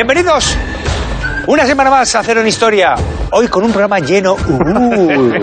Bienvenidos 0.00 0.56
una 1.46 1.66
semana 1.66 1.90
más 1.90 2.14
a 2.14 2.22
Cero 2.22 2.40
en 2.40 2.46
Historia. 2.46 2.94
Hoy 3.32 3.48
con 3.48 3.64
un 3.64 3.70
programa 3.70 3.98
lleno, 3.98 4.32
uh, 4.32 5.34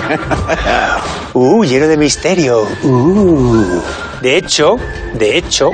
uh, 1.34 1.64
lleno 1.64 1.86
de 1.86 1.96
misterio. 1.96 2.64
Uh. 2.82 3.84
De 4.20 4.36
hecho, 4.36 4.78
de 5.14 5.38
hecho, 5.38 5.70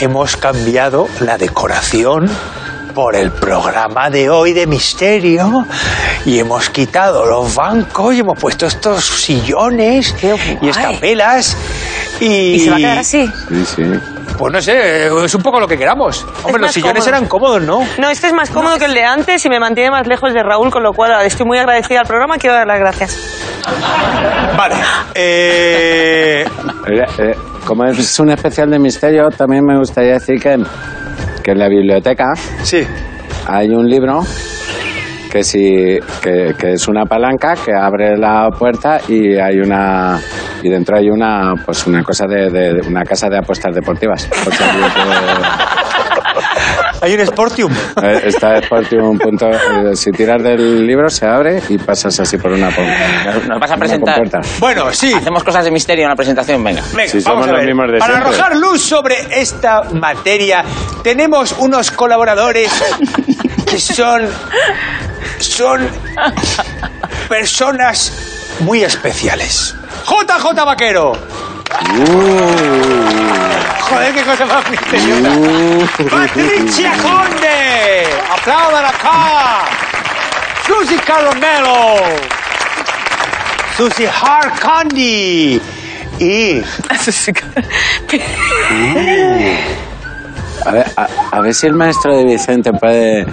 hemos 0.00 0.38
cambiado 0.38 1.08
la 1.20 1.36
decoración 1.36 2.26
por 2.94 3.14
el 3.14 3.30
programa 3.32 4.08
de 4.08 4.30
hoy 4.30 4.54
de 4.54 4.66
misterio 4.66 5.66
y 6.24 6.38
hemos 6.38 6.70
quitado 6.70 7.26
los 7.26 7.54
bancos 7.54 8.14
y 8.14 8.20
hemos 8.20 8.38
puesto 8.38 8.64
estos 8.64 9.04
sillones 9.04 10.14
y 10.62 10.68
estas 10.68 10.98
velas 11.00 11.54
y... 12.20 12.54
¿Y 12.54 12.60
se 12.60 12.70
va 12.70 12.76
a 12.76 12.78
quedar 12.78 12.98
así? 12.98 13.26
Sí, 13.48 13.64
sí. 13.64 13.82
Pues 14.38 14.52
no 14.52 14.60
sé, 14.60 15.06
es 15.06 15.34
un 15.34 15.42
poco 15.42 15.60
lo 15.60 15.66
que 15.66 15.78
queramos. 15.78 16.26
Hombre, 16.42 16.62
los 16.62 16.72
sillones 16.72 17.04
cómodo. 17.04 17.08
eran 17.16 17.28
cómodos, 17.28 17.62
¿no? 17.62 17.86
No, 17.98 18.10
este 18.10 18.26
es 18.26 18.32
más 18.32 18.50
cómodo 18.50 18.76
que 18.78 18.84
el 18.84 18.94
de 18.94 19.04
antes 19.04 19.44
y 19.44 19.48
me 19.48 19.58
mantiene 19.58 19.90
más 19.90 20.06
lejos 20.06 20.34
de 20.34 20.42
Raúl, 20.42 20.70
con 20.70 20.82
lo 20.82 20.92
cual 20.92 21.24
estoy 21.24 21.46
muy 21.46 21.58
agradecida 21.58 22.00
al 22.00 22.06
programa. 22.06 22.36
Quiero 22.36 22.54
dar 22.56 22.66
las 22.66 22.78
gracias. 22.78 23.18
Vale. 24.56 24.74
Eh, 25.14 26.46
Eh, 26.86 27.02
eh, 27.18 27.34
como 27.64 27.84
es 27.84 28.20
un 28.20 28.30
especial 28.30 28.70
de 28.70 28.78
misterio, 28.78 29.28
también 29.30 29.64
me 29.64 29.76
gustaría 29.76 30.14
decir 30.14 30.40
que, 30.40 30.56
que 31.42 31.50
en 31.50 31.58
la 31.58 31.68
biblioteca 31.68 32.32
sí. 32.62 32.86
hay 33.48 33.70
un 33.70 33.88
libro 33.88 34.20
que, 35.30 35.42
si, 35.42 35.98
que, 36.22 36.54
que 36.58 36.72
es 36.72 36.88
una 36.88 37.04
palanca 37.04 37.54
que 37.54 37.72
abre 37.74 38.16
la 38.16 38.48
puerta 38.50 39.00
y 39.08 39.36
hay 39.36 39.58
una 39.58 40.18
y 40.62 40.68
dentro 40.68 40.96
hay 40.96 41.08
una 41.10 41.54
pues 41.64 41.86
una 41.86 42.02
cosa 42.02 42.26
de, 42.26 42.50
de- 42.50 42.74
de 42.74 42.88
una 42.88 43.04
casa 43.04 43.28
de 43.28 43.38
apuestas 43.38 43.74
deportivas. 43.74 44.22
Si 44.22 44.30
Hay 47.02 47.12
un 47.14 47.26
Sportium. 47.26 47.72
eh, 48.02 48.20
Está 48.24 48.60
Sportium 48.62 49.18
punto, 49.18 49.48
eh, 49.50 49.94
si 49.94 50.10
tiras 50.10 50.42
del 50.42 50.86
libro 50.86 51.08
se 51.10 51.26
abre 51.26 51.62
y 51.68 51.76
pasas 51.78 52.18
así 52.20 52.36
por 52.38 52.52
una 52.52 52.70
pu- 52.70 53.46
Nos 53.48 53.60
vas 53.60 53.70
a 53.70 53.76
presentar. 53.76 54.14
compuerta. 54.16 54.40
Bueno, 54.58 54.90
sí. 54.92 55.12
Hacemos 55.12 55.44
cosas 55.44 55.64
de 55.66 55.70
misterio 55.70 56.04
en 56.04 56.10
la 56.10 56.16
presentación, 56.16 56.64
venga. 56.64 56.82
Venga, 56.94 57.08
Sí, 57.10 57.18
vamos 57.24 57.24
somos 57.24 57.46
a 57.48 57.52
los 57.52 57.56
ver. 57.60 57.66
mismos 57.66 57.92
de 57.92 57.98
Para 57.98 58.12
siempre. 58.14 58.34
arrojar 58.34 58.56
luz 58.56 58.80
sobre 58.82 59.14
esta 59.40 59.82
materia, 59.92 60.64
tenemos 61.02 61.54
unos 61.58 61.90
colaboradores 61.90 62.70
que 63.66 63.78
son, 63.78 64.22
son 65.40 65.88
personas 67.28 68.12
muy 68.60 68.84
especiales. 68.84 69.74
JJ 70.06 70.64
Vaquero. 70.64 71.12
Joder, 73.88 74.14
qué 74.14 74.22
cosa 74.22 74.46
más 74.46 74.70
misteriosa. 74.70 75.30
Patricia 76.10 76.92
Conde. 77.02 78.06
Aplaudan 78.30 78.84
acá. 78.84 79.64
Susie 80.66 80.98
Caramelo. 80.98 81.96
Susie 83.76 84.08
Hard 84.08 84.58
Candy. 84.58 85.60
Y 86.18 86.62
A 90.64 90.70
ver, 90.72 90.86
a, 90.96 91.40
ver 91.40 91.54
si 91.54 91.66
el 91.66 91.74
maestro 91.74 92.16
de 92.16 92.24
Vicente 92.24 92.72
puede 92.72 93.24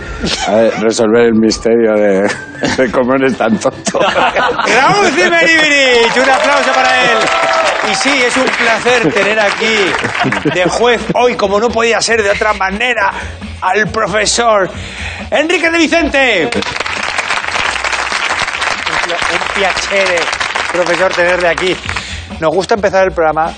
resolver 0.80 1.26
el 1.28 1.34
misterio 1.34 1.94
de, 1.96 2.92
cómo 2.92 3.16
eres 3.16 3.38
tan 3.38 3.58
tonto. 3.58 4.00
Raúl 4.00 5.08
Zimeribirich, 5.12 6.18
un 6.18 6.30
aplauso 6.30 6.72
para 6.74 7.04
él. 7.04 7.18
Y 7.92 7.96
sí, 7.96 8.24
es 8.26 8.38
un 8.38 8.46
placer 8.46 9.14
tener 9.14 9.40
aquí 9.40 9.92
de 10.54 10.70
juez 10.70 11.02
hoy, 11.16 11.36
como 11.36 11.60
no 11.60 11.70
podía 11.70 12.00
ser 12.02 12.22
de 12.22 12.30
otra 12.30 12.54
manera, 12.54 13.12
al 13.62 13.88
profesor 13.88 14.70
Enrique 15.32 15.70
de 15.70 15.78
Vicente. 15.78 16.50
Un 19.34 19.56
piacere, 19.56 20.20
profesor, 20.72 21.14
tenerle 21.14 21.48
aquí. 21.48 21.76
Nos 22.40 22.54
gusta 22.54 22.76
empezar 22.76 23.06
el 23.06 23.12
programa 23.12 23.52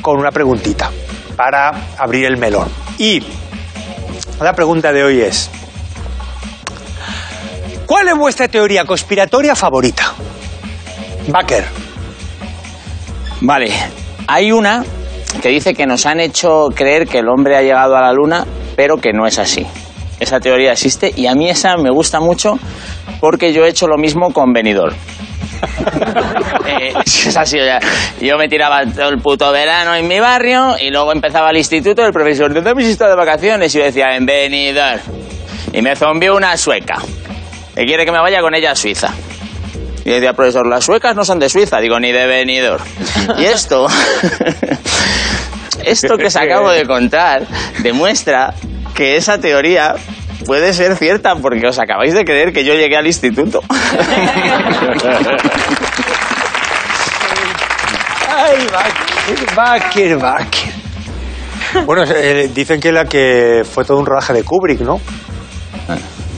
con 0.00 0.18
una 0.18 0.30
preguntita 0.30 0.90
para 1.36 1.72
abrir 1.98 2.26
el 2.26 2.36
melón. 2.36 2.68
Y 2.98 3.22
la 4.40 4.54
pregunta 4.54 4.92
de 4.92 5.04
hoy 5.04 5.20
es, 5.20 5.50
¿cuál 7.86 8.08
es 8.08 8.16
vuestra 8.16 8.48
teoría 8.48 8.84
conspiratoria 8.84 9.54
favorita? 9.54 10.12
Baker. 11.28 11.64
Vale, 13.40 13.72
hay 14.26 14.52
una 14.52 14.84
que 15.40 15.48
dice 15.48 15.74
que 15.74 15.86
nos 15.86 16.06
han 16.06 16.20
hecho 16.20 16.68
creer 16.74 17.06
que 17.06 17.18
el 17.18 17.28
hombre 17.28 17.56
ha 17.56 17.62
llegado 17.62 17.96
a 17.96 18.00
la 18.00 18.12
luna, 18.12 18.46
pero 18.76 18.98
que 18.98 19.12
no 19.12 19.26
es 19.26 19.38
así. 19.38 19.66
Esa 20.20 20.38
teoría 20.38 20.72
existe 20.72 21.12
y 21.16 21.26
a 21.26 21.34
mí 21.34 21.50
esa 21.50 21.76
me 21.76 21.90
gusta 21.90 22.20
mucho 22.20 22.58
porque 23.20 23.52
yo 23.52 23.64
he 23.64 23.68
hecho 23.68 23.88
lo 23.88 23.96
mismo 23.96 24.32
con 24.32 24.52
Benidorm. 24.52 24.94
Eh, 26.66 26.92
yo 28.20 28.36
me 28.36 28.48
tiraba 28.48 28.84
todo 28.84 29.08
el 29.08 29.18
puto 29.18 29.52
verano 29.52 29.94
en 29.94 30.08
mi 30.08 30.18
barrio 30.20 30.76
y 30.80 30.90
luego 30.90 31.12
empezaba 31.12 31.50
el 31.50 31.58
instituto 31.58 32.04
el 32.04 32.12
profesor, 32.12 32.52
¿dónde 32.52 32.70
habéis 32.70 32.88
estado 32.88 33.10
de 33.10 33.16
vacaciones? 33.16 33.74
Y 33.74 33.78
yo 33.78 33.84
decía, 33.84 34.16
en 34.16 34.26
Benidorm. 34.26 35.00
Y 35.72 35.82
me 35.82 35.94
zombió 35.96 36.36
una 36.36 36.56
sueca. 36.56 36.96
Que 37.74 37.84
quiere 37.84 38.04
que 38.04 38.12
me 38.12 38.18
vaya 38.18 38.40
con 38.40 38.54
ella 38.54 38.72
a 38.72 38.74
Suiza. 38.74 39.12
Y 40.04 40.10
decía, 40.10 40.32
profesor, 40.32 40.66
las 40.66 40.84
suecas 40.84 41.14
no 41.14 41.24
son 41.24 41.38
de 41.38 41.48
Suiza. 41.48 41.78
Digo, 41.78 41.98
ni 42.00 42.12
de 42.12 42.26
Benidorm. 42.26 42.84
Y 43.38 43.44
esto, 43.44 43.86
esto 45.84 46.16
que 46.16 46.26
os 46.26 46.36
acabo 46.36 46.70
de 46.70 46.84
contar, 46.86 47.46
demuestra 47.78 48.54
que 48.94 49.16
esa 49.16 49.38
teoría 49.38 49.94
puede 50.42 50.72
ser 50.74 50.96
cierta 50.96 51.34
porque 51.36 51.66
os 51.66 51.78
acabáis 51.78 52.14
de 52.14 52.24
creer 52.24 52.52
que 52.52 52.64
yo 52.64 52.74
llegué 52.74 52.96
al 52.96 53.06
instituto. 53.06 53.62
Ay, 58.28 58.66
Baker, 58.72 59.54
Baker, 59.54 60.18
Baker. 60.18 60.72
Bueno, 61.86 62.04
eh, 62.04 62.50
dicen 62.54 62.80
que 62.80 62.92
la 62.92 63.04
que 63.06 63.62
fue 63.64 63.84
todo 63.84 63.98
un 63.98 64.06
rodaje 64.06 64.32
de 64.32 64.42
Kubrick, 64.42 64.80
¿no? 64.80 65.00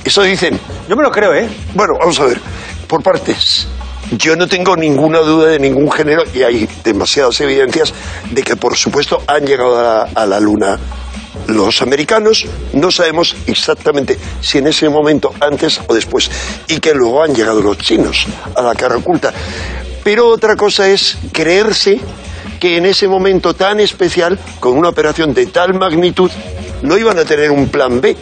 Eso 0.04 0.22
dicen. 0.22 0.58
Yo 0.88 0.96
me 0.96 1.02
lo 1.02 1.10
creo, 1.10 1.34
¿eh? 1.34 1.48
Bueno, 1.74 1.94
vamos 1.98 2.20
a 2.20 2.26
ver, 2.26 2.40
por 2.86 3.02
partes. 3.02 3.66
Yo 4.12 4.36
no 4.36 4.46
tengo 4.46 4.76
ninguna 4.76 5.20
duda 5.20 5.48
de 5.48 5.58
ningún 5.58 5.90
género 5.90 6.22
y 6.34 6.42
hay 6.42 6.68
demasiadas 6.84 7.40
evidencias 7.40 7.94
de 8.30 8.42
que, 8.42 8.54
por 8.54 8.76
supuesto, 8.76 9.22
han 9.26 9.46
llegado 9.46 9.78
a 9.78 9.82
la, 9.82 10.08
a 10.14 10.26
la 10.26 10.40
Luna 10.40 10.78
los 11.46 11.82
americanos. 11.82 12.46
No 12.72 12.90
sabemos 12.90 13.36
exactamente 13.46 14.18
si 14.40 14.58
en 14.58 14.66
ese 14.66 14.88
momento, 14.88 15.32
antes 15.40 15.80
o 15.86 15.94
después, 15.94 16.30
y 16.68 16.78
que 16.80 16.94
luego 16.94 17.22
han 17.22 17.34
llegado 17.34 17.60
los 17.60 17.78
chinos 17.78 18.26
a 18.54 18.62
la 18.62 18.74
cara 18.74 18.96
oculta. 18.96 19.32
Pero 20.02 20.28
otra 20.28 20.56
cosa 20.56 20.88
es 20.88 21.16
creerse 21.32 22.00
que 22.60 22.76
en 22.76 22.86
ese 22.86 23.08
momento 23.08 23.54
tan 23.54 23.80
especial, 23.80 24.38
con 24.60 24.76
una 24.76 24.88
operación 24.90 25.34
de 25.34 25.46
tal 25.46 25.74
magnitud, 25.74 26.30
no 26.82 26.96
iban 26.98 27.18
a 27.18 27.24
tener 27.24 27.50
un 27.50 27.68
plan 27.68 28.00
B. 28.00 28.16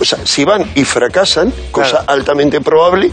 O 0.00 0.04
sea, 0.04 0.18
si 0.24 0.44
van 0.44 0.70
y 0.74 0.84
fracasan, 0.84 1.52
cosa 1.70 1.90
Claro. 1.90 2.04
altamente 2.06 2.60
probable, 2.60 3.10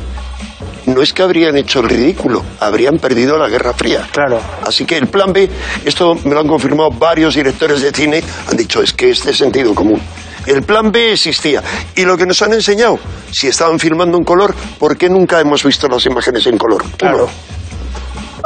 no 0.87 1.01
es 1.01 1.13
que 1.13 1.21
habrían 1.21 1.55
hecho 1.57 1.79
el 1.81 1.89
ridículo, 1.89 2.43
habrían 2.59 2.97
perdido 2.97 3.37
la 3.37 3.47
Guerra 3.47 3.73
Fría. 3.73 4.07
Claro. 4.11 4.41
Así 4.65 4.85
que 4.85 4.97
el 4.97 5.07
plan 5.07 5.31
B, 5.31 5.49
esto 5.85 6.15
me 6.25 6.33
lo 6.33 6.39
han 6.39 6.47
confirmado 6.47 6.89
varios 6.91 7.35
directores 7.35 7.81
de 7.81 7.91
cine, 7.91 8.23
han 8.49 8.57
dicho, 8.57 8.81
es 8.81 8.93
que 8.93 9.11
este 9.11 9.31
es 9.31 9.37
sentido 9.37 9.75
común. 9.75 10.01
El 10.45 10.63
plan 10.63 10.91
B 10.91 11.11
existía. 11.11 11.61
Y 11.95 12.05
lo 12.05 12.17
que 12.17 12.25
nos 12.25 12.41
han 12.41 12.53
enseñado, 12.53 12.97
si 13.31 13.47
estaban 13.47 13.79
filmando 13.79 14.17
en 14.17 14.23
color, 14.23 14.55
¿por 14.79 14.97
qué 14.97 15.09
nunca 15.09 15.41
hemos 15.41 15.63
visto 15.63 15.87
las 15.89 16.05
imágenes 16.05 16.47
en 16.47 16.57
color? 16.57 16.85
Claro. 16.97 17.25
Uno. 17.25 17.31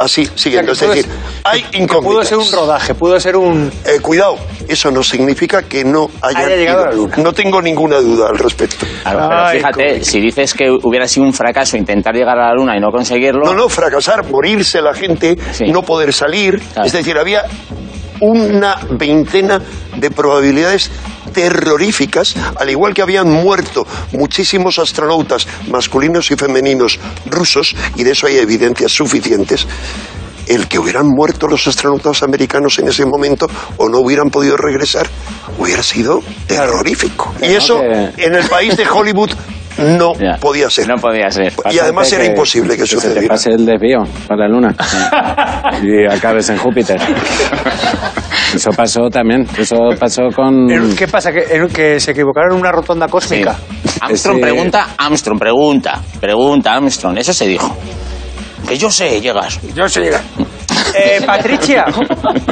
Así, 0.02 0.28
siguiendo. 0.34 0.72
O 0.72 0.74
sea, 0.74 0.88
es 0.88 0.96
decir, 0.96 1.12
hay 1.44 1.60
incógnitas. 1.72 2.02
Pudo 2.12 2.24
ser 2.24 2.38
un 2.38 2.52
rodaje, 2.52 2.94
pudo 2.94 3.20
ser 3.20 3.36
un... 3.36 3.70
Eh, 3.86 4.00
cuidado, 4.00 4.36
eso 4.68 4.90
no 4.90 5.02
significa 5.02 5.62
que 5.62 5.84
no 5.84 6.10
Haya 6.20 6.48
llegado 6.48 6.78
ido. 6.80 6.82
a 6.84 6.86
la 6.90 6.92
luna. 6.94 7.16
No 7.18 7.32
tengo 7.32 7.62
ninguna 7.62 7.98
duda 8.00 8.28
al 8.30 8.38
respecto. 8.38 8.84
Claro, 9.02 9.18
pero 9.28 9.40
Ay, 9.46 9.58
fíjate, 9.58 10.04
si 10.04 10.20
dices 10.20 10.54
que 10.54 10.70
hubiera 10.70 11.06
sido 11.06 11.24
un 11.26 11.32
fracaso 11.32 11.76
intentar 11.76 12.14
llegar 12.14 12.38
a 12.38 12.48
la 12.48 12.54
luna 12.54 12.76
y 12.76 12.80
no 12.80 12.90
conseguirlo, 12.90 13.44
No, 13.44 13.54
no, 13.54 13.68
fracasar, 13.68 14.28
morirse 14.28 14.80
la 14.82 14.94
gente, 14.94 15.36
Sí. 15.52 15.64
no 15.70 15.82
poder 15.82 16.12
salir. 16.12 16.60
Claro. 16.72 16.86
Es 16.86 16.92
decir, 16.92 17.16
había 17.18 17.44
una 18.22 18.76
veintena 18.90 19.60
de 19.96 20.10
probabilidades 20.10 20.90
terroríficas, 21.32 22.36
al 22.56 22.70
igual 22.70 22.94
que 22.94 23.02
habían 23.02 23.28
muerto 23.28 23.86
muchísimos 24.12 24.78
astronautas 24.78 25.46
masculinos 25.68 26.30
y 26.30 26.36
femeninos 26.36 26.98
rusos, 27.26 27.74
y 27.96 28.04
de 28.04 28.12
eso 28.12 28.26
hay 28.26 28.38
evidencias 28.38 28.92
suficientes. 28.92 29.66
El 30.46 30.68
que 30.68 30.78
hubieran 30.78 31.06
muerto 31.06 31.46
los 31.46 31.66
astronautas 31.66 32.22
americanos 32.22 32.78
en 32.78 32.88
ese 32.88 33.06
momento 33.06 33.48
o 33.76 33.88
no 33.88 33.98
hubieran 33.98 34.28
podido 34.28 34.56
regresar 34.56 35.08
hubiera 35.58 35.82
sido 35.82 36.22
terrorífico. 36.46 37.32
Y 37.40 37.52
eso 37.52 37.80
en 37.82 38.34
el 38.34 38.48
país 38.48 38.76
de 38.76 38.88
Hollywood 38.88 39.30
no 39.82 40.14
Ya. 40.14 40.36
podía 40.40 40.68
ser. 40.70 40.88
No 40.88 40.96
podía 40.96 41.30
ser. 41.30 41.52
Y 41.70 41.78
además 41.78 42.12
era 42.12 42.24
imposible 42.24 42.76
que 42.76 42.86
se 42.86 42.96
te 42.96 43.00
sucediera. 43.02 43.28
pase 43.28 43.50
el 43.50 43.64
desvío 43.66 43.98
para 44.26 44.42
la 44.42 44.48
luna 44.48 44.74
y 45.82 46.04
acabes 46.12 46.48
en 46.50 46.58
Júpiter. 46.58 47.00
Eso 48.54 48.70
pasó 48.70 49.08
también. 49.08 49.46
Eso 49.56 49.76
pasó 49.98 50.24
con. 50.34 50.66
¿Qué 50.96 51.08
pasa? 51.08 51.32
¿Que, 51.32 51.56
en- 51.56 51.68
que 51.68 51.98
se 52.00 52.10
equivocaron 52.10 52.52
en 52.54 52.60
una 52.60 52.72
rotonda 52.72 53.08
cósmica? 53.08 53.56
Armstrong 54.00 54.40
pregunta, 54.40 54.88
Armstrong 54.98 55.38
pregunta, 55.38 56.00
pregunta, 56.20 56.74
Armstrong. 56.74 57.16
Eso 57.18 57.32
se 57.32 57.46
dijo. 57.46 57.74
Que 58.68 58.76
yo 58.76 58.90
sé, 58.90 59.20
llegas. 59.20 59.58
Yo 59.74 59.88
sé 59.88 60.00
llegar. 60.02 60.20
Eh, 60.94 61.22
Patricia, 61.26 61.84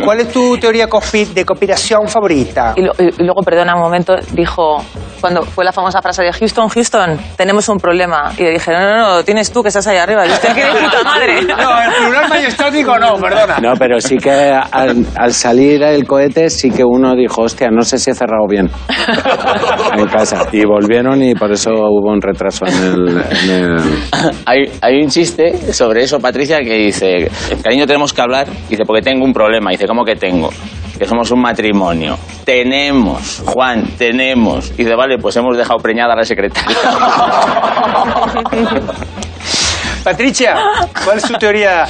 ¿cuál 0.04 0.20
es 0.20 0.32
tu 0.32 0.56
teoría 0.58 0.86
de 0.86 1.44
conspiración 1.44 2.08
favorita? 2.08 2.72
Y, 2.76 2.82
lo- 2.82 2.92
y- 2.98 3.08
y 3.20 3.24
luego, 3.24 3.42
perdona 3.42 3.74
un 3.74 3.82
momento, 3.82 4.14
dijo, 4.32 4.82
cuando 5.20 5.42
fue 5.42 5.64
la 5.64 5.72
famosa 5.72 6.00
frase 6.00 6.22
de 6.22 6.32
Houston, 6.32 6.68
Houston, 6.68 7.18
tenemos 7.36 7.68
un 7.68 7.78
problema. 7.78 8.32
Y 8.38 8.42
le 8.42 8.50
dije, 8.52 8.70
no, 8.72 8.80
no, 8.80 8.96
no, 9.16 9.24
tienes 9.24 9.52
tú 9.52 9.62
que 9.62 9.68
estás 9.68 9.86
ahí 9.86 9.98
arriba. 9.98 10.26
Y 10.26 10.30
usted, 10.30 10.54
¿qué 10.54 10.64
de 10.64 10.70
puta 10.72 11.02
madre? 11.04 11.40
No, 11.50 11.82
el 11.82 11.92
plural 12.04 12.28
majestático 12.28 12.98
no, 12.98 13.14
perdona. 13.16 13.58
No, 13.60 13.72
pero 13.78 14.00
sí 14.00 14.16
que 14.16 14.30
al, 14.30 15.06
al 15.16 15.32
salir 15.34 15.82
el 15.82 16.06
cohete 16.06 16.48
sí 16.48 16.70
que 16.70 16.84
uno 16.84 17.14
dijo, 17.14 17.42
hostia, 17.42 17.68
no 17.70 17.82
sé 17.82 17.98
si 17.98 18.10
he 18.10 18.14
cerrado 18.14 18.46
bien 18.48 18.70
en 19.96 20.06
casa. 20.06 20.46
Y 20.52 20.64
volvieron 20.64 21.22
y 21.22 21.34
por 21.34 21.52
eso 21.52 21.70
hubo 21.72 22.10
un 22.12 22.20
retraso 22.20 22.64
en 22.66 22.74
el... 22.74 23.08
en 23.18 23.50
el- 23.50 23.98
Hay, 24.46 24.70
hay 24.80 24.96
un 25.02 25.08
chiste 25.08 25.72
sobre 25.72 26.02
eso, 26.04 26.18
Patricia, 26.20 26.58
que 26.60 26.74
dice, 26.76 27.30
cariño, 27.62 27.86
tenemos 27.86 28.09
que 28.12 28.20
hablar. 28.22 28.48
Dice, 28.68 28.84
porque 28.84 29.02
tengo 29.02 29.24
un 29.24 29.32
problema. 29.32 29.70
Dice, 29.70 29.86
¿cómo 29.86 30.04
que 30.04 30.16
tengo? 30.16 30.50
Que 30.98 31.06
somos 31.06 31.30
un 31.30 31.40
matrimonio. 31.40 32.18
Tenemos, 32.44 33.42
Juan, 33.46 33.84
tenemos. 33.96 34.76
Dice, 34.76 34.94
vale, 34.94 35.16
pues 35.18 35.36
hemos 35.36 35.56
dejado 35.56 35.78
preñada 35.80 36.12
a 36.12 36.16
la 36.16 36.24
secretaria. 36.24 36.76
Patricia, 40.04 40.56
¿cuál 41.04 41.18
es 41.18 41.24
tu 41.24 41.34
teoría 41.34 41.86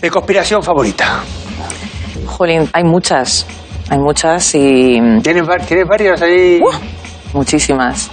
de 0.00 0.10
conspiración 0.10 0.62
favorita? 0.62 1.20
Jolín, 2.26 2.68
hay 2.72 2.84
muchas, 2.84 3.46
hay 3.88 3.98
muchas 3.98 4.54
y 4.54 5.00
¿Tienes, 5.22 5.44
tienes 5.66 5.86
varios 5.88 6.20
ahí? 6.22 6.60
muchísimas. 7.32 8.10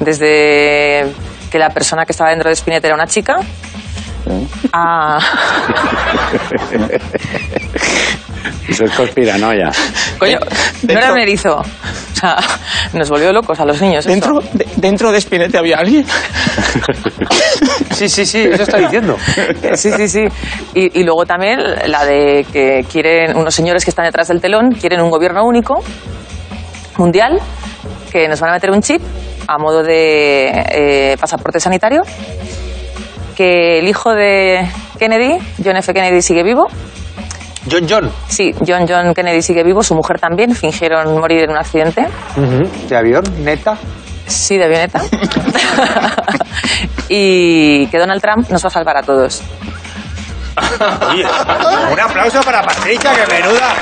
Desde 0.00 1.12
que 1.50 1.58
la 1.58 1.70
persona 1.70 2.04
que 2.04 2.12
estaba 2.12 2.30
dentro 2.30 2.48
de 2.48 2.54
Spinetta 2.56 2.88
era 2.88 2.96
una 2.96 3.06
chica, 3.06 3.36
a... 4.72 5.18
Eso 8.68 8.84
es 8.84 8.90
conspiranoia. 8.92 9.70
Coño, 10.18 10.38
no 10.82 10.92
era 10.92 11.22
erizo. 11.22 11.56
O 11.56 11.64
sea, 12.14 12.36
nos 12.92 13.08
volvió 13.10 13.32
locos 13.32 13.58
a 13.60 13.64
los 13.64 13.80
niños. 13.80 14.06
esto. 14.06 14.40
de, 14.52 14.66
dentro 14.76 15.12
de 15.12 15.20
Spinete 15.20 15.58
había 15.58 15.78
alguien. 15.78 16.06
Sí, 17.92 18.08
sí, 18.08 18.26
sí, 18.26 18.40
eso 18.40 18.64
está 18.64 18.78
diciendo. 18.78 19.16
Sí, 19.74 19.92
sí, 19.92 20.08
sí. 20.08 20.24
Y, 20.74 21.00
y 21.00 21.04
luego 21.04 21.24
también 21.24 21.60
la 21.86 22.04
de 22.04 22.44
que 22.52 22.84
quieren, 22.90 23.36
unos 23.36 23.54
señores 23.54 23.84
que 23.84 23.90
están 23.90 24.04
detrás 24.04 24.26
del 24.28 24.40
telón, 24.40 24.72
quieren 24.72 25.00
un 25.00 25.10
gobierno 25.10 25.44
único, 25.44 25.80
mundial, 26.96 27.40
que 28.10 28.26
nos 28.28 28.40
van 28.40 28.50
a 28.50 28.54
meter 28.54 28.72
un 28.72 28.82
chip 28.82 29.00
a 29.46 29.58
modo 29.58 29.84
de 29.84 30.48
eh, 30.48 31.16
pasaporte 31.20 31.60
sanitario, 31.60 32.02
que 33.34 33.78
el 33.80 33.88
hijo 33.88 34.14
de 34.14 34.68
Kennedy, 34.98 35.38
John 35.64 35.76
F. 35.76 35.92
Kennedy, 35.92 36.22
sigue 36.22 36.42
vivo. 36.42 36.68
John 37.70 37.86
John. 37.88 38.12
Sí, 38.28 38.54
John 38.66 38.86
John 38.88 39.14
Kennedy 39.14 39.42
sigue 39.42 39.62
vivo, 39.62 39.82
su 39.82 39.94
mujer 39.94 40.18
también, 40.20 40.54
fingieron 40.54 41.18
morir 41.18 41.44
en 41.44 41.50
un 41.50 41.56
accidente. 41.56 42.06
De 42.88 42.96
avión, 42.96 43.24
neta. 43.44 43.76
Sí, 44.26 44.56
de 44.56 44.64
avioneta. 44.64 45.02
y 47.08 47.86
que 47.88 47.98
Donald 47.98 48.22
Trump 48.22 48.48
nos 48.50 48.64
va 48.64 48.68
a 48.68 48.70
salvar 48.70 48.96
a 48.96 49.02
todos. 49.02 49.42
Oye, 51.10 51.24
un 51.92 52.00
aplauso 52.00 52.40
para 52.42 52.62
Patricia, 52.62 53.10
que 53.12 53.32
menuda. 53.34 53.74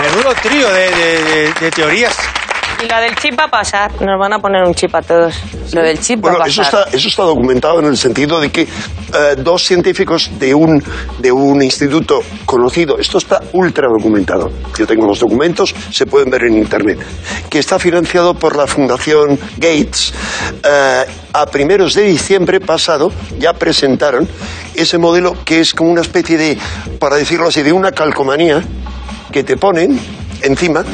Menudo 0.00 0.34
trío 0.42 0.72
de, 0.72 0.90
de- 0.90 1.24
de- 1.24 1.52
de 1.60 1.70
teorías. 1.70 2.16
Y 2.82 2.88
la 2.88 3.00
del 3.00 3.14
chip 3.16 3.38
va 3.38 3.44
a 3.44 3.50
pasar. 3.50 3.92
Nos 4.00 4.18
van 4.18 4.32
a 4.32 4.38
poner 4.38 4.64
un 4.64 4.74
chip 4.74 4.94
a 4.94 5.02
todos. 5.02 5.34
Lo 5.72 5.82
del 5.82 6.00
chip 6.00 6.20
Bueno, 6.20 6.38
va 6.38 6.44
a 6.44 6.48
eso 6.48 6.62
pasar. 6.62 6.86
está, 6.86 6.96
eso 6.96 7.08
está 7.08 7.22
documentado 7.22 7.78
en 7.80 7.86
el 7.86 7.96
sentido 7.96 8.40
de 8.40 8.50
que 8.50 8.62
eh, 8.62 8.68
dos 9.36 9.64
científicos 9.64 10.30
de 10.38 10.54
un, 10.54 10.82
de 11.18 11.30
un 11.30 11.62
instituto 11.62 12.20
conocido, 12.44 12.98
esto 12.98 13.18
está 13.18 13.40
ultra 13.52 13.86
documentado, 13.88 14.50
yo 14.78 14.86
tengo 14.86 15.06
los 15.06 15.20
documentos, 15.20 15.74
se 15.90 16.06
pueden 16.06 16.30
ver 16.30 16.44
en 16.44 16.56
Internet, 16.56 16.98
que 17.50 17.58
está 17.58 17.78
financiado 17.78 18.34
por 18.34 18.56
la 18.56 18.66
Fundación 18.66 19.38
Gates, 19.56 20.14
eh, 20.64 21.04
a 21.32 21.46
primeros 21.46 21.94
de 21.94 22.04
diciembre 22.04 22.60
pasado 22.60 23.12
ya 23.38 23.52
presentaron 23.52 24.26
ese 24.74 24.98
modelo 24.98 25.36
que 25.44 25.60
es 25.60 25.74
como 25.74 25.90
una 25.90 26.00
especie 26.00 26.38
de, 26.38 26.58
para 26.98 27.16
decirlo 27.16 27.48
así, 27.48 27.62
de 27.62 27.72
una 27.72 27.92
calcomanía 27.92 28.62
que 29.30 29.44
te 29.44 29.56
ponen 29.56 29.98
encima 30.42 30.84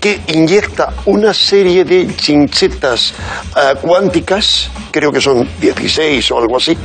que 0.00 0.20
inyecta 0.28 0.92
una 1.06 1.32
serie 1.32 1.84
de 1.84 2.14
chinchetas 2.16 3.14
eh, 3.56 3.74
cuánticas, 3.80 4.70
creo 4.90 5.12
que 5.12 5.20
son 5.20 5.48
16 5.60 6.30
o 6.32 6.38
algo 6.38 6.56
así, 6.56 6.76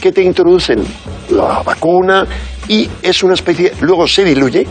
que 0.00 0.12
te 0.12 0.22
introducen 0.22 0.84
la 1.30 1.62
vacuna 1.62 2.26
y 2.68 2.88
es 3.02 3.22
una 3.22 3.34
especie, 3.34 3.72
luego 3.80 4.06
se 4.06 4.24
diluye 4.24 4.66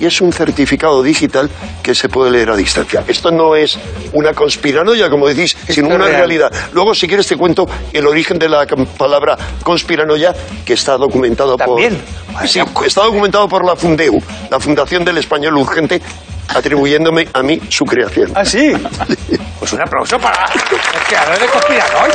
y 0.00 0.06
es 0.06 0.20
un 0.20 0.32
certificado 0.32 1.02
digital 1.02 1.48
que 1.82 1.94
se 1.94 2.08
puede 2.08 2.30
leer 2.30 2.50
a 2.50 2.56
distancia. 2.56 3.04
Esto 3.06 3.30
no 3.30 3.54
es 3.54 3.78
una 4.12 4.32
conspiranoia, 4.32 5.10
como 5.10 5.28
decís, 5.28 5.56
sino 5.68 5.88
una 5.88 6.06
real. 6.06 6.16
realidad. 6.16 6.52
Luego, 6.72 6.94
si 6.94 7.06
quieres, 7.06 7.26
te 7.26 7.36
cuento 7.36 7.68
el 7.92 8.06
origen 8.06 8.38
de 8.38 8.48
la 8.48 8.66
palabra 8.96 9.36
conspiranoia, 9.62 10.34
que 10.64 10.72
está 10.72 10.96
documentado 10.96 11.56
¿También? 11.56 12.00
por... 12.32 12.48
Sí, 12.48 12.60
está 12.86 13.02
documentado 13.02 13.48
por 13.48 13.64
la 13.64 13.76
Fundeu, 13.76 14.20
la 14.50 14.58
Fundación 14.58 15.04
del 15.04 15.18
Español 15.18 15.56
Urgente, 15.58 16.00
atribuyéndome 16.48 17.28
a 17.32 17.42
mí 17.42 17.60
su 17.68 17.84
creación. 17.84 18.32
¿Ah, 18.34 18.44
sí? 18.44 18.72
Pues 19.58 19.72
un 19.72 19.82
aplauso 19.82 20.18
para 20.18 20.46
el 20.46 21.06
creador 21.06 21.38
de 21.38 21.46
conspiranoia. 21.46 22.14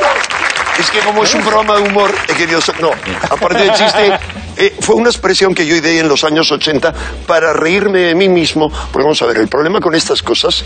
Es 0.79 0.91
que 0.91 0.99
como 0.99 1.23
es 1.23 1.33
un 1.33 1.41
programa 1.41 1.75
de 1.75 1.83
humor, 1.83 2.13
he 2.27 2.33
querido... 2.33 2.59
No, 2.81 2.89
aparte 3.29 3.59
del 3.59 3.73
chiste, 3.73 4.19
eh, 4.57 4.75
fue 4.79 4.95
una 4.95 5.09
expresión 5.09 5.53
que 5.53 5.65
yo 5.65 5.75
ideé 5.75 5.99
en 5.99 6.07
los 6.07 6.23
años 6.23 6.51
80 6.51 6.93
para 7.27 7.53
reírme 7.53 7.99
de 7.99 8.15
mí 8.15 8.29
mismo. 8.29 8.69
Porque 8.69 9.03
vamos 9.03 9.21
a 9.21 9.25
ver, 9.25 9.37
el 9.37 9.47
problema 9.47 9.79
con 9.79 9.95
estas 9.95 10.21
cosas 10.21 10.63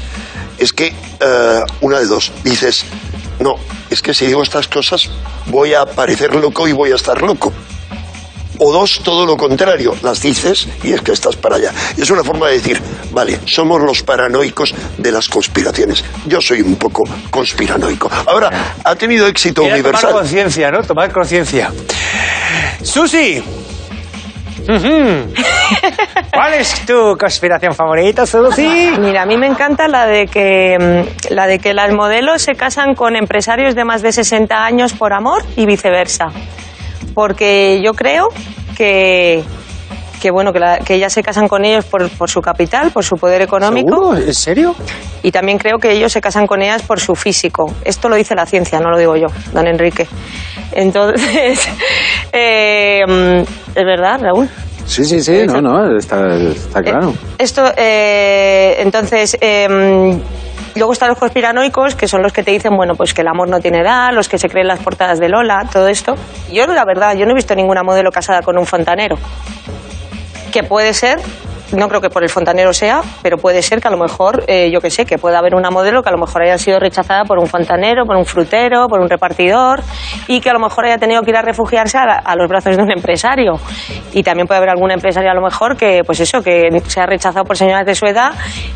es 0.57 0.73
que, 0.73 0.87
eh, 1.19 1.61
una 1.81 1.99
de 1.99 2.05
dos, 2.05 2.31
dices, 2.43 2.85
no, 3.39 3.55
es 3.89 4.01
que 4.01 4.13
si 4.13 4.27
digo 4.27 4.43
estas 4.43 4.67
cosas 4.67 5.09
voy 5.47 5.73
a 5.73 5.85
parecer 5.85 6.35
loco 6.35 6.67
y 6.67 6.73
voy 6.73 6.91
a 6.91 6.95
estar 6.95 7.21
loco. 7.21 7.51
O 8.61 8.73
dos, 8.73 8.99
todo 9.05 9.25
lo 9.25 9.37
contrario, 9.37 9.95
las 10.03 10.21
dices 10.21 10.67
y 10.83 10.91
es 10.91 11.01
que 11.01 11.13
estás 11.13 11.37
para 11.37 11.55
allá. 11.55 11.71
Y 11.95 12.01
es 12.01 12.09
una 12.09 12.25
forma 12.25 12.47
de 12.47 12.55
decir, 12.55 12.81
vale, 13.11 13.39
somos 13.45 13.81
los 13.81 14.03
paranoicos 14.03 14.75
de 14.97 15.11
las 15.13 15.29
conspiraciones. 15.29 16.03
Yo 16.27 16.41
soy 16.41 16.59
un 16.61 16.75
poco 16.75 17.05
conspiranoico. 17.29 18.11
Ahora, 18.27 18.75
ha 18.83 18.95
tenido 18.95 19.27
éxito 19.27 19.61
tomar 19.61 19.75
universal. 19.75 20.11
conciencia, 20.11 20.71
¿no? 20.71 20.83
Tomar 20.83 21.09
conciencia. 21.13 21.71
Susi. 22.83 23.41
¿Cuál 26.33 26.53
es 26.53 26.85
tu 26.85 27.17
conspiración 27.17 27.73
favorita, 27.73 28.25
Susi? 28.25 28.91
Mira, 28.99 29.23
a 29.23 29.25
mí 29.25 29.37
me 29.37 29.47
encanta 29.47 29.87
la 29.87 30.05
de 30.05 30.27
que 30.27 30.77
mm, 30.79 31.33
la 31.33 31.47
de 31.47 31.59
que 31.59 31.73
las 31.73 31.91
modelos 31.93 32.41
se 32.41 32.55
casan 32.55 32.95
con 32.95 33.15
empresarios 33.15 33.75
de 33.75 33.85
más 33.85 34.01
de 34.01 34.11
60 34.11 34.63
años 34.63 34.93
por 34.93 35.13
amor 35.13 35.43
y 35.55 35.65
viceversa. 35.65 36.27
Porque 37.13 37.81
yo 37.83 37.93
creo 37.93 38.29
que 38.77 39.43
que 40.19 40.31
bueno 40.31 40.51
que, 40.53 40.59
la- 40.59 40.77
que 40.79 40.95
ellas 40.95 41.13
se 41.13 41.23
casan 41.23 41.47
con 41.47 41.65
ellos 41.65 41.85
por, 41.85 42.09
por 42.11 42.29
su 42.29 42.41
capital, 42.41 42.91
por 42.91 43.03
su 43.03 43.15
poder 43.15 43.41
económico 43.41 43.89
¿Seguro? 43.95 44.17
¿En 44.17 44.33
serio? 44.33 44.75
y 45.23 45.31
también 45.31 45.57
creo 45.57 45.77
que 45.77 45.91
ellos 45.91 46.11
se 46.11 46.21
casan 46.21 46.45
con 46.47 46.61
ellas 46.61 46.81
por 46.83 46.99
su 46.99 47.15
físico. 47.15 47.73
Esto 47.83 48.07
lo 48.09 48.15
dice 48.15 48.35
la 48.35 48.45
ciencia, 48.45 48.79
no 48.79 48.89
lo 48.91 48.97
digo 48.97 49.15
yo, 49.17 49.27
don 49.53 49.67
Enrique. 49.67 50.07
Entonces, 50.71 51.67
eh, 52.31 53.01
es 53.75 53.85
verdad, 53.85 54.19
Raúl. 54.21 54.49
Sí, 54.85 55.05
sí, 55.05 55.21
sí, 55.21 55.45
no, 55.45 55.61
no, 55.61 55.97
está, 55.97 56.35
está 56.35 56.81
claro. 56.81 57.09
Eh, 57.11 57.35
Esto, 57.37 57.71
eh, 57.77 58.77
entonces, 58.79 59.37
eh, 59.39 59.67
luego 60.75 60.93
están 60.93 61.09
los 61.09 61.17
conspiranoicos, 61.19 61.93
que 61.95 62.07
son 62.07 62.23
los 62.23 62.33
que 62.33 62.41
te 62.43 62.51
dicen, 62.51 62.75
bueno, 62.75 62.95
pues 62.95 63.13
que 63.13 63.21
el 63.21 63.27
amor 63.27 63.49
no 63.49 63.59
tiene 63.59 63.81
edad, 63.81 64.09
los 64.13 64.27
que 64.27 64.39
se 64.39 64.49
creen 64.49 64.67
las 64.67 64.79
portadas 64.79 65.19
de 65.19 65.29
Lola, 65.29 65.67
todo 65.71 65.87
esto. 65.89 66.15
Yo, 66.51 66.65
la 66.65 66.85
verdad, 66.85 67.15
yo 67.15 67.25
no 67.25 67.31
he 67.31 67.35
visto 67.35 67.53
ninguna 67.55 67.83
modelo 67.83 68.09
casada 68.11 68.41
con 68.41 68.57
un 68.57 68.65
fontanero. 68.65 69.17
Que 70.51 70.63
puede 70.63 70.93
ser, 70.93 71.19
no 71.77 71.87
creo 71.89 72.01
que 72.01 72.09
por 72.09 72.23
el 72.23 72.29
fontanero 72.29 72.73
sea, 72.73 73.03
pero 73.21 73.37
puede 73.37 73.61
ser 73.61 73.81
que 73.81 73.87
a 73.87 73.91
lo 73.91 73.97
mejor, 73.97 74.45
eh, 74.47 74.71
yo 74.71 74.81
que 74.81 74.89
sé, 74.89 75.05
que 75.05 75.17
pueda 75.17 75.37
haber 75.37 75.53
una 75.53 75.69
modelo 75.69 76.01
que 76.01 76.09
a 76.09 76.11
lo 76.11 76.17
mejor 76.17 76.41
haya 76.41 76.57
sido 76.57 76.79
rechazada 76.79 77.25
por 77.25 77.37
un 77.37 77.45
fontanero, 77.45 78.05
por 78.05 78.15
un 78.15 78.25
frutero, 78.25 78.87
por 78.87 78.99
un 78.99 79.09
repartidor, 79.09 79.83
y 80.27 80.39
que 80.39 80.49
a 80.49 80.53
lo 80.53 80.59
mejor 80.59 80.85
haya 80.85 80.97
tenido 80.97 81.21
que 81.21 81.31
ir 81.31 81.37
a 81.37 81.41
refugiarse 81.41 81.97
a, 81.97 82.35
los 82.35 82.47
brazos 82.47 82.77
de 82.77 82.83
un 82.83 82.91
empresario. 82.91 83.53
Y 84.13 84.23
también 84.23 84.47
puede 84.47 84.59
haber 84.59 84.69
algún 84.69 84.91
empresario 84.91 85.29
a 85.31 85.33
lo 85.33 85.41
mejor 85.41 85.77
que, 85.77 86.01
pues 86.05 86.19
eso, 86.19 86.41
que 86.41 86.69
se 86.87 87.01
ha 87.01 87.05
rechazado 87.05 87.45
por 87.45 87.57
señoras 87.57 87.85
de 87.85 87.95
su 87.95 88.05
edad 88.05 88.31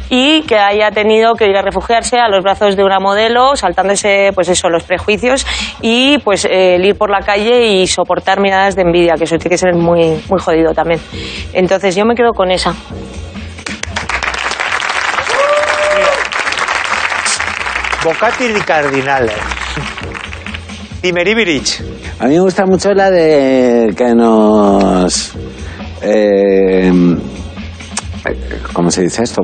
y 0.09 0.41
que 0.43 0.57
haya 0.57 0.91
tenido 0.91 1.33
que 1.35 1.47
ir 1.47 1.57
a 1.57 1.61
refugiarse 1.61 2.19
a 2.19 2.27
los 2.27 2.43
brazos 2.43 2.75
de 2.75 2.83
una 2.83 2.99
modelo, 2.99 3.55
saltándose, 3.55 4.31
pues 4.35 4.49
eso, 4.49 4.69
los 4.69 4.83
prejuicios 4.83 5.45
y 5.81 6.17
pues 6.19 6.45
el 6.45 6.85
ir 6.85 6.97
por 6.97 7.09
la 7.09 7.19
calle 7.19 7.65
y 7.65 7.87
soportar 7.87 8.39
miradas 8.39 8.75
de 8.75 8.83
envidia, 8.83 9.13
que 9.17 9.23
eso 9.23 9.37
tiene 9.37 9.53
que 9.53 9.57
ser 9.57 9.75
muy, 9.75 10.21
muy 10.29 10.39
jodido 10.39 10.73
también. 10.73 10.99
Entonces 11.53 11.95
yo 11.95 12.05
me 12.05 12.15
quedo 12.15 12.33
con 12.33 12.51
esa. 12.51 12.73
Bocati 18.03 18.51
di 18.51 18.59
Cardinale. 18.59 19.62
Timeribirich. 21.03 21.81
A 22.19 22.27
mí 22.27 22.35
me 22.35 22.39
gusta 22.39 22.65
mucho 22.65 22.93
la 22.93 23.11
de 23.11 23.93
que 23.93 24.15
nos... 24.15 25.33
eh, 26.01 26.89
¿Cómo 28.71 28.89
se 28.89 29.01
dice 29.01 29.23
esto? 29.23 29.41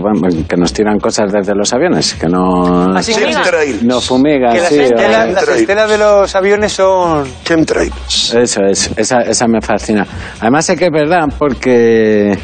Que 0.47 0.55
nos 0.55 0.71
tiran 0.71 0.97
cosas 0.99 1.33
desde 1.33 1.53
los 1.53 1.73
aviones, 1.73 2.13
que 2.13 2.29
fumiga. 2.29 3.41
Chemtrails. 3.43 3.83
nos 3.83 4.05
fumigan, 4.07 4.53
Que 4.53 4.59
las, 4.61 4.69
sí, 4.69 4.79
estelas, 4.79 5.27
o- 5.27 5.31
las 5.33 5.47
estelas 5.49 5.89
de 5.89 5.97
los 5.97 6.35
aviones 6.37 6.71
son... 6.71 7.27
Chemtrails. 7.43 8.33
Eso 8.35 8.61
es, 8.63 8.91
esa, 8.95 9.17
esa 9.23 9.47
me 9.49 9.59
fascina. 9.59 10.07
Además 10.39 10.65
sé 10.65 10.77
que 10.77 10.85
es 10.85 10.91
verdad 10.91 11.25
porque, 11.37 12.37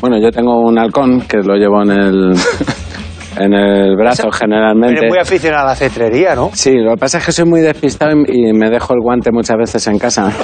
bueno, 0.00 0.18
yo 0.20 0.32
tengo 0.32 0.58
un 0.58 0.76
halcón 0.76 1.20
que 1.20 1.36
lo 1.36 1.54
llevo 1.54 1.82
en 1.84 1.90
el, 1.92 2.32
en 3.38 3.52
el 3.52 3.96
brazo 3.96 4.30
generalmente. 4.30 4.98
Eres 4.98 5.10
muy 5.10 5.18
aficionado 5.18 5.64
a 5.64 5.70
la 5.70 5.74
cetrería, 5.74 6.34
¿no? 6.34 6.50
Sí, 6.52 6.74
lo 6.74 6.92
que 6.92 6.96
pasa 6.98 7.18
es 7.18 7.26
que 7.26 7.32
soy 7.32 7.44
muy 7.44 7.60
despistado 7.60 8.12
y 8.26 8.46
y 8.46 8.52
me 8.52 8.70
dejo 8.70 8.94
el 8.94 9.00
guante 9.00 9.30
muchas 9.32 9.56
veces 9.56 9.86
en 9.86 9.98
casa. 9.98 10.30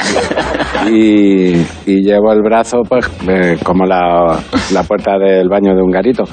Y, 0.90 1.64
y 1.86 2.02
llevo 2.02 2.32
el 2.32 2.42
brazo 2.42 2.78
pues 2.88 3.08
eh, 3.28 3.56
como 3.62 3.84
la, 3.84 4.40
la 4.72 4.82
puerta 4.82 5.12
del 5.16 5.48
baño 5.48 5.76
de 5.76 5.80
un 5.80 5.90
garito. 5.92 6.24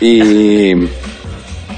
Y, 0.00 0.72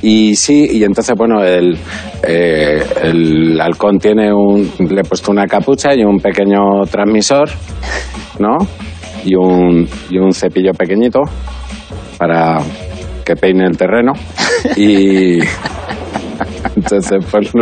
y 0.03 0.37
sí, 0.37 0.69
y 0.71 0.85
entonces, 0.85 1.15
bueno, 1.17 1.43
el, 1.43 1.79
eh, 2.23 2.85
el 3.03 3.59
halcón 3.59 3.99
tiene 3.99 4.33
un... 4.35 4.71
Le 4.81 5.01
he 5.01 5.05
puesto 5.05 5.31
una 5.31 5.47
capucha 5.47 5.95
y 5.95 6.05
un 6.05 6.19
pequeño 6.19 6.83
transmisor, 6.91 7.49
¿no? 8.39 8.59
Y 9.25 9.35
un, 9.35 9.89
y 10.11 10.19
un 10.19 10.33
cepillo 10.33 10.73
pequeñito 10.73 11.21
para 12.19 12.59
peine 13.37 13.65
el 13.67 13.77
terreno. 13.77 14.13
Y 14.77 15.39
entonces, 16.77 17.25
pues 17.31 17.53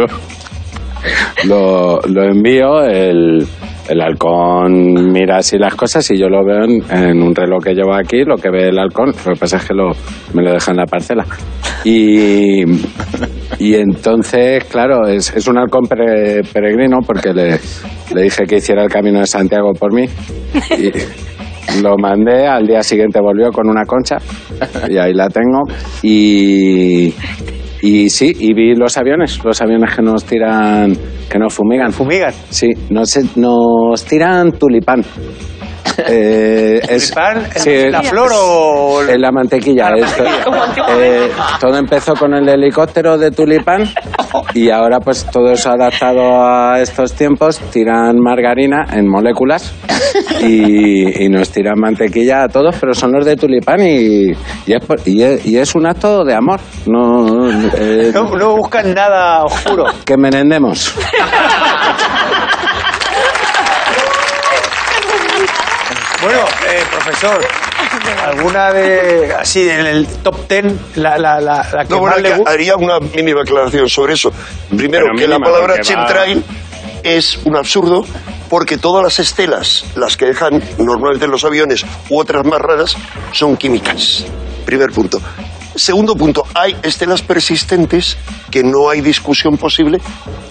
lo, 1.45 2.01
lo, 2.07 2.23
envío, 2.25 2.83
el, 2.85 3.47
el 3.89 4.01
halcón 4.01 5.13
mira 5.13 5.37
así 5.39 5.57
las 5.59 5.75
cosas 5.75 6.11
y 6.11 6.19
yo 6.19 6.29
lo 6.29 6.45
veo 6.45 6.65
en, 6.65 7.23
un 7.23 7.35
reloj 7.35 7.63
que 7.63 7.75
llevo 7.75 7.95
aquí, 7.95 8.25
lo 8.25 8.37
que 8.37 8.51
ve 8.51 8.69
el 8.69 8.79
halcón, 8.79 9.13
lo 9.25 9.33
que 9.35 9.39
pasa 9.41 9.59
es 9.59 9.65
que 9.65 9.75
lo, 9.75 9.91
me 10.35 10.43
lo 10.43 10.53
deja 10.53 10.73
en 10.73 10.77
la 10.79 10.87
parcela. 10.87 11.25
Y, 11.85 12.65
y 13.61 13.75
entonces, 13.75 14.65
claro, 14.65 15.07
es, 15.07 15.33
es 15.35 15.47
un 15.47 15.59
halcón 15.59 15.85
pere- 15.85 16.43
peregrino 16.53 16.99
porque 17.07 17.33
le, 17.33 17.61
le 18.15 18.23
dije 18.23 18.45
que 18.45 18.57
hiciera 18.57 18.83
el 18.83 18.91
camino 18.91 19.21
de 19.21 19.27
Santiago 19.27 19.73
por 19.75 19.93
mí. 19.95 20.07
Lo 21.83 21.97
mandé, 21.97 22.47
al 22.47 22.67
día 22.67 22.83
siguiente 22.83 23.21
volvió 23.21 23.51
con 23.51 23.69
una 23.69 23.85
concha 23.85 24.17
y 24.89 24.97
ahí 24.97 25.13
la 25.15 25.29
tengo. 25.29 25.63
Y, 26.03 27.15
y 27.83 28.11
sí, 28.11 28.33
y 28.39 28.55
vi 28.55 28.75
los 28.75 28.97
aviones, 28.97 29.43
los 29.45 29.61
aviones 29.63 29.95
que 29.95 30.03
nos 30.03 30.25
tiran, 30.25 30.97
que 31.31 31.39
nos 31.39 31.55
fumigan. 31.55 31.93
Fumigan. 31.93 32.33
Sí, 32.51 32.69
nos, 32.91 33.37
nos 33.37 34.05
tiran 34.05 34.53
tulipán. 34.53 35.03
Eh, 36.07 36.81
es- 36.89 37.11
¿Tulipán? 37.11 37.45
¿En 37.55 37.61
sí, 37.63 37.91
la 37.91 38.03
flor 38.03 38.31
o...? 38.35 39.03
en 39.09 39.21
la 39.21 39.33
mantequilla. 39.33 39.91
La 39.91 40.07
esto- 40.07 40.25
eh, 41.01 41.31
todo 41.61 41.77
empezó 41.77 42.15
con 42.15 42.35
el 42.35 42.49
helicóptero 42.49 43.19
de 43.19 43.31
tulipán 43.31 43.85
y 44.55 44.71
ahora 44.71 45.01
pues 45.01 45.25
todo 45.27 45.53
eso 45.53 45.71
adaptado 45.71 46.47
a 46.47 46.81
estos 46.81 47.13
tiempos. 47.15 47.59
Tiran 47.73 48.17
margarina 48.21 48.87
en 48.93 49.09
moléculas 49.09 49.73
y, 50.41 51.25
y 51.25 51.29
nos 51.29 51.51
tiran 51.51 51.79
mantequilla 51.79 52.45
a 52.45 52.49
todos, 52.49 52.77
pero 52.81 52.95
son 52.95 53.13
los 53.13 53.25
de 53.27 53.37
tulipán 53.37 53.81
y, 53.81 54.31
y, 54.67 54.73
es, 54.73 54.85
por- 54.87 55.01
y 55.05 55.23
es- 55.23 55.45
y 55.47 55.59
es 55.59 55.75
un 55.75 55.87
acto 55.87 56.25
de 56.25 56.35
amor. 56.35 56.61
No, 56.87 57.51
eh, 57.77 58.11
No, 58.15 58.31
no 58.37 58.57
buscan 58.57 58.95
nada 58.95 59.43
oscuro. 59.45 59.87
que 60.05 60.17
merendemos. 60.17 60.95
Bueno, 66.41 66.51
eh, 66.69 66.83
profesor, 66.91 67.41
¿alguna 68.25 68.73
de... 68.73 69.35
así 69.35 69.69
en 69.69 69.87
el 69.87 70.07
top 70.07 70.47
ten, 70.47 70.79
la, 70.95 71.19
la, 71.19 71.41
la, 71.41 71.67
la 71.73 71.85
que 71.85 71.91
No, 71.91 71.99
bueno, 71.99 72.15
más 72.15 72.23
le 72.23 72.29
que 72.31 72.37
gusta? 72.37 72.51
haría 72.53 72.77
una 72.77 73.01
mínima 73.01 73.41
aclaración 73.43 73.89
sobre 73.89 74.15
eso. 74.15 74.33
Primero, 74.77 75.07
Pero 75.07 75.19
que 75.19 75.27
la 75.27 75.39
palabra 75.41 75.81
chemtrail 75.81 76.45
es 77.03 77.39
un 77.45 77.57
absurdo 77.57 78.05
porque 78.49 78.79
todas 78.79 79.03
las 79.03 79.19
estelas, 79.19 79.85
las 79.97 80.17
que 80.17 80.27
dejan 80.27 80.63
normalmente 80.79 81.25
en 81.25 81.33
los 81.33 81.45
aviones 81.45 81.85
u 82.09 82.21
otras 82.21 82.45
más 82.47 82.61
raras, 82.61 82.97
son 83.33 83.57
químicas. 83.57 84.25
Primer 84.65 84.91
punto. 84.93 85.21
Segundo 85.75 86.15
punto, 86.17 86.45
hay 86.55 86.77
estelas 86.83 87.23
persistentes 87.23 88.17
que 88.51 88.63
no 88.63 88.91
hay 88.91 89.01
discusión 89.01 89.57
posible, 89.59 90.01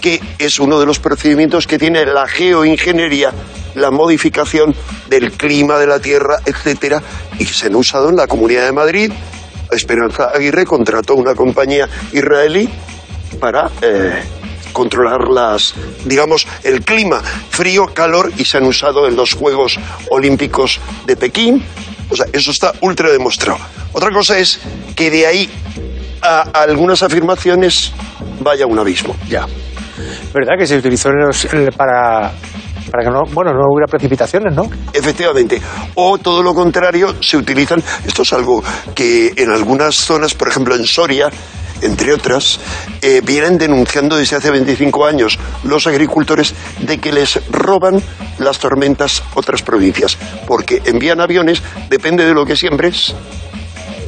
que 0.00 0.20
es 0.38 0.58
uno 0.58 0.78
de 0.80 0.86
los 0.86 0.98
procedimientos 1.00 1.66
que 1.66 1.78
tiene 1.78 2.06
la 2.06 2.26
geoingeniería, 2.26 3.32
la 3.78 3.90
modificación 3.90 4.74
del 5.08 5.32
clima 5.32 5.78
de 5.78 5.86
la 5.86 6.00
Tierra, 6.00 6.38
etcétera, 6.44 7.02
y 7.38 7.44
se 7.44 7.66
han 7.66 7.76
usado 7.76 8.10
en 8.10 8.16
la 8.16 8.26
Comunidad 8.26 8.64
de 8.64 8.72
Madrid. 8.72 9.12
Esperanza 9.70 10.30
Aguirre 10.34 10.64
contrató 10.64 11.14
una 11.14 11.34
compañía 11.34 11.88
israelí 12.12 12.68
para 13.38 13.70
eh, 13.82 14.22
controlar 14.72 15.28
las, 15.28 15.74
digamos, 16.04 16.46
el 16.62 16.82
clima 16.82 17.20
frío, 17.50 17.86
calor 17.92 18.32
y 18.36 18.44
se 18.44 18.58
han 18.58 18.64
usado 18.64 19.06
en 19.06 19.16
los 19.16 19.34
Juegos 19.34 19.78
Olímpicos 20.10 20.80
de 21.06 21.16
Pekín. 21.16 21.64
O 22.10 22.16
sea, 22.16 22.26
eso 22.32 22.50
está 22.50 22.72
ultra 22.80 23.10
demostrado. 23.10 23.58
Otra 23.92 24.10
cosa 24.10 24.38
es 24.38 24.60
que 24.96 25.10
de 25.10 25.26
ahí 25.26 25.50
a 26.22 26.42
algunas 26.62 27.02
afirmaciones 27.02 27.92
vaya 28.40 28.66
un 28.66 28.78
abismo. 28.78 29.16
Ya. 29.28 29.46
¿Verdad 30.32 30.54
que 30.58 30.66
se 30.66 30.76
utilizó 30.76 31.10
para, 31.76 32.32
para 32.90 33.04
que 33.04 33.10
no, 33.10 33.22
bueno, 33.32 33.52
no 33.52 33.64
hubiera 33.70 33.86
precipitaciones, 33.90 34.54
¿no? 34.54 34.68
Efectivamente. 34.92 35.60
O 35.94 36.18
todo 36.18 36.42
lo 36.42 36.54
contrario, 36.54 37.14
se 37.20 37.36
utilizan, 37.36 37.82
esto 38.06 38.22
es 38.22 38.32
algo 38.32 38.62
que 38.94 39.32
en 39.36 39.50
algunas 39.50 39.94
zonas, 39.96 40.34
por 40.34 40.48
ejemplo 40.48 40.74
en 40.74 40.84
Soria, 40.86 41.28
entre 41.80 42.12
otras, 42.12 42.58
eh, 43.02 43.20
vienen 43.24 43.56
denunciando 43.56 44.16
desde 44.16 44.34
hace 44.36 44.50
25 44.50 45.06
años 45.06 45.38
los 45.62 45.86
agricultores 45.86 46.52
de 46.80 46.98
que 46.98 47.12
les 47.12 47.38
roban 47.50 48.02
las 48.38 48.58
tormentas 48.58 49.22
otras 49.34 49.62
provincias, 49.62 50.18
porque 50.46 50.82
envían 50.86 51.20
aviones, 51.20 51.62
depende 51.88 52.26
de 52.26 52.34
lo 52.34 52.44
que 52.44 52.56
siembres, 52.56 53.14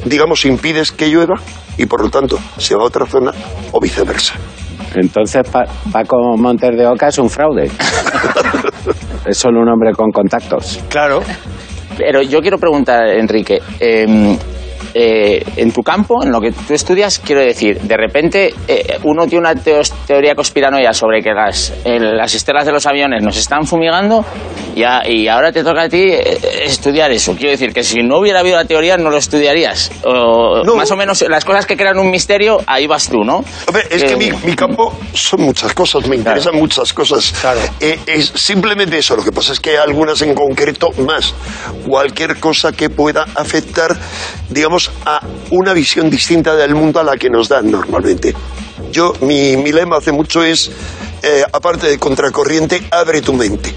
digamos, 0.03 0.43
impides 0.45 0.91
que 0.91 1.07
llueva 1.07 1.35
y 1.77 1.85
por 1.85 2.01
lo 2.01 2.09
tanto 2.09 2.37
se 2.57 2.75
va 2.75 2.83
a 2.83 2.87
otra 2.87 3.05
zona 3.05 3.31
o 3.71 3.79
viceversa. 3.79 4.33
Entonces 4.93 5.47
Pa- 5.49 5.63
Paco 5.93 6.35
Montes 6.37 6.75
de 6.77 6.85
Oca 6.85 7.07
es 7.07 7.17
un 7.19 7.29
fraude. 7.29 7.71
es 9.25 9.37
solo 9.37 9.61
un 9.61 9.69
hombre 9.69 9.93
con 9.93 10.11
contactos. 10.11 10.83
Claro. 10.89 11.21
Pero 11.97 12.21
yo 12.21 12.39
quiero 12.41 12.57
preguntar, 12.57 13.07
Enrique, 13.09 13.59
eh, 13.79 14.37
eh, 14.93 15.43
en 15.57 15.71
tu 15.71 15.81
campo, 15.83 16.23
en 16.23 16.31
lo 16.31 16.39
que 16.41 16.51
tú 16.51 16.73
estudias, 16.73 17.19
quiero 17.19 17.41
decir, 17.41 17.79
de 17.81 17.97
repente 17.97 18.53
eh, 18.67 18.97
uno 19.03 19.25
tiene 19.27 19.49
una 19.49 19.55
teoría 19.61 20.35
conspiranoia 20.35 20.93
sobre 20.93 21.21
que 21.21 21.31
las, 21.33 21.73
eh, 21.85 21.99
las 21.99 22.33
estelas 22.33 22.65
de 22.65 22.71
los 22.71 22.85
aviones 22.85 23.23
nos 23.23 23.37
están 23.37 23.65
fumigando 23.65 24.25
y, 24.75 24.83
a- 24.83 25.01
y 25.07 25.27
ahora 25.27 25.51
te 25.51 25.63
toca 25.63 25.83
a 25.83 25.89
ti 25.89 26.03
eh, 26.11 26.39
estudiar 26.65 27.11
eso. 27.11 27.33
Quiero 27.35 27.51
decir 27.51 27.73
que 27.73 27.83
si 27.83 28.01
no 28.03 28.19
hubiera 28.19 28.39
habido 28.39 28.57
la 28.57 28.65
teoría 28.65 28.97
no 28.97 29.09
lo 29.09 29.17
estudiarías. 29.17 29.91
O, 30.05 30.63
No. 30.63 30.75
Más 30.75 30.91
o 30.91 30.95
menos 30.95 31.21
las 31.29 31.45
cosas 31.45 31.65
que 31.65 31.75
crean 31.77 31.97
un 31.99 32.09
misterio, 32.09 32.59
ahí 32.67 32.87
vas 32.87 33.09
tú, 33.09 33.23
¿no? 33.23 33.43
Hombre, 33.67 33.83
es 33.89 34.03
que 34.03 34.13
Eh, 34.13 34.17
mi, 34.17 34.31
mi 34.43 34.55
campo 34.55 34.93
son 35.13 35.41
muchas 35.41 35.73
cosas, 35.73 36.07
me 36.07 36.15
interesan 36.15 36.55
muchas 36.55 36.93
cosas. 36.93 37.33
Claro. 37.41 37.59
Eh, 37.79 37.99
es 38.07 38.31
simplemente 38.35 38.97
eso, 38.97 39.15
lo 39.15 39.23
que 39.23 39.31
pasa 39.31 39.53
es 39.53 39.59
que 39.59 39.71
hay 39.71 39.75
algunas 39.77 40.21
en 40.21 40.33
concreto 40.35 40.89
más. 41.05 41.33
Cualquier 41.87 42.39
cosa 42.39 42.71
que 42.71 42.89
pueda 42.89 43.25
afectar, 43.35 43.95
digamos, 44.49 44.80
a 45.05 45.19
una 45.51 45.73
visión 45.73 46.09
distinta 46.09 46.55
del 46.55 46.73
mundo 46.73 46.99
a 46.99 47.03
la 47.03 47.17
que 47.17 47.29
nos 47.29 47.49
dan 47.49 47.69
normalmente. 47.69 48.33
Yo, 48.91 49.13
mi, 49.21 49.57
mi 49.57 49.71
lema 49.71 49.97
hace 49.97 50.11
mucho 50.11 50.43
es, 50.43 50.71
eh, 51.21 51.43
aparte 51.51 51.87
de 51.87 51.99
contracorriente, 51.99 52.87
abre 52.91 53.21
tu 53.21 53.33
mente. 53.33 53.73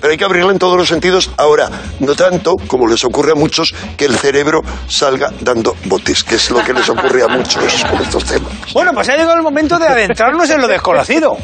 Pero 0.00 0.10
hay 0.10 0.18
que 0.18 0.24
abrirla 0.24 0.50
en 0.50 0.58
todos 0.58 0.76
los 0.76 0.88
sentidos. 0.88 1.30
Ahora, 1.36 1.70
no 2.00 2.14
tanto, 2.14 2.56
como 2.66 2.88
les 2.88 3.04
ocurre 3.04 3.32
a 3.32 3.34
muchos, 3.36 3.72
que 3.96 4.04
el 4.04 4.16
cerebro 4.16 4.60
salga 4.88 5.32
dando 5.40 5.76
botes, 5.84 6.24
que 6.24 6.34
es 6.34 6.50
lo 6.50 6.62
que 6.62 6.72
les 6.72 6.88
ocurre 6.88 7.22
a 7.22 7.28
muchos 7.28 7.84
con 7.84 8.02
estos 8.02 8.24
temas. 8.24 8.52
Bueno, 8.74 8.90
pues 8.92 9.08
ha 9.08 9.12
llegado 9.12 9.36
el 9.36 9.42
momento 9.42 9.78
de 9.78 9.86
adentrarnos 9.86 10.50
en 10.50 10.60
lo 10.60 10.66
desconocido. 10.66 11.36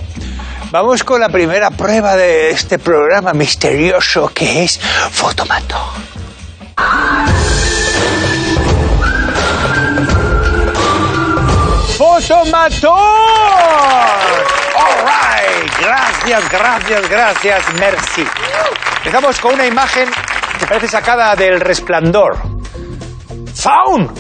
Vamos 0.71 1.03
con 1.03 1.21
la 1.21 1.29
primera 1.29 1.71
prueba 1.71 2.15
de 2.17 2.51
este 2.51 2.79
programa 2.79 3.33
misterioso 3.33 4.31
que 4.35 4.65
es 4.65 4.79
Fotomato. 5.11 5.77
¡Fotomato! 12.21 12.93
All 12.93 13.95
right. 15.05 15.71
Gracias, 15.81 16.51
gracias, 16.51 17.09
gracias. 17.09 17.75
Merci. 17.75 18.27
Empezamos 18.99 19.41
con 19.41 19.55
una 19.55 19.67
imagen 19.67 20.11
que 20.59 20.67
parece 20.67 20.89
sacada 20.89 21.37
del 21.37 21.61
resplandor. 21.61 22.37
¡Faun! 23.55 24.13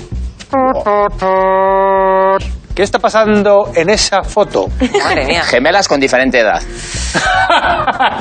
¿Qué 2.78 2.84
está 2.84 3.00
pasando 3.00 3.72
en 3.74 3.90
esa 3.90 4.22
foto? 4.22 4.68
Madre 5.02 5.26
mía. 5.26 5.42
Gemelas 5.42 5.88
con 5.88 5.98
diferente 5.98 6.38
edad. 6.38 6.62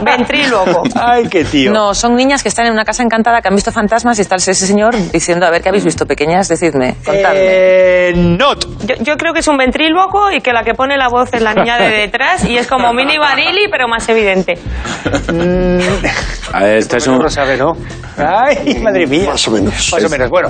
Ventríloco. 0.03 0.81
Ay, 0.95 1.27
qué 1.29 1.43
tío. 1.45 1.71
No, 1.71 1.93
son 1.93 2.15
niñas 2.15 2.41
que 2.41 2.49
están 2.49 2.65
en 2.65 2.71
una 2.73 2.83
casa 2.83 3.03
encantada, 3.03 3.39
que 3.39 3.49
han 3.49 3.53
visto 3.53 3.71
fantasmas 3.71 4.17
y 4.17 4.21
está 4.23 4.37
ese 4.37 4.55
señor 4.55 4.95
diciendo, 5.11 5.45
a 5.45 5.51
ver, 5.51 5.61
¿qué 5.61 5.69
habéis 5.69 5.83
visto? 5.85 6.07
Pequeñas, 6.07 6.47
decidme, 6.47 6.95
contadme. 7.05 7.39
Eh, 7.39 8.13
not. 8.15 8.65
Yo, 8.87 8.95
yo 9.01 9.15
creo 9.17 9.31
que 9.31 9.41
es 9.41 9.47
un 9.47 9.57
ventríloco 9.57 10.31
y 10.31 10.41
que 10.41 10.51
la 10.53 10.63
que 10.63 10.73
pone 10.73 10.97
la 10.97 11.07
voz 11.07 11.29
es 11.33 11.41
la 11.43 11.53
niña 11.53 11.77
de 11.77 11.89
detrás 11.91 12.43
y 12.43 12.57
es 12.57 12.65
como 12.65 12.91
mini 12.93 13.19
Vanilli, 13.19 13.67
pero 13.69 13.87
más 13.87 14.09
evidente. 14.09 14.55
A 16.51 16.63
ver, 16.63 16.77
Este 16.77 16.97
es 16.97 17.05
un... 17.05 17.19
Lo 17.19 17.29
sabe, 17.29 17.57
¿no? 17.57 17.73
Ay, 18.17 18.79
madre 18.81 19.05
mía. 19.05 19.29
Más 19.29 19.47
o 19.47 19.51
menos. 19.51 19.91
Más 19.91 20.03
o 20.03 20.09
menos. 20.09 20.29
Bueno, 20.31 20.49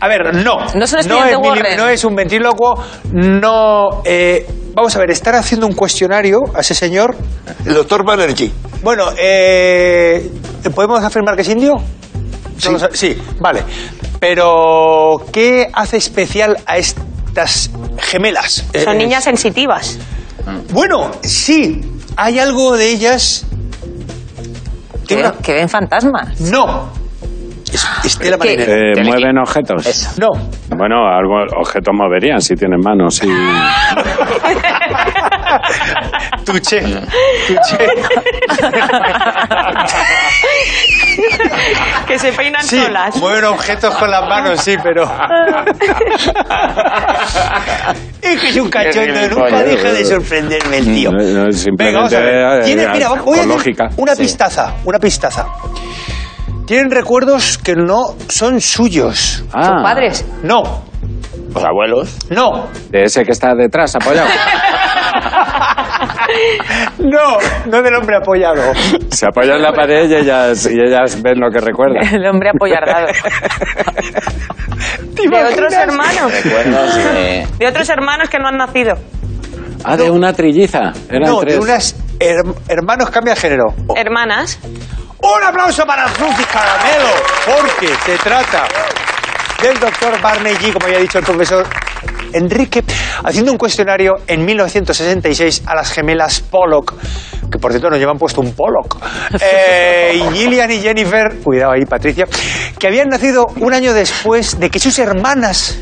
a 0.00 0.08
ver, 0.08 0.34
no. 0.34 0.56
No 0.74 0.84
es 0.84 0.92
un 0.92 1.08
no 1.08 1.24
es, 1.24 1.36
mili- 1.36 1.76
no 1.76 1.88
es 1.88 2.04
un 2.04 2.16
ventrílocuo, 2.16 2.82
no... 3.12 3.35
eh, 4.04 4.46
vamos 4.74 4.94
a 4.96 4.98
ver, 4.98 5.10
estar 5.10 5.34
haciendo 5.34 5.66
un 5.66 5.74
cuestionario 5.74 6.38
a 6.54 6.60
ese 6.60 6.74
señor. 6.74 7.16
El 7.64 7.74
doctor 7.74 8.04
Banerjee. 8.04 8.50
Bueno, 8.82 9.06
eh, 9.18 10.30
¿podemos 10.74 11.02
afirmar 11.02 11.34
que 11.36 11.42
es 11.42 11.48
indio? 11.48 11.74
Sí. 12.58 12.68
No 12.70 12.78
sí, 12.92 13.16
vale. 13.40 13.62
Pero, 14.20 15.16
¿qué 15.32 15.68
hace 15.72 15.98
especial 15.98 16.56
a 16.66 16.78
estas 16.78 17.70
gemelas? 17.98 18.64
Son 18.84 18.94
Eh, 18.94 18.98
niñas 18.98 19.24
sensitivas. 19.24 19.98
Bueno, 20.72 21.10
sí, 21.22 21.80
hay 22.16 22.38
algo 22.38 22.76
de 22.76 22.90
ellas... 22.90 23.44
Que, 25.06 25.16
una- 25.16 25.32
que 25.32 25.52
ven 25.54 25.68
fantasmas. 25.68 26.40
No. 26.40 26.88
Es- 27.72 27.86
Estela 28.04 28.38
¿Qué? 28.38 28.56
Marinero. 28.56 28.72
Eh, 28.72 29.02
mueven 29.04 29.38
objetos. 29.38 30.08
No. 30.18 30.28
Bueno, 30.76 31.06
algo 31.08 31.34
objetos 31.60 31.92
moverían 31.94 32.40
si 32.40 32.54
tienen 32.54 32.80
manos 32.80 33.20
y... 33.22 33.28
Tuche. 36.44 36.80
Tuche. 37.48 37.78
Que 42.06 42.18
se 42.18 42.32
peinan 42.32 42.62
Sí, 42.62 42.80
solas. 42.82 43.16
mueven 43.16 43.44
objetos 43.44 43.94
con 43.96 44.10
las 44.10 44.28
manos, 44.28 44.60
sí, 44.60 44.76
pero. 44.82 45.04
es 48.22 48.40
que 48.40 48.48
es 48.48 48.56
un 48.56 48.70
cachondo, 48.70 49.28
nunca 49.30 49.62
deja 49.62 49.92
de 49.92 50.04
sorprenderme 50.04 50.78
el 50.78 50.84
tío. 50.84 51.10
No, 51.10 51.18
no, 51.18 51.52
simplemente, 51.52 51.84
Venga, 51.84 51.98
vamos 51.98 52.12
a 52.12 52.20
ver. 52.20 52.60
eh, 52.60 52.64
Tiene- 52.64 52.88
mira, 52.88 53.08
voy 53.08 53.18
a 53.18 53.22
con 53.22 53.34
hacer 53.34 53.46
lógica. 53.46 53.88
una 53.96 54.14
Sí. 54.14 54.22
pistaza, 54.22 54.74
una 54.84 54.98
pistaza. 54.98 55.46
Tienen 56.66 56.90
recuerdos 56.90 57.58
que 57.58 57.74
no 57.76 58.14
son 58.28 58.60
suyos. 58.60 59.44
Ah, 59.52 59.64
Son 59.64 59.82
padres. 59.82 60.24
No, 60.42 60.62
Los 61.54 61.64
abuelos. 61.64 62.16
no, 62.30 62.66
De 62.90 63.04
ese 63.04 63.22
que 63.24 63.32
está 63.32 63.54
detrás, 63.54 63.94
apoyado. 63.94 64.28
no, 66.98 67.38
no 67.70 67.82
del 67.82 67.94
hombre 67.94 68.16
apoyado. 68.16 68.72
Se 69.10 69.26
apoya 69.26 69.54
en 69.54 69.62
la 69.62 69.72
pared 69.72 70.10
y 70.10 70.14
ellas, 70.16 70.68
y 70.70 70.78
ellas 70.80 71.20
ven 71.22 71.38
lo 71.40 71.50
que 71.50 71.60
recuerda. 71.60 72.00
El 72.12 72.26
hombre 72.26 72.50
apoyardado. 72.50 73.06
¿Te 75.14 75.22
De 75.22 75.24
imaginas? 75.24 75.52
otros 75.52 75.72
hermanos. 75.72 76.32
Recuerdos 76.42 76.94
de... 76.96 77.46
De 77.58 77.66
otros 77.68 77.88
hermanos 77.88 78.28
que 78.28 78.38
no 78.38 78.48
han 78.48 78.56
nacido. 78.56 78.94
Ah, 79.84 79.96
de 79.96 80.10
una 80.10 80.32
trilliza. 80.32 80.92
Eran 81.08 81.22
No, 81.30 81.40
tres. 81.40 81.54
de 81.54 81.60
unas 81.60 81.96
her- 82.18 82.54
hermanos 82.68 83.10
cambia 83.10 83.34
de 83.34 83.40
género. 83.40 83.64
Hermanas. 83.94 84.58
Un 85.18 85.42
aplauso 85.42 85.86
para 85.86 86.06
Rufi 86.08 86.44
Caramelo, 86.44 87.08
porque 87.46 87.88
se 88.04 88.18
trata 88.18 88.68
del 89.62 89.78
doctor 89.80 90.20
Barney 90.20 90.54
G, 90.54 90.72
como 90.74 90.88
ya 90.88 90.98
ha 90.98 91.00
dicho 91.00 91.18
el 91.18 91.24
profesor 91.24 91.66
Enrique, 92.34 92.84
haciendo 93.24 93.50
un 93.50 93.56
cuestionario 93.56 94.16
en 94.26 94.44
1966 94.44 95.62
a 95.66 95.74
las 95.74 95.90
gemelas 95.90 96.40
Pollock, 96.40 96.94
que 97.50 97.58
por 97.58 97.72
cierto 97.72 97.88
nos 97.88 97.98
llevan 97.98 98.18
puesto 98.18 98.42
un 98.42 98.52
Pollock, 98.52 98.98
eh, 99.40 100.20
y 100.22 100.36
Gillian 100.36 100.70
y 100.70 100.80
Jennifer, 100.80 101.38
cuidado 101.42 101.72
ahí 101.72 101.86
Patricia, 101.86 102.26
que 102.78 102.86
habían 102.86 103.08
nacido 103.08 103.46
un 103.56 103.72
año 103.72 103.94
después 103.94 104.60
de 104.60 104.68
que 104.68 104.78
sus 104.78 104.98
hermanas 104.98 105.78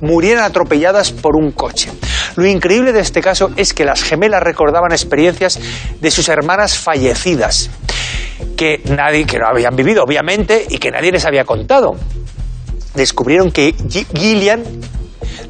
murieran 0.00 0.44
atropelladas 0.44 1.10
por 1.10 1.34
un 1.34 1.50
coche. 1.50 1.90
Lo 2.36 2.46
increíble 2.46 2.92
de 2.92 3.00
este 3.00 3.20
caso 3.20 3.50
es 3.56 3.74
que 3.74 3.84
las 3.84 4.04
gemelas 4.04 4.40
recordaban 4.40 4.92
experiencias 4.92 5.58
de 6.00 6.10
sus 6.12 6.28
hermanas 6.28 6.78
fallecidas 6.78 7.70
que 8.56 8.82
nadie, 8.86 9.24
que 9.26 9.38
no 9.38 9.46
habían 9.48 9.74
vivido, 9.76 10.02
obviamente, 10.04 10.66
y 10.68 10.78
que 10.78 10.90
nadie 10.90 11.12
les 11.12 11.24
había 11.24 11.44
contado. 11.44 11.94
Descubrieron 12.94 13.50
que 13.52 13.74
Gi- 13.88 14.06
Gillian 14.14 14.62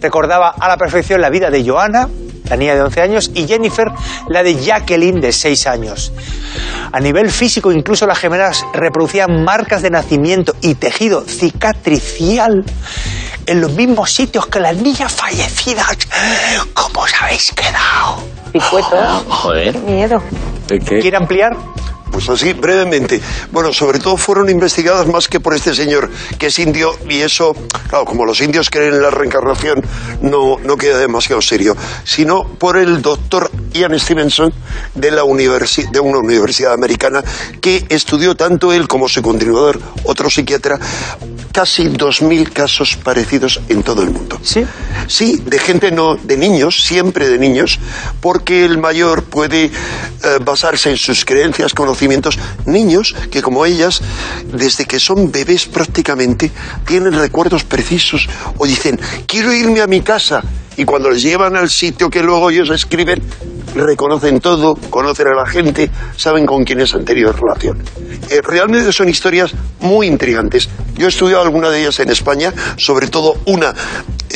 recordaba 0.01 0.51
a 0.51 0.69
la 0.69 0.77
perfección 0.77 1.21
la 1.21 1.31
vida 1.31 1.51
de 1.51 1.65
Joanna, 1.67 2.09
la 2.49 2.57
niña 2.57 2.75
de 2.75 2.83
11 2.83 3.01
años, 3.03 3.31
y 3.35 3.47
Jennifer, 3.47 3.89
la 4.29 4.43
de 4.43 4.55
Jacqueline, 4.57 5.21
de 5.21 5.33
6 5.33 5.67
años. 5.67 6.13
A 6.93 7.01
nivel 7.01 7.31
físico, 7.31 7.71
incluso 7.73 8.07
las 8.07 8.19
gemelas 8.19 8.65
reproducían 8.73 9.45
marcas 9.45 9.83
de 9.83 9.91
nacimiento 9.91 10.55
y 10.63 10.75
tejido 10.75 11.23
cicatricial 11.23 12.65
en 13.47 13.61
los 13.61 13.73
mismos 13.73 14.13
sitios 14.13 14.47
que 14.47 14.61
las 14.61 14.77
niñas 14.77 15.13
fallecidas. 15.13 15.97
¿Cómo 16.75 17.01
os 17.03 17.13
habéis 17.21 17.53
quedado? 17.53 18.23
Picueto. 18.53 18.97
Joder. 19.29 19.77
Miedo. 19.79 20.23
¿De 20.67 20.79
qué? 20.79 20.99
¿Quiere 21.01 21.17
ampliar? 21.19 21.53
Pues 22.11 22.29
así, 22.29 22.53
brevemente. 22.53 23.21
Bueno, 23.53 23.73
sobre 23.73 23.99
todo 23.99 24.17
fueron 24.17 24.49
investigadas 24.51 25.07
más 25.07 25.29
que 25.29 25.41
por 25.41 25.55
este 25.55 25.75
señor, 25.75 26.11
que 26.39 26.47
es 26.47 26.59
indio, 26.59 26.97
y 27.09 27.21
eso, 27.21 27.55
claro, 27.89 28.05
como 28.05 28.25
los 28.25 28.41
indios 28.41 28.71
creen 28.71 28.95
en 28.95 29.03
la 29.03 29.11
reencarnación, 29.11 29.83
no, 30.23 30.57
no 30.65 30.77
queda 30.77 30.99
demasiado 30.99 31.41
serio, 31.43 31.77
sino 32.05 32.45
por 32.45 32.77
el 32.77 33.03
doctor 33.03 33.51
Ian 33.73 33.99
Stevenson 33.99 34.53
de, 34.95 35.11
la 35.11 35.23
universi- 35.25 35.91
de 35.91 36.01
una 36.01 36.19
universidad 36.19 36.73
americana, 36.73 37.23
que 37.61 37.85
estudió 37.89 38.35
tanto 38.35 38.73
él 38.73 38.89
como 38.89 39.09
su 39.09 39.23
continuador, 39.23 39.81
otro 40.05 40.29
psiquiatra, 40.31 40.79
casi 41.53 41.85
2.000 41.89 42.53
casos 42.53 42.97
parecidos 42.97 43.61
en 43.69 43.83
todo 43.83 44.03
el 44.03 44.11
mundo. 44.11 44.39
Sí. 44.43 44.65
Sí, 45.07 45.43
de 45.45 45.59
gente 45.59 45.91
no, 45.91 46.17
de 46.17 46.37
niños, 46.37 46.83
siempre 46.85 47.29
de 47.29 47.39
niños, 47.39 47.79
porque 48.21 48.65
el 48.65 48.79
mayor 48.79 49.25
puede 49.25 49.65
eh, 49.67 49.71
basarse 50.41 50.91
en 50.91 50.97
sus 50.97 51.25
creencias, 51.25 51.73
conocimientos, 51.99 52.39
niños 52.67 53.15
que 53.31 53.43
como 53.43 53.67
ellas, 53.67 54.01
desde 54.53 54.85
que 54.85 55.01
son 55.01 55.33
bebés 55.33 55.67
prácticamente, 55.67 56.53
tienen 56.87 57.13
recuerdos 57.13 57.65
precisos 57.65 58.29
o 58.57 58.67
dicen, 58.67 59.01
quiero 59.27 59.53
irme 59.53 59.81
a 59.81 59.89
mi 59.89 60.01
casa. 60.01 60.43
Y 60.77 60.85
cuando 60.85 61.11
les 61.11 61.23
llevan 61.23 61.57
al 61.57 61.69
sitio 61.69 62.09
que 62.09 62.23
luego 62.23 62.51
ellos 62.51 62.71
escriben, 62.71 63.21
reconocen 63.75 64.39
todo, 64.39 64.77
conocen 64.91 65.27
a 65.27 65.35
la 65.35 65.45
gente, 65.45 65.91
saben 66.17 66.47
con 66.47 66.65
quién 66.65 66.81
es 66.81 66.95
anterior 66.95 67.35
relación. 67.35 67.83
Eh, 68.31 68.41
realmente 68.43 68.93
son 68.93 69.09
historias 69.09 69.53
muy 69.81 70.07
intrigantes. 70.07 70.69
Yo 70.97 71.07
he 71.07 71.09
estudiado 71.09 71.43
alguna 71.43 71.71
de 71.71 71.81
ellas 71.81 71.99
en 71.99 72.11
España, 72.11 72.55
sobre 72.77 73.09
todo 73.09 73.39
una 73.47 73.75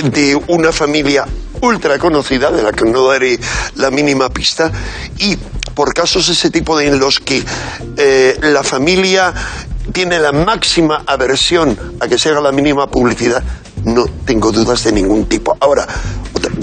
de 0.03 0.35
una 0.49 0.73
familia 0.73 1.27
ultra 1.61 1.97
conocida, 1.97 2.51
de 2.51 2.65
la 2.65 2.73
que 2.73 2.91
no 2.91 3.07
daré 3.07 3.39
la 3.77 3.93
mínima 3.93 4.29
pista, 4.31 4.73
y 5.19 5.37
por 5.75 5.95
casos 5.95 6.29
ese 6.29 6.51
tipo 6.51 6.77
de 6.77 6.87
en 6.89 6.99
los 6.99 7.19
que 7.21 7.43
eh, 7.97 8.39
la 8.43 8.63
familia 8.63 9.33
tiene 9.93 10.19
la 10.19 10.33
máxima 10.33 11.03
aversión 11.07 11.77
a 12.01 12.09
que 12.09 12.19
se 12.19 12.29
haga 12.31 12.41
la 12.41 12.53
mínima 12.53 12.89
publicidad, 12.91 13.43
no 13.85 14.07
tengo 14.25 14.53
dudas 14.53 14.85
de 14.85 14.93
ningún 14.93 15.27
tipo. 15.27 15.57
Ahora, 15.61 15.87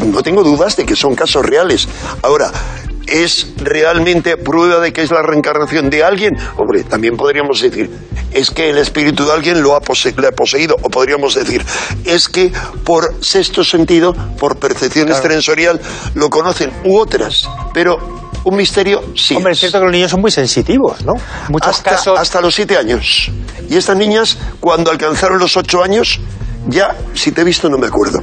no 0.06 0.22
tengo 0.24 0.44
dudas 0.44 0.76
de 0.78 0.86
que 0.86 0.96
son 0.96 1.16
casos 1.16 1.46
reales. 1.46 1.88
Ahora, 2.22 2.52
¿es 3.08 3.48
realmente 3.58 4.38
prueba 4.38 4.80
de 4.80 4.94
que 4.94 5.02
es 5.02 5.12
la 5.12 5.22
reencarnación 5.22 5.90
de 5.90 6.04
alguien? 6.04 6.38
Hombre, 6.58 6.84
también 6.84 7.18
podríamos 7.18 7.60
decir, 7.62 7.90
es 8.32 8.52
que 8.52 8.70
el 8.70 8.78
espíritu 8.78 9.26
de 9.26 9.34
alguien 9.34 9.62
lo 9.62 9.76
ha, 9.76 9.82
pose- 9.82 10.14
le 10.18 10.28
ha 10.28 10.32
poseído. 10.32 10.78
O 10.82 10.90
podríamos 10.90 11.36
decir, 11.36 11.66
es 12.06 12.30
que 12.30 12.54
por 12.86 13.14
sexto 13.22 13.64
sentido, 13.66 14.14
por 14.38 14.58
percepción 14.58 15.10
sensorial, 15.34 15.82
lo 16.14 16.30
conocen. 16.30 16.72
U 16.86 16.98
otras. 17.00 17.42
Pero 17.74 18.29
un 18.50 18.58
misterio 18.58 19.04
sí. 19.16 19.36
Hombre, 19.36 19.54
es 19.54 19.58
es. 19.58 19.60
cierto 19.62 19.80
que 19.80 19.86
los 19.86 19.94
niños 19.94 20.12
son 20.12 20.22
muy 20.22 20.32
sensitivos, 20.32 21.04
¿no? 21.06 21.14
Muchos 21.50 21.70
hasta, 21.70 21.92
casos. 21.92 22.20
hasta 22.20 22.42
los 22.42 22.54
siete 22.54 22.78
años. 22.78 23.32
Y 23.70 23.78
estas 23.78 23.96
niñas, 23.96 24.38
cuando 24.60 24.92
alcanzaron 24.92 25.40
los 25.40 25.56
ocho 25.58 25.84
años, 25.84 26.20
ya, 26.68 26.96
si 27.14 27.32
te 27.32 27.42
he 27.42 27.44
visto, 27.44 27.70
no 27.70 27.78
me 27.78 27.88
acuerdo. 27.88 28.22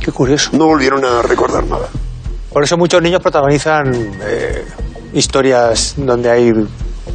Qué 0.00 0.12
curioso. 0.12 0.50
No 0.52 0.66
volvieron 0.66 1.04
a 1.04 1.22
recordar 1.22 1.64
nada. 1.64 1.88
Por 2.52 2.64
eso 2.64 2.76
muchos 2.76 3.02
niños 3.02 3.20
protagonizan 3.20 3.92
eh, 4.22 4.64
historias 5.12 5.94
donde 5.96 6.30
hay 6.30 6.52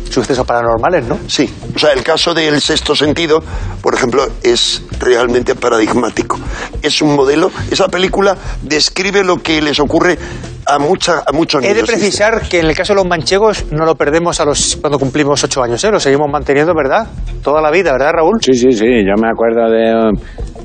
sucesos 0.10 0.46
paranormales, 0.46 1.06
¿no? 1.06 1.18
Sí, 1.28 1.52
o 1.76 1.80
sea, 1.80 1.92
el 1.92 2.04
caso 2.04 2.34
del 2.34 2.62
sexto 2.62 2.96
sentido, 2.96 3.44
por 3.82 3.96
ejemplo, 3.96 4.28
es 4.44 4.84
realmente 5.00 5.56
paradigmático. 5.56 6.40
Es 6.82 7.02
un 7.02 7.16
modelo, 7.16 7.52
esa 7.72 7.88
película 7.88 8.38
describe 8.62 9.24
lo 9.24 9.42
que 9.42 9.62
les 9.62 9.80
ocurre 9.80 10.18
a, 10.66 10.80
mucha, 10.80 11.24
a 11.26 11.32
muchos 11.34 11.64
He 11.64 11.68
niños. 11.74 11.88
de 11.88 11.94
precisar 11.94 12.42
que 12.50 12.60
en 12.60 12.68
el 12.68 12.76
caso 12.76 12.94
de 12.94 12.98
los 12.98 13.06
manchegos 13.08 13.66
no 13.72 13.86
lo 13.86 13.96
perdemos 13.96 14.40
a 14.40 14.46
los 14.46 14.78
cuando 14.80 14.98
cumplimos 15.00 15.44
ocho 15.44 15.64
años, 15.64 15.84
¿eh? 15.84 15.92
Lo 15.92 16.00
seguimos 16.00 16.30
manteniendo, 16.32 16.74
¿verdad? 16.76 17.08
Toda 17.44 17.62
la 17.62 17.72
vida, 17.72 17.92
¿verdad, 17.94 18.12
Raúl? 18.14 18.38
Sí, 18.42 18.54
sí, 18.54 18.72
sí. 18.72 18.86
Yo 19.06 19.14
me 19.22 19.28
acuerdo 19.30 19.70
de, 19.70 20.12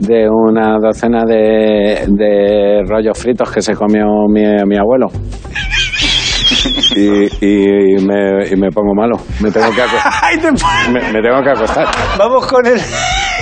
de 0.01 0.29
una 0.31 0.77
docena 0.81 1.25
de, 1.27 2.05
de 2.09 2.83
rollos 2.87 3.19
fritos 3.19 3.51
que 3.51 3.61
se 3.63 3.75
comió 3.75 4.05
mi, 4.29 4.43
mi 4.67 4.77
abuelo. 4.79 5.07
Y, 6.97 7.27
y, 7.45 8.05
me, 8.05 8.49
y 8.51 8.57
me 8.57 8.71
pongo 8.71 8.95
malo. 8.95 9.17
Me 9.41 9.51
tengo 9.51 9.71
que, 9.73 9.83
aco- 9.83 10.11
Ay, 10.23 10.39
te- 10.39 10.51
me, 10.91 11.13
me 11.13 11.21
tengo 11.21 11.43
que 11.43 11.51
acostar. 11.51 11.87
Vamos 12.19 12.47
con 12.47 12.67
el... 12.67 12.81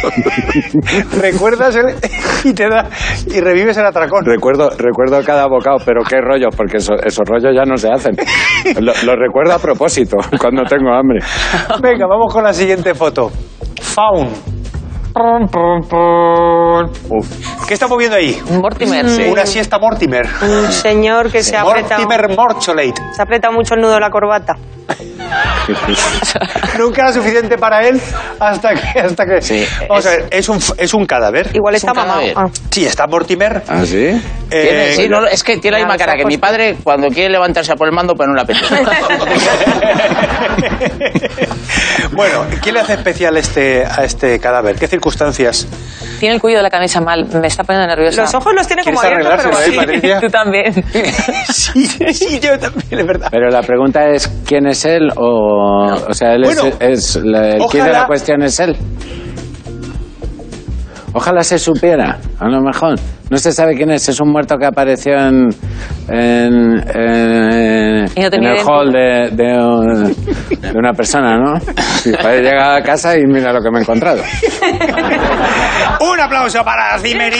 Recuerdas 1.21 1.77
el... 1.77 1.95
y 2.45 2.53
te 2.55 2.69
da... 2.69 2.89
y 3.27 3.41
revives 3.41 3.77
el 3.77 3.87
atracón. 3.87 4.25
Recuerdo, 4.25 4.71
recuerdo 4.79 5.23
cada 5.25 5.47
bocado, 5.47 5.79
pero 5.85 6.03
qué 6.09 6.21
rollos, 6.21 6.55
porque 6.57 6.79
eso- 6.79 6.95
esos 7.05 7.25
rollos 7.27 7.53
ya 7.55 7.65
no 7.65 7.77
se 7.77 7.91
hacen. 7.91 8.15
Lo, 8.81 8.93
lo 9.05 9.17
recuerdo 9.17 9.55
a 9.55 9.59
propósito, 9.59 10.17
cuando 10.41 10.63
tengo 10.65 10.93
hambre. 10.93 11.21
Venga, 11.83 12.07
vamos 12.07 12.33
con 12.33 12.45
la 12.45 12.53
siguiente 12.53 12.95
foto. 12.95 13.31
Faun. 13.81 14.29
Uf. 17.09 17.67
¿Qué 17.67 17.73
está 17.75 17.89
moviendo 17.89 18.17
ahí? 18.17 18.39
Mortimer, 18.51 19.09
sí. 19.09 19.23
Una 19.31 19.47
siesta 19.47 19.79
Mortimer. 19.79 20.27
Un 20.43 20.71
señor 20.71 21.31
que 21.33 21.43
se 21.43 21.57
ha 21.57 21.63
apretado, 21.63 22.03
Mortimer 22.03 22.37
Morcholate. 22.37 23.03
se 23.13 23.23
ha 23.23 23.25
apretado 23.25 23.55
mucho 23.55 23.75
el 23.75 23.81
nudo 23.81 23.95
de 23.95 24.01
la 24.01 24.11
corbata. 24.11 24.57
Nunca 26.79 27.03
era 27.03 27.13
suficiente 27.13 27.59
para 27.59 27.87
él 27.87 28.01
hasta 28.39 28.75
que... 28.75 29.01
Hasta 29.01 29.25
que... 29.27 29.43
Sí, 29.43 29.67
Vamos 29.89 30.05
es- 30.05 30.13
a 30.13 30.17
ver, 30.17 30.27
es 30.31 30.49
un, 30.49 30.59
es 30.79 30.95
un 30.95 31.07
cadáver. 31.07 31.51
Igual 31.55 31.75
Es 31.75 31.83
está 31.83 31.93
mamado. 31.95 32.21
cadáver. 32.21 32.35
Ah. 32.37 32.47
Sí, 32.71 32.87
está 32.87 33.07
Mortimer. 33.07 33.63
¿Ah, 33.69 33.85
sí? 33.85 33.97
Eh, 34.07 34.21
Tiene- 34.51 34.93
sí, 34.95 35.09
no, 35.09 35.27
es 35.27 35.43
que 35.43 35.57
tiene 35.59 35.79
la 35.79 35.85
misma 35.85 35.97
cara 35.99 36.15
que 36.17 36.25
mi 36.25 36.39
padre 36.39 36.77
cuando 36.83 37.09
quiere 37.09 37.31
levantarse 37.31 37.73
a 37.73 37.77
por 37.77 37.89
el 37.89 37.95
mando, 37.95 38.15
pero 38.15 38.29
no 38.31 38.35
la 38.37 38.43
apetece. 38.43 38.75
bueno, 42.13 42.45
¿qué 42.63 42.73
le 42.73 42.81
hace 42.81 42.95
especial 42.95 43.37
este, 43.37 43.85
a 43.85 44.05
este 44.05 44.39
cadáver? 44.39 44.77
¿Qué 44.77 44.87
circunstancias? 44.87 45.67
Tiene 46.21 46.37
el 46.37 46.41
cuello 46.41 46.59
de 46.59 46.63
la 46.63 46.71
camisa 46.71 47.01
mal, 47.01 47.27
me 47.41 47.47
está 47.47 47.63
poniendo 47.65 47.87
nerviosa. 47.95 48.23
Los 48.23 48.35
ojos 48.35 48.55
los 48.55 48.67
tiene 48.67 48.83
como 48.85 49.01
¿Quieres 49.01 49.27
abiertos, 49.27 49.51
pero 49.61 49.73
eh. 49.73 49.77
Patricia? 49.77 50.21
Tú 50.23 50.29
también. 50.29 50.73
sí, 51.53 51.87
sí, 52.15 52.41
yo 52.41 52.59
también, 52.59 53.01
es 53.01 53.07
verdad. 53.07 53.29
Pero 53.31 53.49
la 53.51 53.63
pregunta 53.63 54.09
es, 54.09 54.29
¿quién 54.47 54.67
es 54.67 54.85
él? 54.87 55.11
O, 55.17 55.87
o 56.09 56.15
sea, 56.15 56.35
él 56.35 56.43
Bueno, 56.45 56.63
es, 56.81 57.17
es 57.17 57.25
la- 57.25 57.49
el 57.49 57.59
quid 57.71 57.79
de 57.79 57.81
ojalá- 57.83 58.01
la 58.01 58.07
cuestión 58.07 58.43
es 58.43 58.61
él. 58.61 58.77
Ojalá 61.15 61.43
se 61.43 61.59
supiera, 61.59 62.19
a 62.39 62.49
lo 62.49 62.61
mejor. 62.61 62.97
No 63.31 63.39
se 63.39 63.51
sabe 63.53 63.75
quién 63.75 63.91
es, 63.91 64.09
es 64.09 64.21
un 64.21 64.31
muerto 64.31 64.57
que 64.57 64.67
apareció 64.67 65.15
en, 65.19 65.49
en, 66.09 66.81
en- 66.95 68.07
Y 68.15 68.21
no 68.21 68.27
en 68.29 68.45
el 68.45 68.59
hall 68.65 68.93
de, 68.93 69.31
de, 69.33 69.59
un- 69.59 70.15
de 70.61 70.79
una 70.79 70.93
persona, 70.93 71.37
¿no? 71.37 71.55
Y 72.05 72.13
padre 72.13 72.43
llega 72.43 72.77
a 72.77 72.83
casa 72.83 73.17
y 73.19 73.23
mira 73.27 73.53
lo 73.53 73.61
que 73.61 73.71
me 73.71 73.79
he 73.79 73.83
encontrado. 73.83 74.23
Un 76.01 76.21
aplauso 76.21 76.63
para 76.65 76.99
Zimmer 76.99 77.33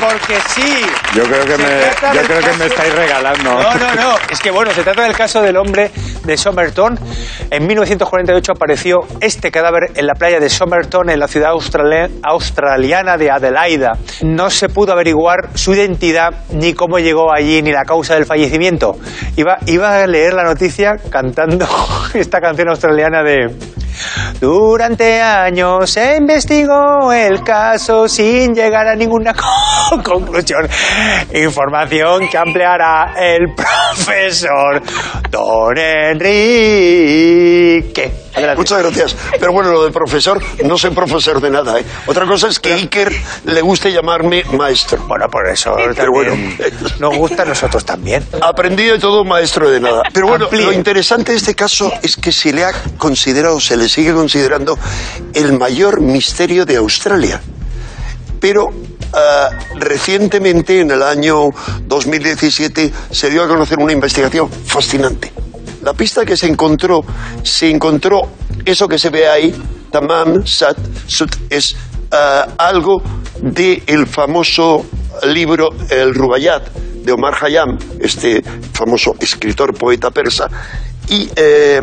porque 0.00 0.34
sí. 0.48 0.82
Yo 1.14 1.22
creo 1.24 1.44
que 1.44 1.56
me, 1.56 2.14
yo 2.14 2.22
creo 2.22 2.40
que 2.40 2.58
me 2.58 2.66
estáis 2.66 2.94
regalando. 2.94 3.50
No, 3.62 3.74
no, 3.74 3.94
no. 3.94 4.14
Es 4.30 4.40
que 4.40 4.50
bueno, 4.50 4.70
se 4.72 4.82
trata 4.82 5.02
del 5.02 5.16
caso 5.16 5.40
del 5.42 5.56
hombre 5.56 5.90
de 6.24 6.36
Somerton. 6.36 6.98
En 7.50 7.66
1948 7.66 8.52
apareció 8.52 8.98
este 9.20 9.50
cadáver 9.50 9.90
en 9.94 10.06
la 10.06 10.14
playa 10.14 10.38
de 10.40 10.48
Somerton, 10.50 11.08
en 11.10 11.18
la 11.18 11.28
ciudad 11.28 11.50
australi- 11.52 12.10
australiana 12.22 13.16
de 13.16 13.30
Adelaida. 13.30 13.92
No 14.22 14.50
se 14.50 14.68
pudo 14.68 14.92
averiguar 14.92 15.29
su 15.54 15.74
identidad, 15.74 16.30
ni 16.50 16.74
cómo 16.74 16.98
llegó 16.98 17.32
allí, 17.32 17.62
ni 17.62 17.72
la 17.72 17.84
causa 17.84 18.14
del 18.14 18.26
fallecimiento. 18.26 18.98
Iba, 19.36 19.58
iba 19.66 20.02
a 20.02 20.06
leer 20.06 20.34
la 20.34 20.44
noticia 20.44 20.96
cantando 21.10 21.66
esta 22.14 22.40
canción 22.40 22.68
australiana 22.68 23.22
de... 23.22 23.54
Durante 24.40 25.20
años 25.20 25.90
se 25.90 26.16
investigó 26.16 27.12
el 27.12 27.42
caso 27.42 28.08
sin 28.08 28.54
llegar 28.54 28.86
a 28.88 28.94
ninguna 28.94 29.34
co- 29.34 30.00
conclusión. 30.04 30.66
Información 31.34 32.28
que 32.28 32.38
ampliará 32.38 33.12
el 33.18 33.52
profesor 33.54 34.80
Don 35.30 35.76
Enrique. 36.90 38.10
Adelante. 38.34 38.58
Muchas 38.58 38.82
gracias. 38.82 39.16
Pero 39.38 39.52
bueno, 39.52 39.70
lo 39.72 39.84
de 39.84 39.90
profesor, 39.90 40.40
no 40.64 40.78
soy 40.78 40.90
profesor 40.92 41.40
de 41.40 41.50
nada. 41.50 41.78
¿eh? 41.80 41.84
Otra 42.06 42.24
cosa 42.26 42.48
es 42.48 42.60
que 42.60 42.72
Iker 42.72 43.12
le 43.44 43.60
guste 43.60 43.92
llamarme 43.92 44.44
maestro. 44.56 45.02
Bueno, 45.08 45.19
por 45.28 45.46
eso 45.46 45.72
Pero 45.76 45.94
también 45.94 46.56
bueno. 46.58 46.80
nos 46.98 47.16
gusta 47.16 47.42
a 47.42 47.46
nosotros 47.46 47.84
también. 47.84 48.24
Aprendí 48.40 48.84
de 48.84 48.98
todo, 48.98 49.24
maestro 49.24 49.70
de 49.70 49.80
nada. 49.80 50.02
Pero 50.12 50.28
bueno, 50.28 50.44
Amplíe. 50.46 50.64
lo 50.64 50.72
interesante 50.72 51.32
de 51.32 51.38
este 51.38 51.54
caso 51.54 51.92
es 52.02 52.16
que 52.16 52.32
se 52.32 52.52
le 52.52 52.64
ha 52.64 52.72
considerado, 52.96 53.60
se 53.60 53.76
le 53.76 53.88
sigue 53.88 54.12
considerando 54.12 54.78
el 55.34 55.58
mayor 55.58 56.00
misterio 56.00 56.64
de 56.64 56.76
Australia. 56.76 57.40
Pero 58.40 58.68
ah, 59.12 59.50
recientemente, 59.76 60.80
en 60.80 60.90
el 60.90 61.02
año 61.02 61.48
2017, 61.86 62.92
se 63.10 63.30
dio 63.30 63.42
a 63.42 63.48
conocer 63.48 63.78
una 63.78 63.92
investigación 63.92 64.50
fascinante. 64.50 65.32
La 65.82 65.94
pista 65.94 66.24
que 66.24 66.36
se 66.36 66.46
encontró, 66.46 67.02
se 67.42 67.70
encontró 67.70 68.22
eso 68.64 68.86
que 68.86 68.98
se 68.98 69.10
ve 69.10 69.28
ahí, 69.28 69.54
Tamam 69.90 70.46
Sat 70.46 70.76
Sut, 71.06 71.34
es 71.50 71.74
ah, 72.12 72.46
algo 72.58 73.02
del 73.42 74.06
famoso 74.06 74.86
libro 75.24 75.70
El 75.88 76.14
Rubayat 76.14 76.68
de 77.04 77.12
Omar 77.12 77.34
Khayyam, 77.38 77.78
este 77.98 78.42
famoso 78.72 79.14
escritor 79.20 79.74
poeta 79.74 80.10
persa, 80.10 80.48
y 81.08 81.28
eh, 81.34 81.80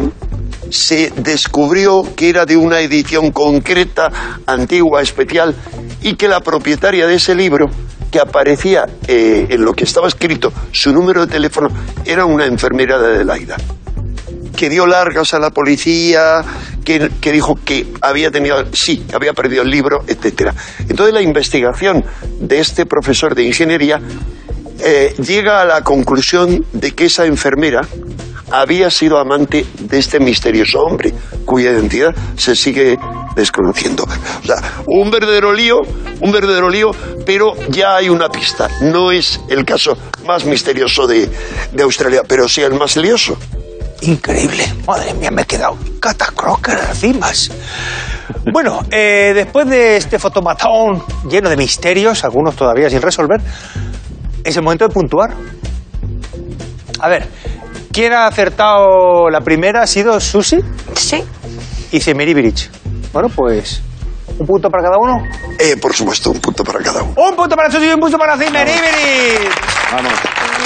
se 0.69 1.11
descubrió 1.17 2.03
que 2.15 2.29
era 2.29 2.45
de 2.45 2.55
una 2.57 2.79
edición 2.81 3.31
concreta, 3.31 4.11
antigua, 4.45 5.01
especial, 5.01 5.55
y 6.01 6.15
que 6.15 6.27
la 6.27 6.39
propietaria 6.41 7.07
de 7.07 7.15
ese 7.15 7.35
libro, 7.35 7.65
que 8.11 8.19
aparecía 8.19 8.85
eh, 9.07 9.47
en 9.49 9.65
lo 9.65 9.73
que 9.73 9.83
estaba 9.83 10.07
escrito, 10.07 10.53
su 10.71 10.93
número 10.93 11.25
de 11.25 11.31
teléfono, 11.31 11.69
era 12.05 12.25
una 12.25 12.45
enfermera 12.45 12.99
de 12.99 13.15
Adelaida 13.15 13.57
que 14.57 14.69
dio 14.69 14.87
largas 14.87 15.35
a 15.35 15.39
la 15.39 15.51
policía, 15.51 16.41
que, 16.87 17.11
que 17.19 17.33
dijo 17.33 17.59
que 17.65 17.85
había 17.99 18.31
tenido, 18.31 18.65
sí, 18.71 19.05
había 19.13 19.33
perdido 19.33 19.61
el 19.63 19.69
libro, 19.69 20.05
etcétera. 20.07 20.55
Entonces 20.87 21.13
la 21.13 21.21
investigación 21.21 22.05
de 22.39 22.59
este 22.61 22.85
profesor 22.85 23.35
de 23.35 23.43
ingeniería 23.43 23.99
eh, 24.79 25.13
llega 25.21 25.61
a 25.61 25.65
la 25.65 25.83
conclusión 25.83 26.65
de 26.71 26.91
que 26.93 27.07
esa 27.07 27.25
enfermera 27.25 27.81
había 28.51 28.89
sido 28.89 29.17
amante 29.17 29.65
de 29.77 29.99
este 29.99 30.21
misterioso 30.21 30.79
hombre, 30.79 31.13
cuya 31.43 31.71
identidad 31.71 32.15
se 32.37 32.55
sigue 32.55 32.97
desconociendo. 33.35 34.05
O 34.05 34.45
sea, 34.45 34.55
un 34.85 35.11
verdadero 35.11 35.51
lío, 35.51 35.81
un 36.21 36.31
verdadero 36.31 36.69
lío, 36.69 36.91
pero 37.25 37.53
ya 37.67 37.97
hay 37.97 38.07
una 38.07 38.29
pista. 38.29 38.69
No 38.79 39.11
es 39.11 39.41
el 39.49 39.65
caso 39.65 39.97
más 40.25 40.45
misterioso 40.45 41.05
de, 41.05 41.29
de 41.73 41.83
Australia, 41.83 42.21
pero 42.25 42.47
sí 42.47 42.61
el 42.61 42.75
más 42.75 42.95
lioso. 42.95 43.37
Increíble. 44.01 44.63
Madre 44.85 45.13
mía, 45.15 45.31
me 45.31 45.41
he 45.41 45.45
quedado 45.45 45.77
catacroker 45.99 46.79
cimas. 46.95 47.51
Bueno, 48.51 48.81
eh, 48.91 49.31
después 49.35 49.67
de 49.67 49.97
este 49.97 50.19
fotomatón 50.19 51.03
lleno 51.29 51.49
de 51.49 51.57
misterios, 51.57 52.23
algunos 52.23 52.55
todavía 52.55 52.89
sin 52.89 53.01
resolver, 53.01 53.41
es 54.43 54.55
el 54.55 54.63
momento 54.63 54.87
de 54.87 54.93
puntuar. 54.93 55.31
A 56.99 57.09
ver, 57.09 57.27
¿quién 57.91 58.13
ha 58.13 58.27
acertado 58.27 59.29
la 59.29 59.41
primera? 59.41 59.81
¿Ha 59.81 59.87
sido 59.87 60.19
Susi 60.19 60.57
Sí. 60.93 61.23
y 61.91 61.99
Zemiribirich? 61.99 62.69
Bueno, 63.13 63.29
pues, 63.29 63.81
¿un 64.37 64.45
punto 64.45 64.69
para 64.69 64.83
cada 64.83 64.97
uno? 64.99 65.23
Eh, 65.59 65.75
por 65.81 65.93
supuesto, 65.93 66.31
un 66.31 66.39
punto 66.39 66.63
para 66.63 66.79
cada 66.79 67.01
uno. 67.03 67.13
Un 67.17 67.35
punto 67.35 67.55
para 67.55 67.71
Susi 67.71 67.85
y 67.87 67.93
un 67.93 67.99
punto 67.99 68.17
para 68.17 68.37
Zemiribirich. 68.37 69.49
Vamos. 69.91 70.13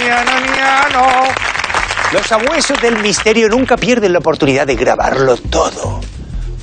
Niano, 0.02 0.32
niano. 0.40 1.51
Los 2.12 2.28
sabuesos 2.28 2.80
del 2.82 2.98
misterio 3.00 3.48
nunca 3.48 3.78
pierden 3.78 4.12
la 4.12 4.20
oportunidad 4.20 4.68
de 4.68 4.76
grabarlo 4.76 5.38
todo. 5.38 6.02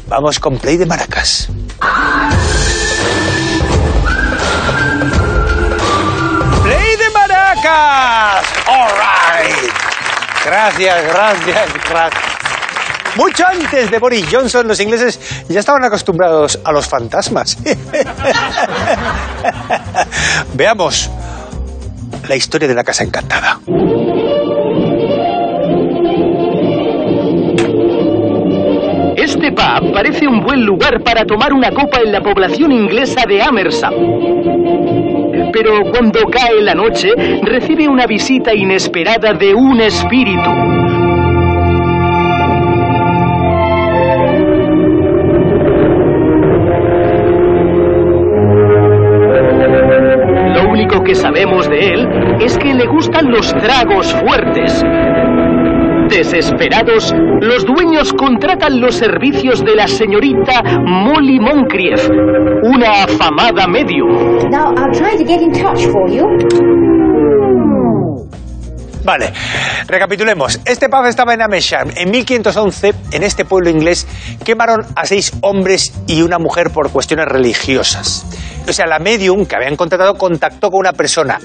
Vamos 0.06 0.38
con 0.40 0.58
Play 0.58 0.76
de 0.76 0.84
Maracas. 0.84 1.48
Play 6.62 6.96
de 6.96 7.10
Maracas. 7.14 8.44
All 8.66 8.90
right. 8.90 9.72
Gracias, 10.44 11.04
gracias, 11.12 11.68
gracias. 11.88 12.22
Mucho 13.16 13.46
antes 13.46 13.90
de 13.90 13.98
Boris 13.98 14.26
Johnson, 14.30 14.68
los 14.68 14.78
ingleses 14.80 15.18
ya 15.48 15.60
estaban 15.60 15.82
acostumbrados 15.82 16.58
a 16.62 16.72
los 16.72 16.86
fantasmas. 16.86 17.56
Veamos 20.54 21.08
la 22.28 22.36
historia 22.36 22.68
de 22.68 22.74
la 22.74 22.84
Casa 22.84 23.02
Encantada. 23.02 23.60
Parece 29.54 30.26
un 30.28 30.40
buen 30.40 30.64
lugar 30.64 31.02
para 31.02 31.24
tomar 31.24 31.52
una 31.52 31.70
copa 31.70 32.00
en 32.04 32.12
la 32.12 32.20
población 32.20 32.70
inglesa 32.72 33.24
de 33.26 33.42
Amersham. 33.42 33.94
Pero 35.52 35.90
cuando 35.90 36.20
cae 36.30 36.60
la 36.60 36.74
noche, 36.74 37.08
recibe 37.42 37.88
una 37.88 38.06
visita 38.06 38.54
inesperada 38.54 39.32
de 39.32 39.54
un 39.54 39.80
espíritu. 39.80 40.50
Lo 50.54 50.70
único 50.70 51.02
que 51.02 51.14
sabemos 51.14 51.68
de 51.68 51.78
él 51.78 52.08
es 52.40 52.58
que 52.58 52.74
le 52.74 52.86
gustan 52.86 53.30
los 53.30 53.52
tragos 53.54 54.12
fuertes. 54.14 54.84
Desesperados, 56.18 57.14
los 57.40 57.64
dueños 57.64 58.12
contratan 58.12 58.80
los 58.80 58.96
servicios 58.96 59.64
de 59.64 59.76
la 59.76 59.86
señorita 59.86 60.64
Molly 60.84 61.38
Moncrief, 61.38 62.08
una 62.64 63.04
afamada 63.04 63.68
medium. 63.68 64.10
Now, 64.50 64.74
I'll 64.76 64.90
try 64.90 65.16
to 65.16 65.24
get 65.24 65.40
in 65.40 65.52
touch 65.52 65.86
for 65.86 66.10
you. 66.10 66.24
Vale, 69.04 69.32
recapitulemos. 69.86 70.60
Este 70.64 70.88
pub 70.88 71.04
estaba 71.06 71.34
en 71.34 71.42
Amersham. 71.42 71.90
En 71.94 72.10
1511, 72.10 72.94
en 73.12 73.22
este 73.22 73.44
pueblo 73.44 73.70
inglés, 73.70 74.08
quemaron 74.44 74.86
a 74.96 75.06
seis 75.06 75.32
hombres 75.42 76.02
y 76.08 76.22
una 76.22 76.40
mujer 76.40 76.70
por 76.70 76.90
cuestiones 76.90 77.26
religiosas. 77.26 78.26
O 78.68 78.72
sea, 78.72 78.86
la 78.88 78.98
medium 78.98 79.46
que 79.46 79.54
habían 79.54 79.76
contratado 79.76 80.14
contactó 80.14 80.68
con 80.72 80.80
una 80.80 80.94
persona. 80.94 81.38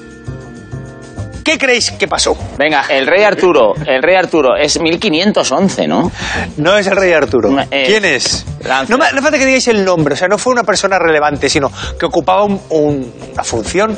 ¿Qué 1.43 1.57
creéis 1.57 1.91
que 1.91 2.07
pasó? 2.07 2.37
Venga, 2.57 2.85
el 2.89 3.05
rey 3.05 3.23
Arturo, 3.23 3.73
el 3.85 4.01
rey 4.01 4.15
Arturo 4.15 4.55
es 4.55 4.79
1511, 4.79 5.87
¿no? 5.87 6.11
No 6.57 6.77
es 6.77 6.87
el 6.87 6.95
rey 6.95 7.11
Arturo. 7.11 7.53
Eh, 7.69 7.83
¿Quién 7.87 8.05
es? 8.05 8.45
No 8.87 8.97
me 8.97 9.11
no 9.11 9.21
falta 9.21 9.37
que 9.37 9.45
digáis 9.45 9.67
el 9.67 9.83
nombre. 9.83 10.13
O 10.13 10.17
sea, 10.17 10.27
no 10.27 10.37
fue 10.37 10.53
una 10.53 10.63
persona 10.63 10.97
relevante, 10.97 11.49
sino 11.49 11.71
que 11.99 12.05
ocupaba 12.05 12.43
un- 12.43 12.61
un- 12.69 13.13
una 13.33 13.43
función. 13.43 13.97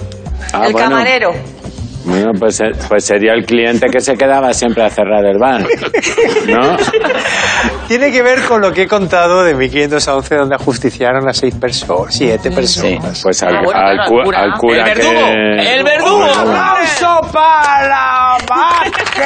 Ah, 0.54 0.66
el 0.68 0.74
bueno. 0.74 0.90
camarero. 0.90 1.34
Bueno, 2.06 2.32
pues, 2.40 2.60
eh, 2.62 2.72
pues 2.88 3.04
sería 3.06 3.34
el 3.34 3.46
cliente 3.46 3.88
que 3.92 4.00
se 4.00 4.16
quedaba 4.16 4.54
siempre 4.54 4.84
a 4.84 4.90
cerrar 4.90 5.26
el 5.26 5.38
bar. 5.40 5.62
¿No? 6.48 6.78
Tiene 7.88 8.12
que 8.12 8.22
ver 8.22 8.44
con 8.44 8.62
lo 8.62 8.72
que 8.72 8.84
he 8.84 8.88
contado 8.88 9.44
de 9.44 9.56
1511, 9.56 10.36
donde 10.36 10.56
ajusticiaron 10.56 11.28
a 11.28 11.34
seis 11.34 11.56
personas, 11.56 12.14
siete 12.16 12.52
personas. 12.52 13.22
Pues 13.24 13.42
al, 13.44 13.56
Ah, 13.58 13.62
bueno, 13.64 13.80
al 13.80 14.00
al 14.02 14.08
cura. 14.10 14.40
al 14.44 14.54
cura 14.54 14.78
El 14.88 14.96
verdugo, 14.96 15.26
que... 15.26 15.74
el 15.76 15.84
verdugo. 15.84 16.18
¡Un 16.26 16.30
aplauso 16.30 17.22
para 17.34 18.38
Vázquez! 18.48 19.26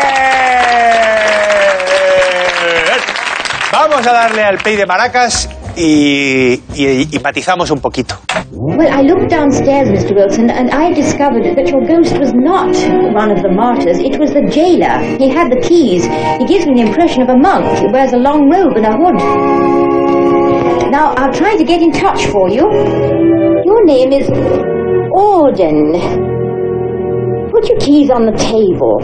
Vamos 3.71 4.07
a 4.07 4.11
darle 4.13 4.43
al 4.43 4.57
pay 4.57 4.75
de 4.75 4.85
maracas 4.85 5.49
y, 5.79 6.61
y- 6.77 7.07
y 7.11 7.19
matizamos 7.23 7.71
un 7.71 7.79
poquito. 7.79 8.15
Well, 8.51 8.89
I 8.91 9.01
looked 9.01 9.29
downstairs, 9.29 9.89
Mr. 9.89 10.15
Wilson, 10.15 10.49
and 10.49 10.69
I 10.71 10.91
discovered 10.93 11.43
that 11.55 11.69
your 11.69 11.81
ghost 11.85 12.17
was 12.19 12.33
not 12.33 12.75
one 13.13 13.31
of 13.31 13.41
the 13.41 13.49
martyrs. 13.51 13.99
It 13.99 14.19
was 14.19 14.31
the 14.33 14.43
jailer. 14.49 14.99
He 15.17 15.29
had 15.29 15.49
the 15.51 15.59
keys. 15.61 16.05
He 16.39 16.45
gives 16.45 16.65
me 16.67 16.73
the 16.81 16.87
impression 16.89 17.21
of 17.21 17.29
a 17.29 17.37
monk. 17.37 17.65
He 17.79 17.87
wears 17.87 18.11
a 18.13 18.17
long 18.17 18.49
robe 18.49 18.75
and 18.75 18.85
a 18.85 18.91
hood. 18.97 19.19
Now, 20.91 21.13
I'll 21.15 21.31
try 21.33 21.55
to 21.55 21.63
get 21.63 21.81
in 21.81 21.91
touch 21.91 22.25
for 22.27 22.49
you. 22.49 22.65
Your 23.65 23.85
name 23.85 24.11
is 24.11 24.27
Auden. 25.13 25.93
Put 27.51 27.67
your 27.69 27.79
keys 27.79 28.09
on 28.09 28.25
the 28.25 28.33
table. 28.33 28.99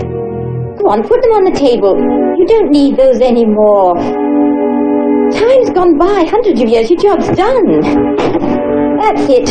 Go 0.82 0.90
on, 0.92 1.02
put 1.04 1.22
them 1.22 1.32
on 1.32 1.44
the 1.46 1.52
table. 1.58 1.96
You 2.38 2.46
don't 2.48 2.72
need 2.72 2.98
those 2.98 3.22
anymore. 3.22 4.25
Time's 5.36 5.70
gone 5.72 5.98
by, 5.98 6.26
hundreds 6.30 6.62
of 6.62 6.70
years. 6.70 6.90
Your 6.90 7.00
job's 7.00 7.30
done. 7.36 7.82
That's 9.00 9.26
it. 9.30 9.50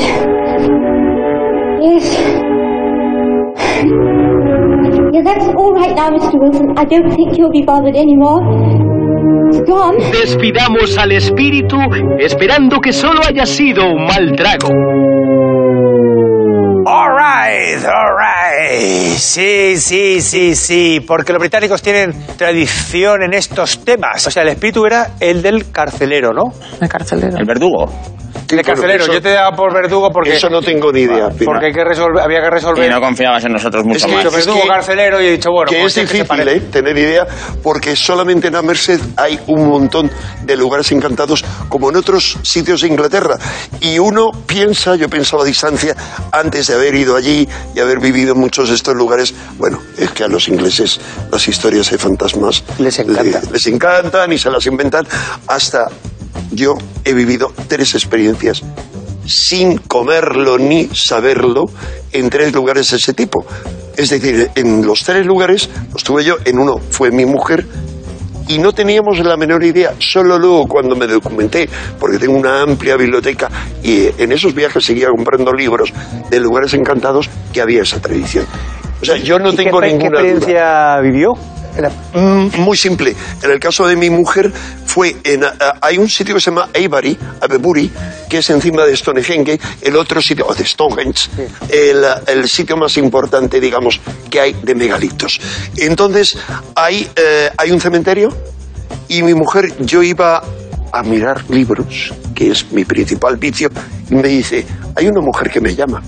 Yes. 1.85 2.05
Yeah, 5.13 5.23
that's 5.23 5.47
all 5.55 5.73
right 5.75 5.95
now, 5.95 6.11
Mr. 6.11 6.41
Wilson. 6.41 6.73
I 6.77 6.85
don't 6.85 7.11
think 7.11 7.37
you'll 7.37 7.53
be 7.53 7.63
bothered 7.63 7.97
anymore. 7.97 8.41
Despidamos 10.13 10.99
al 10.99 11.13
espíritu 11.13 11.79
esperando 12.19 12.81
que 12.81 12.93
solo 12.93 13.21
haya 13.29 13.47
sido 13.47 13.87
un 13.93 14.05
mal 14.07 14.33
trago. 14.33 15.14
All 17.25 17.31
right, 17.31 17.83
all 17.87 18.13
right. 18.19 19.17
Sí, 19.17 19.79
sí, 19.79 20.21
sí, 20.21 20.55
sí, 20.55 21.03
porque 21.07 21.33
los 21.33 21.41
británicos 21.41 21.81
tienen 21.81 22.13
tradición 22.37 23.23
en 23.23 23.33
estos 23.33 23.83
temas. 23.83 24.27
O 24.27 24.31
sea, 24.31 24.43
el 24.43 24.51
espíritu 24.51 24.85
era 24.85 25.13
el 25.21 25.41
del 25.41 25.71
carcelero, 25.71 26.33
¿no? 26.35 26.53
El 26.79 26.87
carcelero. 26.87 27.39
El 27.39 27.47
verdugo. 27.47 27.87
El 28.51 28.63
carcelero. 28.63 29.05
eso- 29.05 29.13
Yo 29.13 29.23
te 29.23 29.31
daba 29.31 29.57
por 29.57 29.73
verdugo 29.73 30.11
porque, 30.11 30.35
Eso 30.35 30.49
no 30.51 30.61
tengo 30.61 30.93
ni 30.93 31.01
idea. 31.03 31.29
Porque 31.45 31.67
hay 31.67 31.73
que 31.73 31.85
resolver, 31.85 32.23
había 32.23 32.41
que 32.41 32.51
resolver. 32.51 32.87
Y 32.87 32.89
no 32.93 33.01
confiabas 33.01 33.45
en 33.45 33.53
nosotros 33.53 33.85
mucho 33.85 33.99
Es 33.99 34.05
que- 34.07 34.13
He 34.13 34.17
dicho 34.19 34.31
más. 34.31 34.45
verdugo, 34.47 34.63
que- 34.63 34.69
carcelero 34.69 35.23
y 35.23 35.27
he 35.27 35.31
dicho, 35.33 35.51
bueno, 35.51 35.71
que 35.71 35.81
pues 35.81 35.97
es 35.97 36.11
difícil. 36.11 36.49
¿eh? 36.49 36.61
tener 36.71 36.97
idea 36.99 37.27
porque 37.63 37.97
solamente 37.97 38.49
en 38.49 38.57
Amerset 38.57 39.01
hay 39.17 39.39
un 39.47 39.69
montón 39.69 40.11
de 40.43 40.57
lugares 40.57 40.91
encantados 40.93 41.45
como 41.69 41.91
en 41.91 41.97
otros 41.97 42.39
sitios 42.43 42.81
de 42.83 42.89
Inglaterra 42.89 43.37
y 43.81 43.99
uno 43.99 44.31
piensa, 44.47 44.97
yo 44.97 45.09
pensaba 45.09 45.43
a 45.43 45.47
distancia 45.47 45.95
antes 46.33 46.67
de 46.67 46.75
haber 46.75 46.95
ido 46.95 47.17
allí 47.17 47.49
y 47.75 47.81
haber 47.81 47.99
vivido 48.01 48.35
en 48.35 48.41
muchos 48.41 48.69
de 48.69 48.75
estos 48.75 48.95
lugares, 48.95 49.35
bueno, 49.59 49.81
es 49.99 50.11
que 50.11 50.25
a 50.25 50.29
los 50.29 50.49
ingleses 50.49 51.01
las 51.31 51.47
historias 51.49 51.91
de 51.91 51.99
fantasmas 51.99 52.63
Les 52.79 52.99
encanta. 52.99 53.41
le- 53.43 53.51
les 53.53 53.67
encantan 53.67 54.33
y 54.33 54.39
se 54.39 54.51
las 54.51 54.67
inventan 54.67 55.07
hasta 55.47 55.87
yo 56.55 56.75
he 57.05 57.13
vivido 57.13 57.53
tres 57.69 57.95
experiencias 57.95 58.63
sin 59.27 59.79
comerlo 59.79 60.59
ni 60.59 60.89
saberlo 60.93 61.65
en 62.13 62.31
tres 62.31 62.53
lugares 62.53 62.91
de 62.91 62.99
ese 62.99 63.15
tipo. 63.15 63.45
Es 63.97 64.11
decir, 64.11 64.51
en 64.55 64.87
los 64.87 65.05
tres 65.05 65.25
lugares 65.25 65.71
los 65.93 66.03
tuve 66.03 66.25
yo, 66.25 66.37
en 66.45 66.59
uno 66.59 66.79
fue 66.91 67.11
mi 67.11 67.25
mujer 67.25 67.67
y 68.49 68.59
no 68.59 68.73
teníamos 68.73 69.19
la 69.21 69.37
menor 69.37 69.65
idea, 69.65 69.95
solo 69.99 70.39
luego 70.39 70.67
cuando 70.67 70.97
me 70.97 71.07
documenté, 71.07 71.69
porque 71.99 72.19
tengo 72.19 72.37
una 72.37 72.61
amplia 72.61 72.97
biblioteca 72.97 73.49
y 73.83 74.09
en 74.19 74.33
esos 74.33 74.55
viajes 74.55 74.85
seguía 74.85 75.09
comprando 75.09 75.53
libros 75.53 75.93
de 76.29 76.41
lugares 76.41 76.75
encantados 76.75 77.31
que 77.53 77.63
había 77.63 77.83
esa 77.83 78.01
tradición. 78.01 78.45
O 79.01 79.05
sea, 79.05 79.17
yo 79.17 79.39
no 79.39 79.53
¿Y 79.53 79.57
tengo 79.57 79.81
qué, 79.81 79.87
ninguna 79.87 80.21
¿Qué 80.21 80.33
duda. 80.35 80.35
experiencia 80.35 81.01
vivió? 81.01 81.33
Muy 82.59 82.77
simple. 82.77 83.15
En 83.43 83.51
el 83.51 83.59
caso 83.59 83.87
de 83.87 83.97
mi 83.97 84.09
mujer 84.11 84.53
fue 84.95 85.17
en 85.25 85.43
hay 85.81 85.99
un 85.99 86.09
sitio 86.09 86.37
que 86.37 86.41
se 86.41 86.53
llama 86.53 86.69
Avebury, 86.73 87.19
Avebury, 87.41 87.91
que 88.29 88.39
es 88.39 88.51
encima 88.51 88.85
de 88.85 88.97
Stonehenge, 88.97 89.59
el 89.83 89.97
otro 89.97 90.23
sitio, 90.23 90.47
o 90.47 90.55
de 90.55 90.65
Stonehenge, 90.65 91.31
el, 91.69 92.05
el 92.29 92.49
sitio 92.49 92.77
más 92.77 92.97
importante, 92.97 93.59
digamos, 93.59 94.01
que 94.31 94.39
hay 94.39 94.53
de 94.53 94.73
megalitos. 94.77 95.41
Entonces, 95.79 96.39
hay, 96.77 97.11
eh, 97.17 97.51
hay 97.57 97.73
un 97.73 97.81
cementerio 97.81 98.29
y 99.09 99.25
mi 99.25 99.35
mujer, 99.35 99.75
yo 99.81 100.01
iba 100.01 100.45
a 100.93 101.03
mirar 101.03 101.45
libros, 101.51 102.15
que 102.33 102.53
es 102.53 102.71
mi 102.71 102.85
principal 102.85 103.37
vicio, 103.37 103.71
y 104.09 104.15
me 104.15 104.29
dice, 104.29 104.65
hay 104.95 105.09
una 105.09 105.21
mujer 105.21 105.51
que 105.51 105.61
me 105.61 105.75
llama 105.75 106.05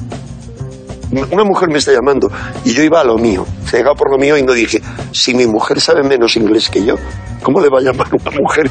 una 1.10 1.44
mujer 1.44 1.68
me 1.70 1.78
está 1.78 1.92
llamando 1.92 2.30
y 2.64 2.72
yo 2.72 2.82
iba 2.82 3.00
a 3.00 3.04
lo 3.04 3.16
mío, 3.16 3.46
cegado 3.64 3.94
por 3.94 4.10
lo 4.10 4.18
mío 4.18 4.36
y 4.36 4.42
no 4.42 4.52
dije, 4.52 4.82
si 5.12 5.34
mi 5.34 5.46
mujer 5.46 5.80
sabe 5.80 6.02
menos 6.02 6.36
inglés 6.36 6.68
que 6.68 6.84
yo, 6.84 6.96
¿cómo 7.42 7.60
le 7.60 7.68
va 7.68 7.78
a 7.78 7.82
llamar 7.82 8.08
una 8.12 8.30
mujer? 8.38 8.70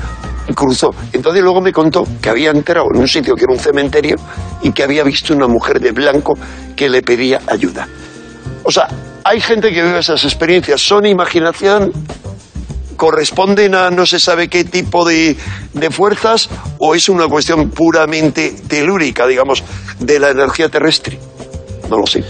Cruzó. 0.53 0.91
Entonces 1.11 1.41
luego 1.41 1.61
me 1.61 1.71
contó 1.71 2.05
que 2.21 2.29
había 2.29 2.51
entrado 2.51 2.87
en 2.93 2.99
un 2.99 3.07
sitio 3.07 3.35
que 3.35 3.45
era 3.45 3.53
un 3.53 3.59
cementerio 3.59 4.15
y 4.61 4.71
que 4.71 4.83
había 4.83 5.03
visto 5.03 5.33
una 5.33 5.47
mujer 5.47 5.79
de 5.79 5.91
blanco 5.91 6.37
que 6.75 6.87
le 6.87 7.01
pedía 7.01 7.41
ayuda. 7.47 7.87
O 8.63 8.71
sea, 8.71 8.87
hay 9.23 9.41
gente 9.41 9.73
que 9.73 9.81
vive 9.81 9.97
esas 9.97 10.23
experiencias, 10.23 10.81
son 10.81 11.05
imaginación, 11.05 11.91
corresponden 12.95 13.73
a 13.73 13.89
no 13.89 14.05
se 14.05 14.19
sabe 14.19 14.47
qué 14.47 14.65
tipo 14.65 15.03
de 15.07 15.35
fuerzas 15.89 16.49
o 16.77 16.93
es 16.93 17.09
una 17.09 17.27
cuestión 17.27 17.71
puramente 17.71 18.55
telúrica, 18.67 19.25
digamos, 19.25 19.63
de 19.99 20.19
la 20.19 20.29
energía 20.29 20.69
terrestre. 20.69 21.17
No 21.89 21.97
lo 21.97 22.07
sé. 22.07 22.23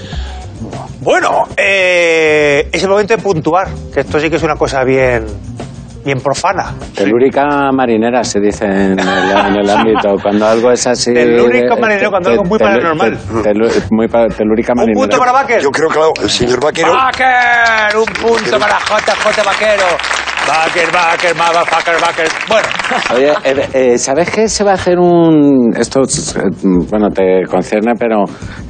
Bueno, 1.02 1.48
eh, 1.56 2.68
es 2.72 2.82
el 2.84 2.90
momento 2.90 3.16
de 3.16 3.22
puntuar, 3.22 3.68
que 3.94 4.02
esto 4.02 4.20
sí 4.20 4.30
que 4.30 4.38
es 4.38 4.44
una 4.44 4.56
cosa 4.56 4.84
bien, 4.84 5.26
bien 6.06 6.20
profana. 6.22 6.74
Telúrica 6.96 7.72
marinera 7.74 8.24
se 8.24 8.40
dice 8.40 8.66
en 8.66 9.00
el, 9.00 9.00
en 9.00 9.56
el 9.60 9.70
ámbito. 9.70 10.16
Cuando 10.22 10.48
algo 10.48 10.72
es 10.72 10.86
así. 10.88 11.14
Telúrica 11.14 11.74
eh, 11.76 11.82
marinero, 11.82 12.10
cuando 12.12 12.30
te- 12.30 12.34
algo 12.34 12.44
es 12.44 12.50
muy 12.50 12.60
paranormal. 12.60 13.18
muy 13.92 14.08
telúrica 14.38 14.74
Un 14.74 14.78
marinera. 14.78 15.00
punto 15.02 15.18
para 15.18 15.32
Baker. 15.32 15.62
Yo 15.62 15.72
creo 15.72 15.90
que 15.90 15.96
claro, 15.96 16.14
el 16.22 16.30
señor 16.30 16.64
Vaquero 16.64 16.94
Baker, 16.94 17.98
un 17.98 18.06
punto 18.06 18.60
para 18.60 18.78
JJ 18.80 19.44
Vaquero. 19.46 19.84
Baker, 20.48 20.92
Baker, 20.94 21.36
motherfucker, 21.36 22.00
Baker. 22.00 22.28
Bueno, 22.48 22.68
Oye, 23.16 23.32
eh, 23.44 23.70
eh, 23.74 23.98
¿sabes 23.98 24.30
que 24.30 24.48
se 24.48 24.64
va 24.64 24.72
a 24.72 24.74
hacer 24.76 25.00
un... 25.00 25.74
Esto, 25.76 26.02
es, 26.02 26.36
eh, 26.36 26.42
bueno, 26.88 27.10
te 27.10 27.42
concierne, 27.50 27.94
pero 27.98 28.26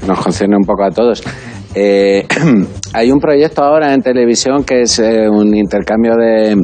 nos 0.08 0.19
concierne 0.21 0.56
un 0.56 0.63
poco 0.63 0.86
a 0.86 0.89
todos. 0.91 1.21
Eh, 1.74 2.26
hay 2.93 3.12
un 3.12 3.19
proyecto 3.19 3.62
ahora 3.62 3.93
en 3.93 4.02
televisión 4.02 4.63
que 4.63 4.84
es 4.84 5.00
eh, 5.00 5.28
un 5.30 5.54
intercambio 5.54 6.15
de, 6.15 6.56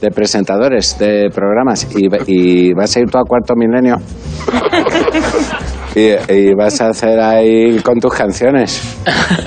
de 0.00 0.10
presentadores 0.10 0.98
de 0.98 1.30
programas 1.34 1.86
y, 1.96 2.08
y 2.26 2.72
vas 2.74 2.96
a 2.96 3.00
ir 3.00 3.06
tú 3.10 3.18
a 3.18 3.24
Cuarto 3.24 3.54
Milenio 3.56 3.96
y 5.94 6.54
vas 6.54 6.80
a 6.80 6.88
hacer 6.88 7.18
ahí 7.20 7.78
con 7.80 7.98
tus 7.98 8.12
canciones 8.14 8.98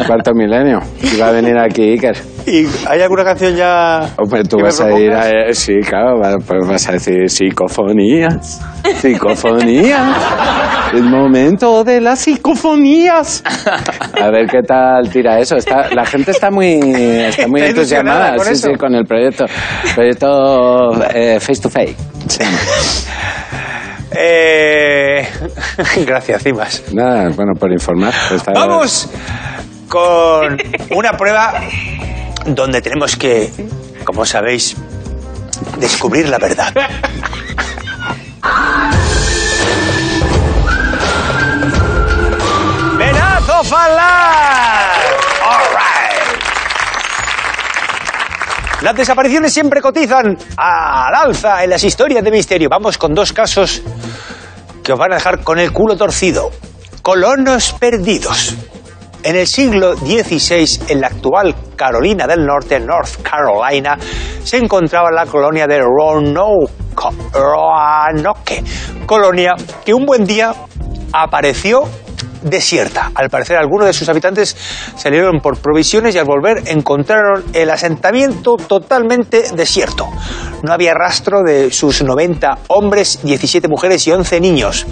Cuarto 0.07 0.33
Milenio 0.33 0.79
y 1.01 1.17
va 1.17 1.29
a 1.29 1.31
venir 1.31 1.57
aquí 1.57 1.91
Iker. 1.91 2.30
¿Y 2.45 2.67
hay 2.87 3.01
alguna 3.01 3.23
canción 3.23 3.55
ya 3.55 4.09
Hombre, 4.17 4.43
tú 4.43 4.57
que 4.57 4.63
me 4.63 4.69
vas 4.69 4.81
a 4.81 4.91
ir 4.99 5.11
a... 5.11 5.21
propongas? 5.21 5.57
Sí, 5.57 5.73
claro, 5.87 6.19
pues 6.45 6.67
vas 6.67 6.89
a 6.89 6.91
decir 6.93 7.29
psicofonías, 7.29 8.61
psicofonías, 8.97 10.15
el 10.93 11.03
momento 11.03 11.83
de 11.83 12.01
las 12.01 12.19
psicofonías. 12.19 13.43
A 14.21 14.29
ver 14.29 14.47
qué 14.47 14.61
tal 14.65 15.09
tira 15.09 15.39
eso. 15.39 15.55
Está, 15.55 15.89
la 15.93 16.05
gente 16.05 16.31
está 16.31 16.49
muy, 16.51 16.73
está 16.73 17.47
muy 17.47 17.61
Está 17.61 17.69
entusiasmada 17.71 18.37
sí, 18.39 18.51
eso. 18.53 18.67
sí, 18.69 18.73
con 18.75 18.95
el 18.95 19.05
proyecto. 19.05 19.45
Proyecto 19.95 21.03
eh, 21.13 21.39
Face 21.39 21.61
to 21.61 21.69
Face. 21.69 21.95
Sí. 22.27 22.43
Eh, 24.13 25.25
Gracias, 26.05 26.43
Cimas. 26.43 26.83
Nada, 26.93 27.29
bueno, 27.35 27.53
por 27.59 27.71
informar. 27.71 28.13
Está- 28.33 28.51
Vamos 28.53 29.09
con 29.87 30.57
una 30.95 31.11
prueba 31.17 31.53
donde 32.45 32.81
tenemos 32.81 33.15
que, 33.15 33.51
como 34.03 34.25
sabéis, 34.25 34.75
descubrir 35.77 36.29
la 36.29 36.37
verdad. 36.37 36.73
¡Venazo 42.97 43.63
falar! 43.63 44.91
All 45.43 45.65
right. 45.71 45.81
Las 48.81 48.95
desapariciones 48.95 49.53
siempre 49.53 49.81
cotizan 49.81 50.37
al 50.57 51.15
alza 51.15 51.63
en 51.63 51.69
las 51.69 51.83
historias 51.83 52.23
de 52.23 52.31
misterio. 52.31 52.69
Vamos 52.69 52.97
con 52.97 53.13
dos 53.13 53.31
casos 53.31 53.81
que 54.83 54.93
os 54.93 54.99
van 54.99 55.11
a 55.11 55.15
dejar 55.15 55.43
con 55.43 55.59
el 55.59 55.71
culo 55.71 55.95
torcido. 55.95 56.51
Colonos 57.01 57.73
perdidos. 57.73 58.55
En 59.23 59.35
el 59.35 59.45
siglo 59.45 59.95
XVI, 59.95 60.85
en 60.89 61.01
la 61.01 61.07
actual 61.07 61.55
Carolina 61.75 62.25
del 62.25 62.43
Norte, 62.43 62.79
North 62.79 63.21
Carolina, 63.21 63.95
se 64.43 64.57
encontraba 64.57 65.11
la 65.11 65.27
colonia 65.27 65.67
de 65.67 65.79
Roanoke, 65.79 66.73
colonia 69.05 69.53
que 69.85 69.93
un 69.93 70.07
buen 70.07 70.25
día 70.25 70.53
apareció 71.13 71.83
desierta. 72.41 73.11
Al 73.13 73.29
parecer, 73.29 73.57
algunos 73.57 73.85
de 73.85 73.93
sus 73.93 74.09
habitantes 74.09 74.57
salieron 74.95 75.39
por 75.39 75.59
provisiones 75.59 76.15
y 76.15 76.17
al 76.17 76.25
volver 76.25 76.63
encontraron 76.65 77.43
el 77.53 77.69
asentamiento 77.69 78.57
totalmente 78.57 79.51
desierto. 79.53 80.07
No 80.63 80.73
había 80.73 80.95
rastro 80.95 81.43
de 81.43 81.71
sus 81.71 82.01
90 82.03 82.57
hombres, 82.69 83.19
17 83.21 83.67
mujeres 83.67 84.07
y 84.07 84.11
11 84.11 84.41
niños. 84.41 84.87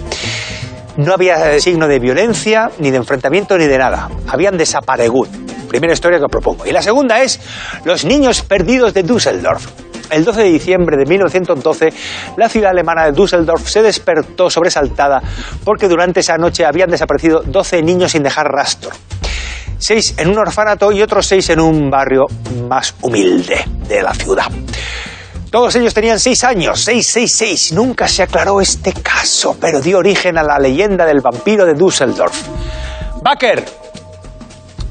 No 1.00 1.14
había 1.14 1.54
eh, 1.54 1.60
signo 1.60 1.88
de 1.88 1.98
violencia, 1.98 2.70
ni 2.78 2.90
de 2.90 2.98
enfrentamiento, 2.98 3.56
ni 3.56 3.64
de 3.64 3.78
nada. 3.78 4.10
Habían 4.28 4.58
desaparegut. 4.58 5.30
Primera 5.66 5.94
historia 5.94 6.18
que 6.18 6.26
propongo. 6.26 6.66
Y 6.66 6.72
la 6.72 6.82
segunda 6.82 7.22
es 7.22 7.40
Los 7.86 8.04
niños 8.04 8.42
perdidos 8.42 8.92
de 8.92 9.02
Düsseldorf. 9.02 9.66
El 10.10 10.26
12 10.26 10.42
de 10.42 10.48
diciembre 10.52 10.98
de 10.98 11.06
1912, 11.06 11.88
la 12.36 12.50
ciudad 12.50 12.72
alemana 12.72 13.06
de 13.06 13.12
Düsseldorf 13.12 13.66
se 13.66 13.80
despertó 13.80 14.50
sobresaltada 14.50 15.22
porque 15.64 15.88
durante 15.88 16.20
esa 16.20 16.36
noche 16.36 16.66
habían 16.66 16.90
desaparecido 16.90 17.40
12 17.46 17.82
niños 17.82 18.12
sin 18.12 18.22
dejar 18.22 18.48
rastro. 18.48 18.90
Seis 19.78 20.14
en 20.18 20.28
un 20.28 20.38
orfanato 20.38 20.92
y 20.92 21.00
otros 21.00 21.26
seis 21.26 21.48
en 21.48 21.60
un 21.60 21.88
barrio 21.88 22.26
más 22.68 22.94
humilde 23.00 23.64
de 23.88 24.02
la 24.02 24.12
ciudad. 24.12 24.50
Todos 25.50 25.74
ellos 25.74 25.92
tenían 25.92 26.20
seis 26.20 26.44
años, 26.44 26.80
seis, 26.80 27.08
seis, 27.08 27.34
seis. 27.34 27.72
Nunca 27.72 28.06
se 28.06 28.22
aclaró 28.22 28.60
este 28.60 28.92
caso, 28.92 29.56
pero 29.60 29.80
dio 29.80 29.98
origen 29.98 30.38
a 30.38 30.44
la 30.44 30.58
leyenda 30.60 31.04
del 31.04 31.20
vampiro 31.20 31.66
de 31.66 31.74
Düsseldorf. 31.74 32.46
Baker, 33.20 33.64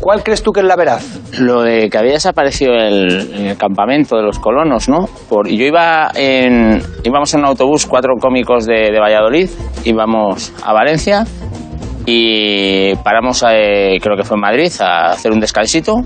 ¿cuál 0.02 0.22
crees 0.22 0.44
tú 0.44 0.52
que 0.52 0.60
es 0.60 0.66
la 0.66 0.76
verdad? 0.76 1.00
Lo 1.38 1.62
de 1.62 1.90
que 1.90 1.98
había 1.98 2.12
desaparecido 2.12 2.74
el, 2.74 3.48
el 3.48 3.58
campamento 3.58 4.18
de 4.18 4.24
los 4.24 4.38
colonos, 4.38 4.90
¿no? 4.90 5.08
Por, 5.30 5.48
yo 5.48 5.64
iba 5.64 6.12
en, 6.14 6.84
íbamos 7.06 7.34
en 7.34 7.40
un 7.40 7.46
autobús, 7.46 7.86
cuatro 7.86 8.16
cómicos 8.20 8.66
de, 8.66 8.92
de 8.92 9.00
Valladolid, 9.00 9.50
íbamos 9.86 10.52
a 10.62 10.74
Valencia 10.74 11.26
y 12.06 12.96
paramos, 12.98 13.46
eh, 13.50 13.98
creo 14.02 14.18
que 14.18 14.26
fue 14.26 14.36
en 14.36 14.42
Madrid, 14.42 14.74
a 14.82 15.12
hacer 15.12 15.32
un 15.32 15.40
descansito 15.40 16.02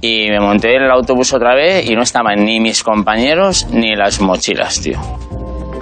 y 0.00 0.28
me 0.30 0.40
monté 0.40 0.76
en 0.76 0.82
el 0.82 0.90
autobús 0.90 1.32
otra 1.32 1.54
vez 1.54 1.88
y 1.88 1.94
no 1.94 2.02
estaban 2.02 2.44
ni 2.44 2.60
mis 2.60 2.82
compañeros 2.82 3.66
ni 3.70 3.94
las 3.94 4.20
mochilas, 4.20 4.80
tío. 4.80 4.98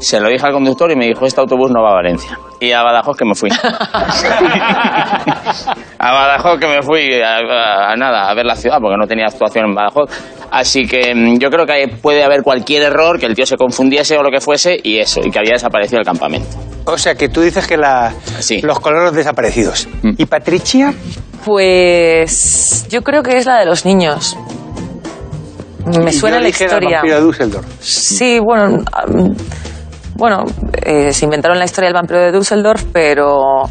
Se 0.01 0.21
lo 0.21 0.29
dije 0.29 0.47
al 0.47 0.53
conductor 0.53 0.91
y 0.93 0.97
me 0.97 1.07
dijo, 1.07 1.27
este 1.27 1.41
autobús 1.41 1.71
no 1.71 1.83
va 1.83 1.91
a 1.91 1.95
Valencia. 1.95 2.39
Y 2.61 2.73
a 2.73 2.83
Badajoz 2.83 3.17
que 3.17 3.25
me 3.25 3.35
fui. 3.35 3.51
a 5.99 6.13
Badajoz 6.13 6.59
que 6.61 6.67
me 6.67 6.83
fui 6.83 7.21
a, 7.21 7.37
a- 7.39 7.93
a 7.93 7.97
nada, 7.97 8.29
a 8.31 8.35
ver 8.35 8.45
la 8.47 8.55
ciudad, 8.57 8.79
porque 8.81 8.97
no 8.99 9.07
tenía 9.07 9.27
actuación 9.27 9.67
en 9.67 9.75
Badajoz. 9.75 10.11
Así 10.51 10.87
que 10.87 11.15
mm, 11.15 11.39
yo 11.39 11.51
creo 11.51 11.67
que 11.67 11.89
puede 12.01 12.23
haber 12.25 12.43
cualquier 12.43 12.83
error, 12.85 13.19
que 13.19 13.27
el 13.27 13.35
tío 13.35 13.47
se 13.47 13.57
confundiese 13.57 14.17
o 14.17 14.23
lo 14.23 14.31
que 14.31 14.41
fuese, 14.41 14.79
y 14.83 14.99
eso, 14.99 15.21
y 15.25 15.31
que 15.31 15.39
había 15.39 15.53
desaparecido 15.55 15.99
el 16.01 16.07
campamento. 16.07 16.57
O 16.85 16.97
sea, 16.97 17.15
que 17.15 17.29
tú 17.29 17.41
dices 17.43 17.67
que 17.67 17.77
la- 17.77 18.13
Sí. 18.41 18.61
los 18.63 18.81
colonos 18.81 19.13
desaparecidos. 19.13 19.89
Mm. 20.03 20.11
¿Y 20.17 20.27
Patricia? 20.27 20.95
Pues 21.45 22.87
yo 22.91 23.03
creo 23.03 23.23
que 23.23 23.37
es 23.39 23.47
la 23.47 23.59
de 23.59 23.67
los 23.67 23.85
niños. 23.85 24.37
Me 25.87 26.13
suena 26.13 26.37
Yo 26.37 26.43
la 26.43 26.49
historia. 26.51 26.91
vampiro 26.99 27.17
de 27.17 27.23
Düsseldorf. 27.23 27.67
Sí, 27.81 28.39
bueno, 28.41 28.83
bueno, 30.19 30.45
eh, 30.85 31.13
se 31.13 31.25
inventaron 31.25 31.59
la 31.59 31.65
historia 31.65 31.89
del 31.89 31.95
vampiro 31.95 32.21
de 32.21 32.33
Düsseldorf, 32.33 32.85
pero 32.93 33.63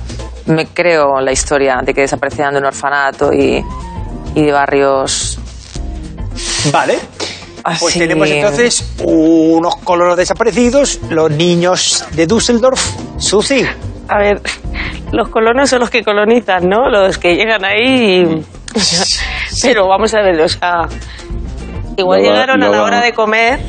me 0.46 0.68
creo 0.68 1.20
la 1.20 1.34
historia 1.34 1.82
de 1.84 1.94
que 1.94 2.02
desaparecían 2.02 2.54
de 2.54 2.60
un 2.60 2.66
orfanato 2.66 3.34
y, 3.34 3.62
y 4.34 4.46
de 4.46 4.52
barrios. 4.54 5.38
Vale. 6.72 7.00
Pues 7.82 7.96
tenemos 7.96 8.30
entonces 8.30 8.96
unos 9.04 9.76
colonos 9.78 10.16
desaparecidos, 10.16 11.02
los 11.10 11.30
niños 11.30 12.06
de 12.14 12.26
Düsseldorf. 12.26 12.82
Susi. 13.18 13.66
A 14.08 14.18
ver, 14.18 14.42
los 15.12 15.28
colonos 15.28 15.70
son 15.70 15.82
los 15.82 15.90
que 15.90 16.02
colonizan, 16.02 16.70
¿no? 16.70 16.88
Los 16.90 17.18
que 17.18 17.36
llegan 17.36 17.66
ahí 17.66 18.22
y... 18.22 18.46
Pero 19.62 19.90
vamos 19.90 20.14
a 20.14 20.22
ver, 20.22 20.40
o 20.40 20.48
sea... 20.48 20.88
Igual 21.98 22.22
llegaron 22.22 22.64
a 22.64 22.70
la 22.70 22.84
hora 22.84 23.02
de 23.02 23.12
comer, 23.12 23.60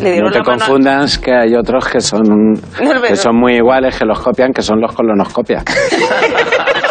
le 0.00 0.12
dieron 0.12 0.30
No 0.30 0.32
te 0.32 0.38
la 0.38 0.44
mano... 0.44 0.58
confundas 0.58 1.18
que 1.18 1.32
hay 1.32 1.54
otros 1.54 1.88
que 1.88 2.00
son 2.00 2.22
No, 2.82 3.02
que 3.02 3.16
son 3.16 3.36
muy 3.36 3.56
iguales, 3.56 3.98
que 3.98 4.04
los 4.04 4.18
copian, 4.20 4.52
que 4.52 4.62
son 4.62 4.80
los 4.80 4.94
colonoscopias. 4.94 5.64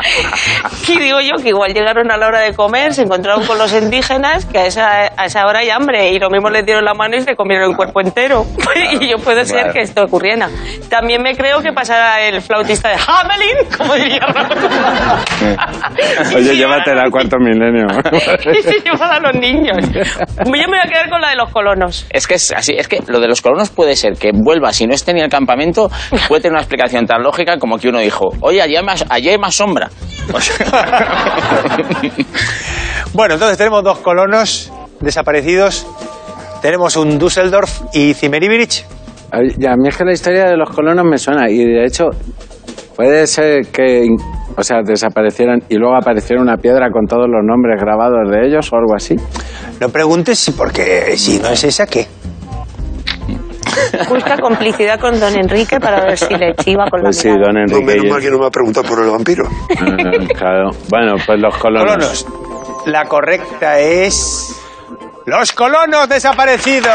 Y 0.88 0.98
digo 0.98 1.20
yo 1.20 1.36
que 1.40 1.50
igual 1.50 1.72
llegaron 1.72 2.10
a 2.10 2.16
la 2.16 2.26
hora 2.26 2.40
de 2.40 2.52
comer, 2.52 2.94
se 2.94 3.02
encontraron 3.02 3.46
con 3.46 3.58
los 3.58 3.72
indígenas, 3.72 4.44
que 4.44 4.58
a 4.58 4.66
esa, 4.66 5.12
a 5.16 5.26
esa 5.26 5.46
hora 5.46 5.60
hay 5.60 5.70
hambre, 5.70 6.10
y 6.10 6.18
lo 6.18 6.30
mismo 6.30 6.50
les 6.50 6.66
dieron 6.66 6.84
la 6.84 6.94
mano 6.94 7.16
y 7.16 7.20
se 7.20 7.36
comieron 7.36 7.70
el 7.70 7.76
cuerpo 7.76 8.00
entero. 8.00 8.44
y 9.00 9.08
yo 9.08 9.18
puede 9.18 9.44
ser 9.44 9.72
que 9.72 9.82
esto 9.82 10.02
ocurriera. 10.02 10.48
También 10.88 11.22
me 11.22 11.36
creo 11.36 11.60
que 11.60 11.72
pasara 11.72 12.20
el 12.22 12.42
flautista 12.42 12.88
de 12.88 12.96
Hamelin, 12.96 13.56
como 13.76 13.94
diría 13.94 14.20
Oye, 16.36 16.56
llévatela 16.56 17.02
al 17.02 17.10
cuarto 17.10 17.36
milenio. 17.38 17.86
y 18.52 18.62
se 18.62 18.80
llevan 18.80 19.12
a 19.12 19.20
los 19.20 19.40
niños. 19.40 19.76
Yo 19.92 20.50
me 20.50 20.66
voy 20.66 20.78
a 20.82 20.88
quedar 20.88 21.08
con 21.08 21.20
la 21.20 21.30
de 21.30 21.36
los 21.36 21.52
colonos. 21.52 22.06
Es 22.10 22.26
que 22.26 22.34
es 22.34 22.52
así, 22.52 22.74
es 22.76 22.88
que 22.88 23.00
lo 23.06 23.20
de 23.20 23.28
los 23.28 23.42
colonos 23.42 23.70
puede 23.70 23.96
ser 23.96 24.14
que 24.14 24.30
vuelva 24.32 24.72
si 24.72 24.86
no 24.86 24.94
esté 24.94 25.12
ni 25.12 25.20
en 25.20 25.26
el 25.26 25.30
campamento, 25.30 25.90
puede 26.28 26.42
tener 26.42 26.52
una 26.52 26.62
explicación 26.62 27.06
tan 27.06 27.22
lógica 27.22 27.58
como 27.58 27.78
que 27.78 27.88
uno 27.88 27.98
dijo, 27.98 28.28
oye, 28.40 28.62
allí 28.62 28.76
hay 28.76 28.84
más, 28.84 29.04
allí 29.08 29.28
hay 29.28 29.38
más 29.38 29.54
sombra. 29.54 29.89
Bueno, 33.12 33.34
entonces 33.34 33.58
tenemos 33.58 33.82
dos 33.82 33.98
colonos 33.98 34.72
desaparecidos. 35.00 35.84
Tenemos 36.62 36.96
un 36.96 37.18
Düsseldorf 37.18 37.82
y 37.92 38.14
y 39.58 39.66
a 39.66 39.76
mí 39.76 39.88
es 39.88 39.96
que 39.96 40.04
la 40.04 40.12
historia 40.12 40.44
de 40.44 40.56
los 40.56 40.70
colonos 40.70 41.04
me 41.04 41.18
suena 41.18 41.50
y 41.50 41.58
de 41.58 41.84
hecho 41.84 42.06
puede 42.96 43.26
ser 43.26 43.66
que, 43.68 44.06
o 44.56 44.62
sea, 44.62 44.82
desaparecieran 44.82 45.60
y 45.68 45.76
luego 45.76 45.96
apareciera 45.96 46.42
una 46.42 46.56
piedra 46.56 46.90
con 46.90 47.06
todos 47.06 47.26
los 47.28 47.44
nombres 47.44 47.80
grabados 47.80 48.30
de 48.30 48.46
ellos 48.46 48.72
o 48.72 48.76
algo 48.76 48.94
así. 48.94 49.16
No 49.80 49.88
preguntes 49.88 50.38
si 50.38 50.52
porque 50.52 51.16
si 51.16 51.38
no 51.38 51.48
es 51.48 51.64
esa, 51.64 51.86
¿qué? 51.86 52.06
Busca 54.08 54.36
complicidad 54.38 54.98
con 55.00 55.18
don 55.20 55.34
Enrique 55.36 55.78
para 55.80 56.04
ver 56.04 56.18
si 56.18 56.34
le 56.34 56.54
chiva 56.56 56.86
con 56.90 57.02
la 57.02 57.12
sí, 57.12 57.28
mirada. 57.28 57.46
don 57.46 57.54
No, 57.54 57.60
Enrique. 57.60 57.84
menos 57.84 58.04
y- 58.04 58.08
mal 58.10 58.20
que 58.22 58.30
no 58.30 58.38
me 58.38 58.46
ha 58.46 58.50
preguntado 58.50 58.88
por 58.88 59.02
el 59.02 59.10
vampiro. 59.10 59.44
Ah, 59.78 60.34
claro. 60.36 60.70
Bueno, 60.88 61.14
pues 61.26 61.38
los 61.40 61.56
colonos. 61.56 61.94
Colonos. 61.94 62.26
La 62.86 63.04
correcta 63.06 63.78
es 63.78 64.56
Los 65.26 65.52
colonos 65.52 66.08
desaparecidos. 66.08 66.92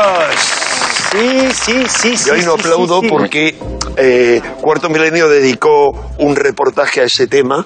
Sí, 1.12 1.50
sí, 1.54 1.84
sí, 1.88 2.18
sí. 2.18 2.28
Yo 2.28 2.34
ahí 2.34 2.42
no 2.44 2.56
sí, 2.56 2.62
aplaudo 2.62 3.00
sí, 3.00 3.06
sí. 3.08 3.10
porque 3.10 3.56
eh, 3.98 4.42
Cuarto 4.62 4.90
Milenio 4.90 5.30
dedicó 5.30 5.92
un 6.20 6.36
reportaje 6.36 7.02
a 7.02 7.04
ese 7.06 7.28
tema 7.28 7.66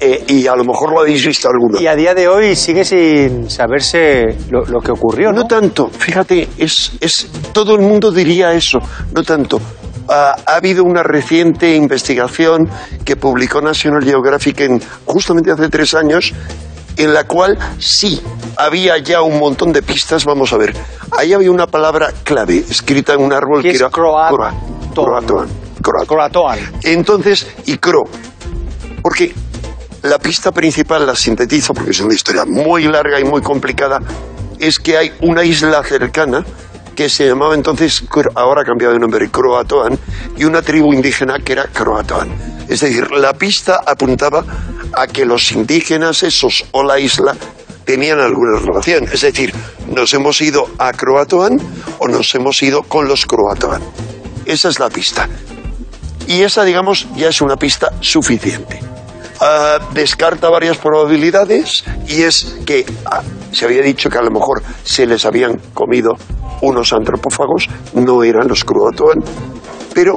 eh, 0.00 0.24
y 0.28 0.46
a 0.46 0.54
lo 0.56 0.64
mejor 0.64 0.92
lo 0.92 1.00
habéis 1.00 1.24
visto 1.26 1.48
alguno. 1.48 1.80
Y 1.80 1.86
a 1.86 1.94
día 1.94 2.14
de 2.14 2.28
hoy 2.28 2.54
sigue 2.56 2.84
sin 2.84 3.48
saberse 3.50 4.36
lo, 4.50 4.64
lo 4.64 4.80
que 4.80 4.92
ocurrió, 4.92 5.32
¿no? 5.32 5.42
No 5.42 5.46
tanto, 5.46 5.88
fíjate, 5.88 6.48
es, 6.58 6.92
es 7.00 7.28
todo 7.52 7.74
el 7.74 7.80
mundo 7.82 8.10
diría 8.12 8.52
eso, 8.52 8.78
no 9.12 9.22
tanto. 9.22 9.60
Ah, 10.08 10.36
ha 10.46 10.56
habido 10.56 10.84
una 10.84 11.02
reciente 11.02 11.74
investigación 11.74 12.68
que 13.04 13.16
publicó 13.16 13.60
National 13.60 14.04
Geographic 14.04 14.60
en, 14.60 14.80
justamente 15.04 15.50
hace 15.50 15.68
tres 15.68 15.94
años, 15.94 16.32
en 16.96 17.12
la 17.12 17.24
cual 17.24 17.58
sí 17.78 18.20
había 18.56 18.98
ya 18.98 19.22
un 19.22 19.38
montón 19.38 19.72
de 19.72 19.82
pistas. 19.82 20.24
Vamos 20.24 20.52
a 20.52 20.58
ver, 20.58 20.74
ahí 21.10 21.32
había 21.32 21.50
una 21.50 21.66
palabra 21.66 22.12
clave 22.22 22.58
escrita 22.70 23.14
en 23.14 23.20
un 23.22 23.32
árbol 23.32 23.62
Que 23.62 23.70
es 23.70 23.80
era 23.80 23.90
croato. 23.90 24.36
croa- 24.36 24.54
croatoan, 24.94 25.48
croato. 25.82 26.06
Croatoan. 26.06 26.58
Entonces, 26.84 27.46
y 27.66 27.76
cro, 27.78 28.04
porque 29.02 29.34
la 30.06 30.18
pista 30.18 30.52
principal, 30.52 31.06
la 31.06 31.14
sintetizo 31.14 31.74
porque 31.74 31.90
es 31.90 32.00
una 32.00 32.14
historia 32.14 32.44
muy 32.44 32.84
larga 32.84 33.20
y 33.20 33.24
muy 33.24 33.42
complicada, 33.42 34.00
es 34.58 34.78
que 34.78 34.96
hay 34.96 35.12
una 35.20 35.44
isla 35.44 35.82
cercana 35.82 36.44
que 36.94 37.08
se 37.08 37.26
llamaba 37.26 37.54
entonces, 37.54 38.02
ahora 38.34 38.62
ha 38.62 38.64
cambiado 38.64 38.94
de 38.94 38.98
nombre, 38.98 39.28
Croatoan, 39.30 39.98
y 40.36 40.44
una 40.44 40.62
tribu 40.62 40.94
indígena 40.94 41.38
que 41.38 41.52
era 41.52 41.64
Croatoan. 41.64 42.30
Es 42.68 42.80
decir, 42.80 43.10
la 43.10 43.34
pista 43.34 43.82
apuntaba 43.86 44.44
a 44.94 45.06
que 45.06 45.26
los 45.26 45.52
indígenas 45.52 46.22
esos 46.22 46.64
o 46.72 46.82
la 46.82 46.98
isla 46.98 47.36
tenían 47.84 48.18
alguna 48.18 48.58
relación. 48.58 49.04
Es 49.12 49.20
decir, 49.20 49.52
nos 49.86 50.12
hemos 50.14 50.40
ido 50.40 50.68
a 50.78 50.92
Croatoan 50.92 51.60
o 51.98 52.08
nos 52.08 52.34
hemos 52.34 52.62
ido 52.62 52.82
con 52.82 53.06
los 53.06 53.26
Croatoan. 53.26 53.82
Esa 54.46 54.70
es 54.70 54.80
la 54.80 54.88
pista. 54.88 55.28
Y 56.26 56.42
esa, 56.42 56.64
digamos, 56.64 57.06
ya 57.14 57.28
es 57.28 57.40
una 57.40 57.56
pista 57.56 57.92
suficiente. 58.00 58.80
Ah, 59.40 59.78
descarta 59.92 60.48
varias 60.48 60.78
probabilidades 60.78 61.84
y 62.08 62.22
es 62.22 62.56
que 62.64 62.86
ah, 63.04 63.22
se 63.52 63.66
había 63.66 63.82
dicho 63.82 64.08
que 64.08 64.16
a 64.16 64.22
lo 64.22 64.30
mejor 64.30 64.62
se 64.82 65.06
les 65.06 65.26
habían 65.26 65.58
comido 65.74 66.12
unos 66.62 66.92
antropófagos, 66.94 67.68
no 67.92 68.22
eran 68.22 68.48
los 68.48 68.64
Croatoan, 68.64 69.18
pero 69.92 70.16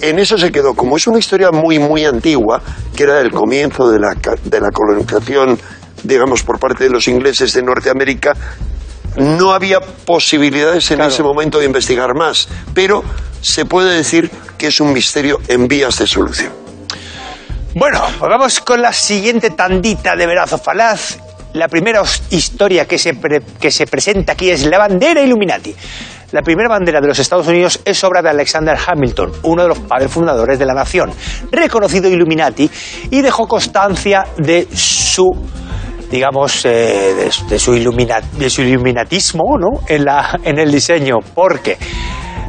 en 0.00 0.18
eso 0.18 0.38
se 0.38 0.50
quedó. 0.50 0.74
Como 0.74 0.96
es 0.96 1.06
una 1.06 1.18
historia 1.18 1.50
muy, 1.50 1.78
muy 1.78 2.04
antigua, 2.06 2.62
que 2.96 3.02
era 3.02 3.20
el 3.20 3.30
comienzo 3.30 3.90
de 3.90 3.98
la, 3.98 4.14
de 4.14 4.60
la 4.60 4.70
colonización, 4.70 5.58
digamos, 6.02 6.42
por 6.42 6.58
parte 6.58 6.84
de 6.84 6.90
los 6.90 7.06
ingleses 7.08 7.52
de 7.52 7.62
Norteamérica, 7.62 8.34
no 9.16 9.52
había 9.52 9.80
posibilidades 9.80 10.90
en 10.90 11.02
ese 11.02 11.22
momento 11.22 11.58
de 11.58 11.66
investigar 11.66 12.14
más, 12.16 12.48
pero 12.72 13.04
se 13.42 13.66
puede 13.66 13.94
decir 13.94 14.30
que 14.56 14.68
es 14.68 14.80
un 14.80 14.92
misterio 14.92 15.38
en 15.48 15.68
vías 15.68 15.98
de 15.98 16.06
solución. 16.06 16.62
Bueno, 17.74 18.00
pues 18.18 18.28
vamos 18.30 18.60
con 18.60 18.82
la 18.82 18.92
siguiente 18.92 19.50
tandita 19.50 20.14
de 20.14 20.26
verazo 20.26 20.58
falaz. 20.58 21.18
La 21.54 21.68
primera 21.68 22.02
historia 22.30 22.86
que 22.86 22.98
se, 22.98 23.18
que 23.60 23.70
se 23.70 23.86
presenta 23.86 24.32
aquí 24.32 24.50
es 24.50 24.64
la 24.66 24.78
bandera 24.78 25.20
Illuminati. 25.22 25.74
La 26.32 26.40
primera 26.42 26.68
bandera 26.68 27.00
de 27.00 27.08
los 27.08 27.18
Estados 27.18 27.46
Unidos 27.46 27.80
es 27.84 28.02
obra 28.04 28.22
de 28.22 28.30
Alexander 28.30 28.76
Hamilton, 28.86 29.32
uno 29.42 29.62
de 29.62 29.68
los 29.68 29.78
padres 29.80 30.10
fundadores 30.10 30.58
de 30.58 30.64
la 30.64 30.72
nación, 30.72 31.12
reconocido 31.50 32.08
Illuminati, 32.08 32.70
y 33.10 33.20
dejó 33.20 33.46
constancia 33.46 34.24
de 34.38 34.66
su 34.74 35.28
digamos, 36.10 36.66
eh, 36.66 37.14
de, 37.16 37.32
su- 37.32 37.46
de 37.48 38.50
su 38.50 38.62
iluminatismo 38.62 39.56
¿no? 39.58 39.80
en, 39.88 40.04
la, 40.04 40.38
en 40.44 40.58
el 40.58 40.70
diseño, 40.70 41.16
porque 41.34 41.78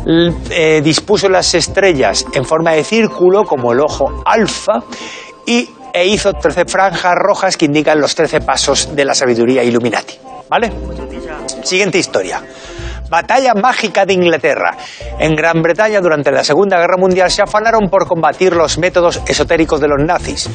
eh, 0.06 0.82
dispuso 0.84 1.30
las 1.30 1.54
estrellas 1.54 2.26
en 2.34 2.46
forma 2.46 2.72
de 2.72 2.84
círculo, 2.84 3.44
como 3.44 3.72
el 3.74 3.80
ojo 3.80 4.24
alfa, 4.26 4.84
y, 5.46 5.70
e 5.94 6.08
hizo 6.08 6.34
13 6.34 6.66
franjas 6.66 7.14
rojas 7.16 7.58
que 7.58 7.66
indican 7.66 8.00
los 8.00 8.16
13 8.16 8.42
pasos 8.42 8.96
de 8.96 9.06
la 9.06 9.14
sabiduría 9.14 9.64
Illuminati. 9.64 10.16
¿Vale? 10.50 10.72
Siguiente 11.64 11.98
historia. 11.98 12.42
Batalla 13.14 13.54
mágica 13.54 14.08
de 14.08 14.14
Inglaterra. 14.14 14.76
En 15.20 15.36
Gran 15.36 15.62
Bretaña, 15.62 16.02
durante 16.02 16.32
la 16.32 16.44
Segunda 16.44 16.80
Guerra 16.80 16.98
Mundial, 16.98 17.30
se 17.30 17.44
afanaron 17.44 17.88
por 17.88 18.08
combatir 18.08 18.56
los 18.56 18.80
métodos 18.80 19.22
esotéricos 19.28 19.80
de 19.80 19.88
los 19.88 20.04
nazis. 20.04 20.50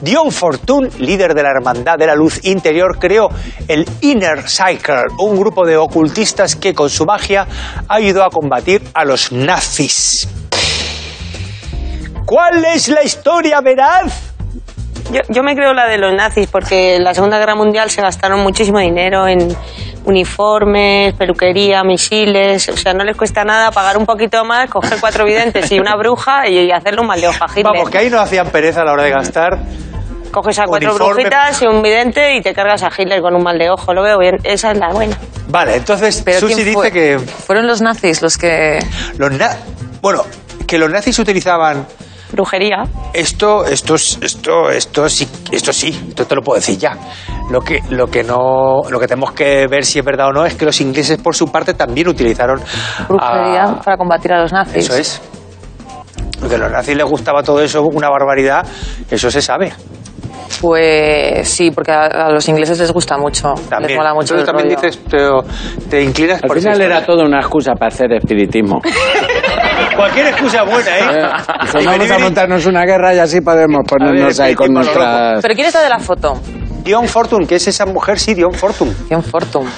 Dion 0.00 0.32
Fortune, 0.32 0.88
líder 0.98 1.34
de 1.34 1.44
la 1.44 1.50
Hermandad 1.50 1.96
de 1.96 2.08
la 2.08 2.16
Luz 2.16 2.44
Interior, 2.44 2.98
creó 2.98 3.28
el 3.68 3.86
Inner 4.00 4.48
Cycle, 4.48 5.04
un 5.20 5.38
grupo 5.38 5.64
de 5.64 5.76
ocultistas 5.76 6.56
que 6.56 6.74
con 6.74 6.90
su 6.90 7.06
magia 7.06 7.46
ayudó 7.86 8.24
a 8.24 8.30
combatir 8.30 8.82
a 8.92 9.04
los 9.04 9.30
nazis. 9.30 10.28
¿Cuál 12.26 12.64
es 12.64 12.88
la 12.88 13.04
historia 13.04 13.60
veraz? 13.60 14.32
Yo, 15.12 15.20
yo 15.28 15.44
me 15.44 15.54
creo 15.54 15.74
la 15.74 15.86
de 15.86 15.98
los 15.98 16.12
nazis, 16.12 16.48
porque 16.48 16.96
en 16.96 17.04
la 17.04 17.14
Segunda 17.14 17.38
Guerra 17.38 17.54
Mundial 17.54 17.88
se 17.88 18.02
gastaron 18.02 18.40
muchísimo 18.40 18.80
dinero 18.80 19.28
en 19.28 19.56
uniformes, 20.04 21.14
peluquería, 21.14 21.82
misiles. 21.84 22.68
O 22.68 22.76
sea, 22.76 22.92
no 22.94 23.04
les 23.04 23.16
cuesta 23.16 23.44
nada 23.44 23.70
pagar 23.70 23.96
un 23.98 24.06
poquito 24.06 24.44
más, 24.44 24.68
coger 24.70 24.98
cuatro 25.00 25.24
videntes 25.24 25.70
y 25.72 25.78
una 25.78 25.96
bruja 25.96 26.48
y 26.48 26.70
hacerle 26.70 27.00
un 27.00 27.06
mal 27.06 27.20
de 27.20 27.28
hoja 27.28 27.44
a 27.44 27.48
Hitler. 27.50 27.64
Vamos, 27.64 27.90
que 27.90 27.98
ahí 27.98 28.10
no 28.10 28.20
hacían 28.20 28.48
pereza 28.48 28.82
a 28.82 28.84
la 28.84 28.92
hora 28.92 29.02
de 29.04 29.10
gastar. 29.10 29.58
Coges 30.30 30.60
a 30.60 30.64
cuatro 30.66 30.90
uniforme. 30.90 31.14
brujitas 31.24 31.60
y 31.62 31.66
un 31.66 31.82
vidente 31.82 32.36
y 32.36 32.40
te 32.40 32.54
cargas 32.54 32.82
a 32.84 32.90
Hitler 32.96 33.20
con 33.20 33.34
un 33.34 33.42
mal 33.42 33.58
de 33.58 33.68
ojo. 33.68 33.92
Lo 33.92 34.02
veo 34.02 34.18
bien. 34.18 34.36
Esa 34.44 34.70
es 34.70 34.78
la 34.78 34.90
buena. 34.90 35.18
Vale, 35.48 35.74
entonces 35.76 36.22
Pero 36.24 36.38
Susi 36.38 36.54
¿quién 36.54 36.66
dice 36.66 36.74
fue? 36.78 36.92
que 36.92 37.18
Fueron 37.18 37.66
los 37.66 37.80
nazis 37.82 38.22
los 38.22 38.38
que... 38.38 38.78
los 39.18 39.32
na- 39.32 39.56
bueno, 40.00 40.24
que 40.68 40.78
los 40.78 40.88
nazis 40.88 41.18
utilizaban 41.18 41.84
Brujería. 42.32 42.84
esto, 43.12 43.64
esto, 43.64 43.94
es- 43.96 44.18
esto, 44.22 44.70
esto 44.70 45.08
sí, 45.08 45.28
esto 45.50 45.72
sí, 45.72 46.06
esto 46.08 46.26
te 46.26 46.34
lo 46.34 46.42
puedo 46.42 46.58
decir 46.60 46.78
ya. 46.78 46.96
Lo 47.50 47.60
que, 47.60 47.80
lo 47.90 48.06
que 48.06 48.22
no, 48.22 48.82
lo 48.88 49.00
que 49.00 49.08
tenemos 49.08 49.32
que 49.32 49.66
ver 49.66 49.84
si 49.84 49.98
es 49.98 50.04
verdad 50.04 50.28
o 50.28 50.32
no 50.32 50.44
es 50.46 50.54
que 50.54 50.64
los 50.64 50.80
ingleses 50.80 51.18
por 51.18 51.34
su 51.34 51.50
parte 51.50 51.74
también 51.74 52.08
utilizaron 52.08 52.60
Brujería 53.08 53.64
a- 53.64 53.80
para 53.80 53.96
combatir 53.96 54.32
a 54.32 54.42
los 54.42 54.52
nazis. 54.52 54.84
Eso 54.84 54.94
es. 54.96 55.20
Porque 56.38 56.54
a 56.54 56.58
los 56.58 56.70
nazis 56.70 56.96
les 56.96 57.06
gustaba 57.06 57.42
todo 57.42 57.60
eso, 57.62 57.82
una 57.82 58.08
barbaridad, 58.08 58.64
eso 59.10 59.30
se 59.30 59.42
sabe. 59.42 59.72
Pues 60.60 61.48
sí, 61.48 61.70
porque 61.70 61.90
a, 61.92 62.04
a 62.06 62.30
los 62.30 62.46
ingleses 62.48 62.78
les 62.78 62.92
gusta 62.92 63.16
mucho. 63.16 63.54
Les 63.56 63.68
También. 63.68 63.96
mola 63.96 64.12
mucho 64.14 64.34
Entonces 64.34 64.40
el 64.40 64.46
también 64.46 64.76
rollo. 64.76 64.90
dices, 64.90 65.04
te, 65.84 65.88
te 65.88 66.02
inclinas 66.02 66.42
Al 66.42 66.48
por 66.48 66.58
final 66.58 66.80
era 66.80 67.04
todo 67.04 67.24
una 67.24 67.38
excusa 67.40 67.72
para 67.74 67.88
hacer 67.88 68.12
espiritismo. 68.12 68.80
Cualquier 70.00 70.28
excusa 70.28 70.62
buena, 70.62 70.98
¿eh? 70.98 71.28
Pues 71.72 71.84
vamos 71.84 72.10
a 72.10 72.18
montarnos 72.18 72.64
una 72.64 72.86
guerra 72.86 73.14
y 73.14 73.18
así 73.18 73.42
podemos 73.42 73.80
ponernos 73.86 74.40
ahí 74.40 74.54
con 74.54 74.72
nuestras... 74.72 75.42
Pero 75.42 75.54
¿quién 75.54 75.66
está 75.66 75.82
de 75.82 75.90
la 75.90 75.98
foto? 75.98 76.40
Dion 76.82 77.06
Fortune, 77.06 77.46
que 77.46 77.56
es 77.56 77.68
esa 77.68 77.84
mujer, 77.84 78.18
sí, 78.18 78.32
Dion 78.32 78.54
Fortune, 78.54 78.92
Dion 79.08 79.22
Fortune. 79.22 79.68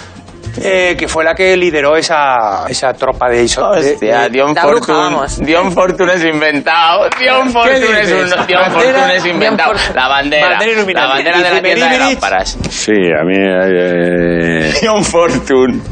Eh, 0.60 0.94
que 0.98 1.08
fue 1.08 1.24
la 1.24 1.34
que 1.34 1.56
lideró 1.56 1.96
esa, 1.96 2.64
esa 2.68 2.92
tropa 2.92 3.28
de 3.28 3.44
iso. 3.44 3.68
Hostia, 3.70 4.22
de- 4.22 4.30
Dion 4.30 4.54
Fortune. 4.56 4.98
vamos. 4.98 5.38
Dion 5.38 5.72
Fortune 5.72 6.14
es 6.14 6.24
inventado. 6.24 7.08
Dion 7.20 7.50
Fortune 7.50 8.00
es 8.00 8.12
un. 8.12 8.46
Dion 8.46 8.70
Fortune 8.70 9.16
es 9.16 9.26
inventado. 9.26 9.72
La 9.94 10.08
bandera. 10.08 10.48
Bandera. 10.58 10.82
La 10.92 11.06
bandera 11.06 11.38
de 11.38 11.50
la 11.50 11.62
tienda 11.62 11.88
de 11.88 11.98
lámparas. 11.98 12.58
Sí, 12.70 12.92
a 12.92 13.24
mí... 13.24 13.34
eh, 13.36 14.72
Dion 14.82 15.04
Fortune. 15.04 15.80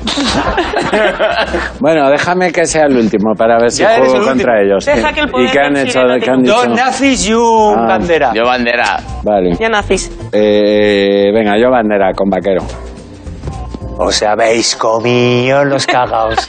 Bueno, 1.80 2.10
déjame 2.10 2.52
que 2.52 2.66
sea 2.66 2.84
el 2.86 2.96
último 2.96 3.34
para 3.34 3.58
ver 3.58 3.70
si 3.70 3.82
Ya 3.82 3.96
juego 3.96 4.16
el 4.16 4.22
contra 4.24 4.52
último. 4.60 4.74
ellos. 4.74 4.84
Deja 4.86 5.12
que 5.12 5.20
el 5.20 5.28
poder 5.30 5.48
¿Y 5.48 5.50
qué 5.52 5.58
han 5.60 5.76
hecho? 5.76 6.00
¿Qué 6.22 6.30
han 6.30 6.42
dicho? 6.42 6.66
nazis 6.68 7.28
y 7.28 7.34
un 7.34 7.78
Ah. 7.78 7.86
bandera. 7.86 8.32
Yo 8.34 8.44
bandera. 8.44 8.98
Vale. 9.22 9.52
Ya 9.58 9.68
nazis. 9.68 10.10
Eh, 10.32 11.30
venga, 11.32 11.58
yo 11.58 11.70
bandera 11.70 12.12
con 12.14 12.28
vaquero. 12.28 12.62
Os 14.02 14.22
habéis 14.22 14.76
comido 14.76 15.62
los 15.64 15.86
cagaos. 15.86 16.34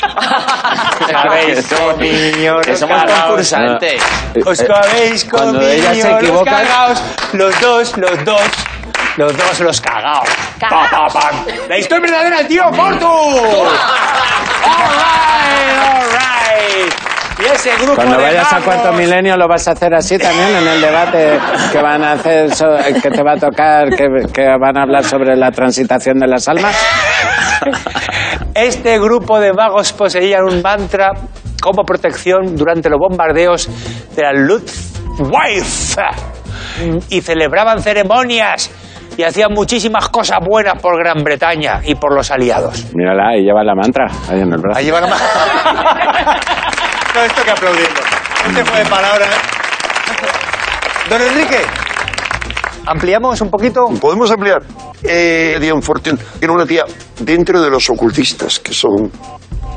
Os 1.02 1.14
habéis 1.14 1.68
comido 1.68 2.62
Que 2.62 2.72
los 2.72 2.80
somos 2.80 3.02
cagaos. 3.02 3.22
concursantes. 3.26 4.02
Os 4.46 4.60
Eh, 4.62 4.68
habéis 4.74 5.26
cuando 5.26 5.60
comido 5.60 5.94
se 5.94 6.22
los 6.28 6.44
cagaos. 6.44 7.04
Los 7.34 7.60
dos, 7.60 7.98
los 7.98 8.26
dos. 8.26 8.42
Los 9.18 9.36
dos 9.38 9.60
los 9.60 9.82
cagaos. 9.82 10.30
Pa, 10.62 10.88
pa, 10.90 11.08
pam. 11.08 11.46
La 11.68 11.78
historia 11.78 12.02
verdadera 12.02 12.38
del 12.38 12.48
tío 12.48 12.64
Fortu. 12.72 13.06
All 13.06 13.68
right, 14.96 15.78
all 15.84 16.08
right. 16.14 16.94
Y 17.40 17.46
ese 17.46 17.72
grupo 17.78 17.96
Cuando 17.96 18.18
de 18.18 18.24
vayas 18.24 18.54
a 18.54 18.60
cuarto 18.62 18.94
milenio 18.94 19.36
lo 19.36 19.48
vas 19.48 19.68
a 19.68 19.72
hacer 19.72 19.94
así 19.96 20.18
también 20.18 20.56
en 20.56 20.68
el 20.68 20.80
debate 20.80 21.40
que 21.72 21.82
van 21.82 22.04
a 22.04 22.12
hacer, 22.14 22.54
so- 22.56 22.78
que 23.02 23.10
te 23.10 23.24
va 23.24 23.34
a 23.34 23.38
tocar, 23.38 23.90
que, 23.90 24.06
que 24.32 24.46
van 24.60 24.78
a 24.78 24.84
hablar 24.84 25.04
sobre 25.04 25.36
la 25.36 25.52
transitación 25.52 26.20
de 26.20 26.28
las 26.28 26.48
almas. 26.48 26.76
Este 28.54 29.00
grupo 29.00 29.40
de 29.40 29.54
magos 29.54 29.94
poseían 29.94 30.44
un 30.44 30.62
mantra 30.62 31.12
como 31.62 31.84
protección 31.84 32.56
durante 32.56 32.90
los 32.90 33.00
bombardeos 33.00 33.70
de 34.16 34.22
la 34.24 34.34
Luftwaffe 34.34 36.02
y 37.10 37.22
celebraban 37.22 37.82
ceremonias 37.82 38.72
y 39.18 39.24
hacía 39.24 39.48
muchísimas 39.50 40.10
cosas 40.10 40.40
buenas 40.44 40.82
por 40.82 40.98
Gran 40.98 41.24
Bretaña 41.24 41.82
y 41.84 41.96
por 41.96 42.16
los 42.16 42.32
aliados. 42.32 42.94
Mírala, 42.96 43.30
ahí 43.30 43.44
lleva 43.44 43.64
la 43.64 43.76
mantra, 43.76 44.06
ahí 44.30 44.40
en 44.40 44.54
el 44.54 44.60
brazo. 44.60 44.80
Ahí 44.80 44.86
llevan 44.86 45.10
más. 45.10 45.22
no, 47.16 47.22
esto 47.22 47.44
que 47.44 47.52
aplaudirlo. 47.52 48.02
Este 48.48 48.66
fue 48.66 48.80
de 48.80 48.86
palabra. 48.86 49.26
Don 51.10 51.22
Enrique, 51.22 51.60
ampliamos 52.86 53.42
un 53.42 53.50
poquito. 53.50 53.86
¿Podemos 54.00 54.30
ampliar? 54.32 54.62
Eh, 55.04 55.58
Dion 55.60 55.82
Fortune 55.82 56.18
era 56.40 56.52
una 56.52 56.66
tía 56.66 56.84
dentro 57.20 57.62
de 57.62 57.70
los 57.70 57.90
ocultistas, 57.90 58.60
que 58.60 58.74
son 58.74 59.12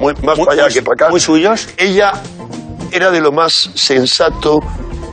muy- 0.01 0.15
más 0.23 0.37
Muy- 0.39 0.47
para 0.47 0.53
allá 0.53 0.63
muy- 0.65 0.73
que 0.75 0.83
para 0.83 0.95
acá. 0.95 1.11
muy 1.11 1.21
suyos. 1.21 1.69
Ella 1.77 2.13
era 2.93 3.11
de 3.11 3.21
lo 3.21 3.33
más 3.33 3.71
sensato, 3.75 4.61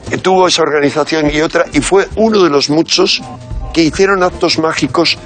que 0.10 0.18
tuvo 0.18 0.48
esa 0.48 0.62
organización 0.64 1.30
y 1.34 1.42
otra, 1.42 1.66
y 1.74 1.80
fue 1.82 2.08
uno 2.18 2.44
de 2.44 2.50
los 2.50 2.70
muchos 2.70 3.22
que 3.74 3.82
hicieron 3.84 4.24
actos 4.24 4.60
mágicos 4.60 5.18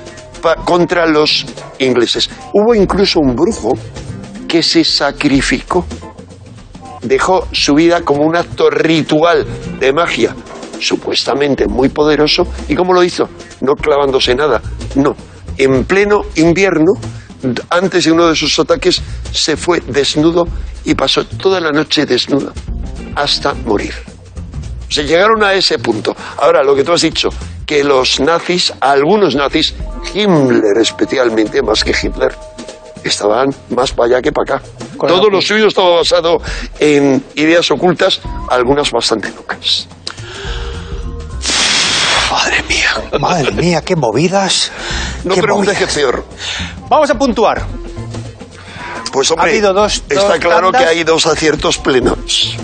pa- 0.42 0.56
contra 0.58 1.08
los 1.08 1.46
ingleses. 1.80 2.30
Hubo 2.54 2.76
incluso 2.76 3.20
un 3.20 3.36
brujo 3.36 3.72
que 4.48 4.62
se 4.62 4.84
sacrificó 4.84 5.86
dejó 7.02 7.48
su 7.52 7.76
vida 7.76 8.02
como 8.02 8.24
un 8.24 8.36
acto 8.36 8.70
ritual 8.72 9.46
de 9.80 9.94
magia, 9.94 10.36
supuestamente 10.80 11.68
muy 11.68 11.90
poderoso. 11.90 12.48
¿Y 12.68 12.76
cómo 12.76 12.94
lo 12.94 13.04
hizo? 13.04 13.30
No 13.62 13.74
clavándose 13.76 14.36
nada, 14.36 14.62
no. 14.96 15.16
En 15.58 15.86
pleno 15.86 16.22
invierno, 16.36 16.94
antes 17.70 18.06
de 18.06 18.12
uno 18.12 18.28
de 18.28 18.36
sus 18.36 18.58
ataques, 18.60 19.02
se 19.32 19.56
fue 19.58 19.82
desnudo 19.82 20.48
y 20.84 20.96
pasó 20.96 21.26
toda 21.26 21.60
la 21.60 21.72
noche 21.72 22.06
desnudo 22.06 22.52
hasta 23.16 23.54
morir. 23.54 23.94
Se 24.90 25.04
llegaron 25.06 25.44
a 25.44 25.54
ese 25.54 25.80
punto. 25.80 26.16
Ahora, 26.38 26.64
lo 26.64 26.76
que 26.76 26.84
tú 26.84 26.94
has 26.94 27.02
dicho, 27.02 27.30
que 27.66 27.84
los 27.84 28.20
nazis, 28.20 28.74
algunos 28.80 29.36
nazis, 29.36 29.74
Himmler 30.14 30.78
especialmente, 30.80 31.62
más 31.62 31.84
que 31.84 31.92
Hitler, 31.92 32.36
estaban 33.04 33.50
más 33.70 33.92
para 33.92 34.08
allá 34.08 34.22
que 34.22 34.32
para 34.32 34.58
acá. 34.58 34.66
Todo 35.08 35.30
lo 35.30 35.42
suyo 35.42 35.68
estaba 35.68 35.98
basado 35.98 36.38
en 36.80 37.24
ideas 37.36 37.70
ocultas, 37.72 38.22
algunas 38.50 38.92
bastante 38.92 39.30
locas. 39.32 39.88
Madre 42.36 42.64
mía, 42.68 43.20
madre 43.20 43.52
mía, 43.52 43.82
qué 43.82 43.96
movidas. 43.96 44.70
No 45.24 45.36
qué 45.36 45.42
preguntes 45.42 45.78
qué 45.78 45.88
peor. 45.88 46.26
Vamos 46.90 47.10
a 47.10 47.16
puntuar. 47.18 47.64
Pues 49.14 49.32
hombre, 49.32 49.48
Ha 49.48 49.54
habido 49.54 49.74
dos- 49.74 50.04
está 50.10 50.22
dos 50.28 50.40
claro 50.40 50.72
tandas. 50.72 50.82
que 50.84 50.88
hay 50.90 51.04
dos 51.06 51.26
aciertos 51.26 51.78
plenos. 51.78 52.58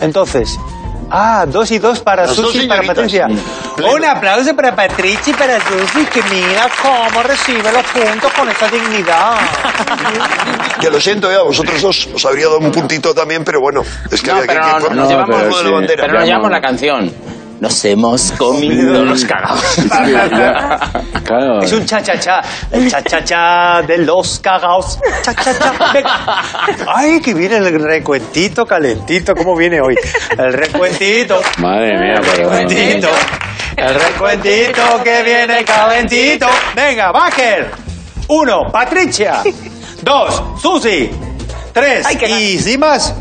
Entonces, 0.00 0.58
ah, 1.10 1.44
dos 1.46 1.70
y 1.72 1.78
dos 1.78 2.00
para 2.00 2.26
Las 2.26 2.36
Susi 2.36 2.62
y 2.62 2.66
para. 2.68 2.82
Patricia. 2.84 3.26
Pleno. 3.76 3.92
Un 3.92 4.04
aplauso 4.06 4.56
para 4.56 4.74
Patricia 4.74 5.30
y 5.30 5.34
para 5.34 5.58
Susi, 5.60 6.06
que 6.06 6.22
mira 6.30 6.66
cómo 6.80 7.22
recibe 7.22 7.70
los 7.70 7.84
puntos 7.84 8.32
con 8.32 8.48
esa 8.48 8.68
dignidad. 8.68 9.36
Que 10.80 10.90
lo 10.90 11.00
siento, 11.00 11.30
ya, 11.32 11.42
vosotros 11.42 11.80
dos 11.80 12.08
os 12.14 12.24
habría 12.26 12.46
dado 12.46 12.58
un 12.58 12.70
puntito 12.70 13.14
también, 13.14 13.42
pero 13.44 13.60
bueno, 13.60 13.82
es 14.10 14.20
que 14.20 14.26
No, 14.30 14.36
había 14.36 14.46
que- 14.46 14.54
pero 14.54 14.66
que- 14.66 14.72
no, 14.72 14.78
nos 14.90 14.94
no, 14.96 15.08
llevamos 15.08 15.58
sí. 15.60 15.70
bandera. 15.70 16.04
Pero 16.06 16.24
llevamos 16.24 16.48
no. 16.48 16.54
la 16.54 16.60
canción. 16.60 17.14
Nos 17.60 17.84
hemos 17.86 18.32
comido 18.32 19.04
los 19.04 19.24
cagados. 19.24 19.62
Claro. 21.24 21.60
Es 21.60 21.72
un 21.72 21.86
cha-cha-cha. 21.86 22.42
El 22.70 22.90
cha-cha-cha 22.90 23.82
de 23.82 23.98
los 23.98 24.38
cagaos. 24.40 24.98
Cha-cha-cha. 25.22 25.92
Venga. 25.92 26.42
Ay, 26.94 27.20
que 27.20 27.34
viene 27.34 27.56
el 27.56 27.82
recuentito 27.82 28.64
calentito. 28.66 29.34
¿Cómo 29.34 29.56
viene 29.56 29.80
hoy? 29.80 29.96
El 30.36 30.52
recuentito. 30.52 31.40
Madre 31.58 31.98
mía, 31.98 32.20
pero... 32.20 32.50
Recuentito. 32.50 33.08
El 33.76 33.94
recuentito 33.94 34.82
que 35.02 35.22
viene 35.22 35.64
calentito. 35.64 36.46
Venga, 36.74 37.10
Baker. 37.10 37.70
Uno, 38.28 38.70
Patricia. 38.70 39.42
Dos, 40.02 40.60
Susi. 40.60 41.10
Tres, 41.72 42.06
Ay, 42.06 42.16
qué 42.16 42.28
y 42.28 42.58
Simas. 42.58 43.14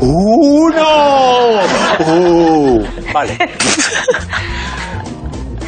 ¡Uno! 0.00 1.58
Uh, 2.00 2.84
vale. 3.12 3.36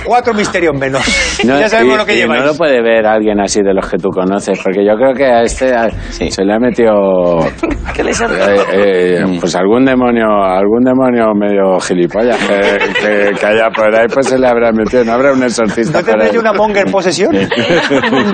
Cuatro 0.04 0.34
misterios 0.34 0.74
menos. 0.78 1.02
No, 1.44 1.58
ya 1.58 1.68
sabemos 1.70 1.94
y- 1.94 1.98
lo 1.98 2.06
que 2.06 2.16
lleváis. 2.16 2.40
No 2.42 2.48
lo 2.48 2.54
puede 2.54 2.82
ver 2.82 3.06
alguien 3.06 3.40
así 3.40 3.62
de 3.62 3.72
los 3.72 3.88
que 3.88 3.96
tú 3.96 4.10
conoces, 4.10 4.58
porque 4.62 4.84
yo 4.84 4.94
creo 4.94 5.14
que 5.14 5.24
a 5.24 5.42
este 5.42 5.74
a- 5.74 5.88
se 6.10 6.44
le 6.44 6.52
ha 6.52 6.58
metido 6.58 6.92
¿Qué 7.94 8.04
les 8.04 8.20
hace? 8.20 8.34
eh, 8.34 8.64
eh, 8.72 9.24
pues 9.40 9.54
algún 9.56 9.84
demonio, 9.86 10.26
algún 10.44 10.82
demonio 10.84 11.32
medio 11.34 11.80
gilipollas 11.80 12.36
que, 12.46 12.78
que- 13.00 13.30
que 13.40 13.46
haya 13.46 13.70
por 13.70 13.94
ahí, 13.94 14.06
pues 14.12 14.26
se 14.28 14.38
le 14.38 14.46
habrá 14.46 14.70
metido. 14.72 15.02
No 15.04 15.12
habrá 15.12 15.32
un 15.32 15.42
exorcista 15.42 16.00
¿No 16.00 16.04
tendréis 16.04 16.36
una 16.36 16.52
monga 16.52 16.80
en 16.82 16.90
posesión? 16.90 17.34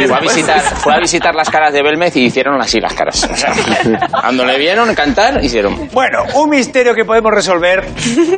Fue 0.06 0.16
a, 0.16 0.20
visitar, 0.20 0.60
fue 0.60 0.94
a 0.94 0.98
visitar 0.98 1.34
las 1.34 1.48
caras 1.50 1.72
de 1.72 1.82
Belmez 1.82 2.16
y 2.16 2.24
hicieron 2.24 2.60
así 2.60 2.80
las 2.80 2.92
caras. 2.94 3.28
O 3.30 3.36
sea, 3.36 3.52
cuando 4.20 4.44
le 4.44 4.58
vieron 4.58 4.92
cantar, 4.94 5.42
hicieron. 5.44 5.88
Bueno, 5.92 6.18
un 6.34 6.50
misterio 6.50 6.94
que 6.94 7.04
podemos 7.04 7.32
resolver 7.32 7.84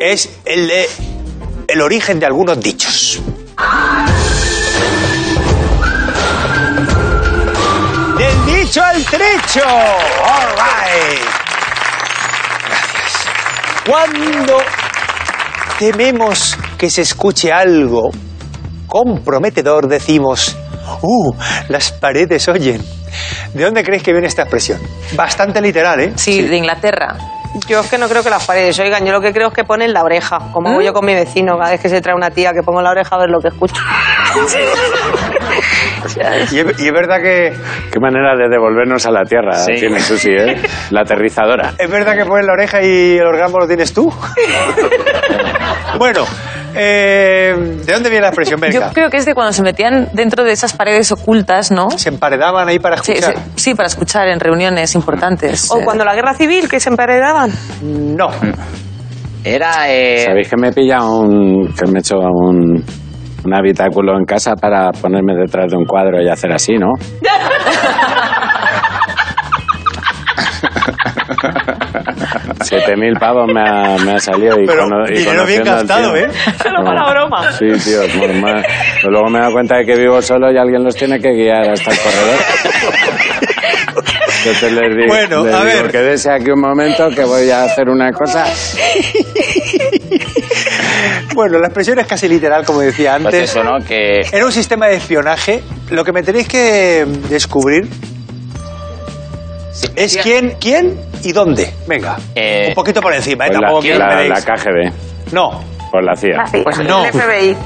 es 0.00 0.40
el 0.44 0.68
de 0.68 0.86
el 1.68 1.82
origen 1.82 2.18
de 2.18 2.24
algunos 2.24 2.58
dichos. 2.60 3.20
Del 8.16 8.46
dicho 8.46 8.82
al 8.82 9.04
trecho. 9.04 9.60
All 9.66 10.48
right. 10.56 11.20
Gracias. 12.66 13.28
Cuando 13.86 14.56
tememos 15.78 16.56
que 16.78 16.88
se 16.88 17.02
escuche 17.02 17.52
algo 17.52 18.10
comprometedor, 18.86 19.88
decimos, 19.88 20.56
¡uh! 21.02 21.34
Las 21.68 21.92
paredes 21.92 22.48
oyen. 22.48 22.82
¿De 23.54 23.64
dónde 23.64 23.82
creéis 23.82 24.02
que 24.02 24.12
viene 24.12 24.26
esta 24.26 24.42
expresión? 24.42 24.80
Bastante 25.14 25.60
literal, 25.60 26.00
¿eh? 26.00 26.12
Sí, 26.16 26.42
de 26.42 26.56
Inglaterra. 26.56 27.16
Yo 27.66 27.80
es 27.80 27.88
que 27.88 27.96
no 27.96 28.08
creo 28.08 28.22
que 28.22 28.28
las 28.30 28.44
paredes 28.46 28.78
oigan, 28.78 29.06
yo 29.06 29.12
lo 29.12 29.22
que 29.22 29.32
creo 29.32 29.48
es 29.48 29.54
que 29.54 29.64
ponen 29.64 29.92
la 29.94 30.02
oreja, 30.02 30.38
como 30.52 30.68
hago 30.68 30.82
yo 30.82 30.92
con 30.92 31.04
mi 31.06 31.14
vecino, 31.14 31.56
cada 31.58 31.70
vez 31.70 31.80
que 31.80 31.88
se 31.88 32.02
trae 32.02 32.14
una 32.14 32.30
tía 32.30 32.52
que 32.52 32.62
pongo 32.62 32.82
la 32.82 32.90
oreja 32.90 33.16
a 33.16 33.18
ver 33.18 33.30
lo 33.30 33.40
que 33.40 33.48
escucho. 33.48 33.80
Y 36.52 36.58
es, 36.58 36.78
y 36.80 36.86
es 36.86 36.92
verdad 36.92 37.20
que 37.20 37.52
Qué 37.92 38.00
manera 38.00 38.34
de 38.36 38.48
devolvernos 38.48 39.04
a 39.06 39.10
la 39.10 39.24
tierra 39.24 39.52
Sí. 39.54 39.74
tiene 39.74 40.00
Susi, 40.00 40.30
¿eh? 40.30 40.60
La 40.90 41.00
aterrizadora. 41.02 41.72
es 41.78 41.90
verdad 41.90 42.14
que 42.16 42.24
pones 42.24 42.46
la 42.46 42.52
oreja 42.52 42.82
y 42.82 43.16
el 43.18 43.26
orgasmo 43.26 43.58
lo 43.58 43.66
tienes 43.66 43.92
tú. 43.92 44.12
bueno, 45.98 46.24
eh, 46.78 47.54
¿de 47.84 47.92
dónde 47.92 48.08
viene 48.10 48.22
la 48.22 48.28
expresión, 48.28 48.58
Yo 48.60 48.66
Berga? 48.80 48.90
creo 48.94 49.10
que 49.10 49.16
es 49.18 49.24
de 49.26 49.34
cuando 49.34 49.52
se 49.52 49.62
metían 49.62 50.08
dentro 50.12 50.44
de 50.44 50.52
esas 50.52 50.72
paredes 50.74 51.10
ocultas, 51.12 51.70
¿no? 51.70 51.90
Se 51.90 52.08
emparedaban 52.08 52.68
ahí 52.68 52.78
para 52.78 52.96
Sí, 52.98 53.12
escuchar. 53.12 53.34
sí, 53.36 53.42
sí, 53.56 53.74
para 53.74 53.88
escuchar 53.88 54.28
en 54.28 54.40
reuniones 54.40 54.94
importantes. 54.94 55.70
O 55.70 55.78
Eh, 55.80 55.84
cuando 55.84 56.04
la 56.04 56.14
guerra 56.14 56.34
civil, 56.34 56.68
que 56.68 56.80
se 56.80 56.88
emparedaban. 56.90 57.50
No. 57.82 58.28
Era. 59.44 59.90
eh, 59.92 60.24
¿Sabéis 60.26 60.48
que 60.48 60.56
me 60.56 60.68
he 60.68 60.72
pillado 60.72 61.20
un. 61.20 61.72
que 61.72 61.86
me 61.90 61.98
he 61.98 62.00
hecho 62.00 62.16
un. 62.18 62.84
un 63.44 63.54
habitáculo 63.54 64.16
en 64.18 64.24
casa 64.24 64.54
para 64.54 64.90
ponerme 64.92 65.34
detrás 65.34 65.70
de 65.70 65.76
un 65.76 65.84
cuadro 65.84 66.20
y 66.22 66.28
hacer 66.28 66.52
así, 66.52 66.74
¿no? 66.74 66.92
Siete 72.68 72.96
mil 72.96 73.14
pavos 73.18 73.46
me 73.52 73.60
ha, 73.60 73.96
me 74.04 74.12
ha 74.12 74.18
salido 74.18 74.60
y, 74.60 74.66
Pero 74.66 74.84
cono- 74.84 75.06
y 75.08 75.18
dinero 75.18 75.46
bien 75.46 75.62
conociendo 75.62 75.72
al 75.72 75.78
gastado, 75.86 76.12
tío- 76.12 76.24
¿eh? 76.26 76.30
Solo 76.62 76.84
para 76.84 77.10
broma. 77.10 77.52
Sí, 77.52 77.66
tío, 77.84 78.02
es 78.02 78.14
normal. 78.16 78.62
Pero 79.00 79.10
luego 79.12 79.28
me 79.30 79.38
he 79.38 79.40
dado 79.40 79.52
cuenta 79.54 79.76
de 79.76 79.86
que 79.86 79.96
vivo 79.96 80.20
solo 80.20 80.52
y 80.52 80.58
alguien 80.58 80.84
los 80.84 80.94
tiene 80.94 81.18
que 81.18 81.30
guiar 81.32 81.70
hasta 81.70 81.90
el 81.90 81.98
corredor. 81.98 82.38
Entonces 84.38 84.72
les 84.72 84.96
digo, 84.96 85.08
Bueno, 85.08 85.44
les 85.44 85.54
a 85.54 85.64
digo, 85.64 85.82
ver. 85.82 85.90
quédese 85.90 86.30
aquí 86.30 86.50
un 86.50 86.60
momento 86.60 87.08
que 87.10 87.24
voy 87.24 87.50
a 87.50 87.64
hacer 87.64 87.88
una 87.88 88.12
cosa. 88.12 88.44
Bueno, 91.34 91.58
la 91.58 91.66
expresión 91.68 91.98
es 91.98 92.06
casi 92.06 92.28
literal, 92.28 92.64
como 92.64 92.80
decía 92.80 93.12
pues 93.22 93.26
antes. 93.34 93.50
eso, 93.50 93.62
¿no? 93.62 93.78
Que. 93.86 94.20
Era 94.32 94.44
un 94.44 94.52
sistema 94.52 94.86
de 94.88 94.96
espionaje. 94.96 95.62
Lo 95.90 96.04
que 96.04 96.12
me 96.12 96.22
tenéis 96.22 96.48
que 96.48 97.04
descubrir 97.28 97.88
es 99.96 100.16
quién, 100.18 100.56
quién 100.60 100.98
y 101.22 101.32
dónde. 101.32 101.72
Venga, 101.86 102.16
Eh, 102.34 102.66
un 102.68 102.74
poquito 102.74 103.00
por 103.00 103.12
encima, 103.14 103.46
¿eh? 103.46 103.48
Pues 103.50 103.60
Tampoco 103.60 103.80
la, 103.80 103.82
quiero 103.82 103.98
que 103.98 104.04
la, 104.14 104.22
deis- 104.22 104.28
la 104.28 104.56
KGB, 104.56 105.32
No, 105.32 105.64
por 105.90 106.04
la 106.04 106.14
CIA, 106.16 106.42
Así, 106.42 106.60
Pues 106.62 106.78
el 106.78 106.86
no. 106.86 107.04
FBI. 107.04 107.56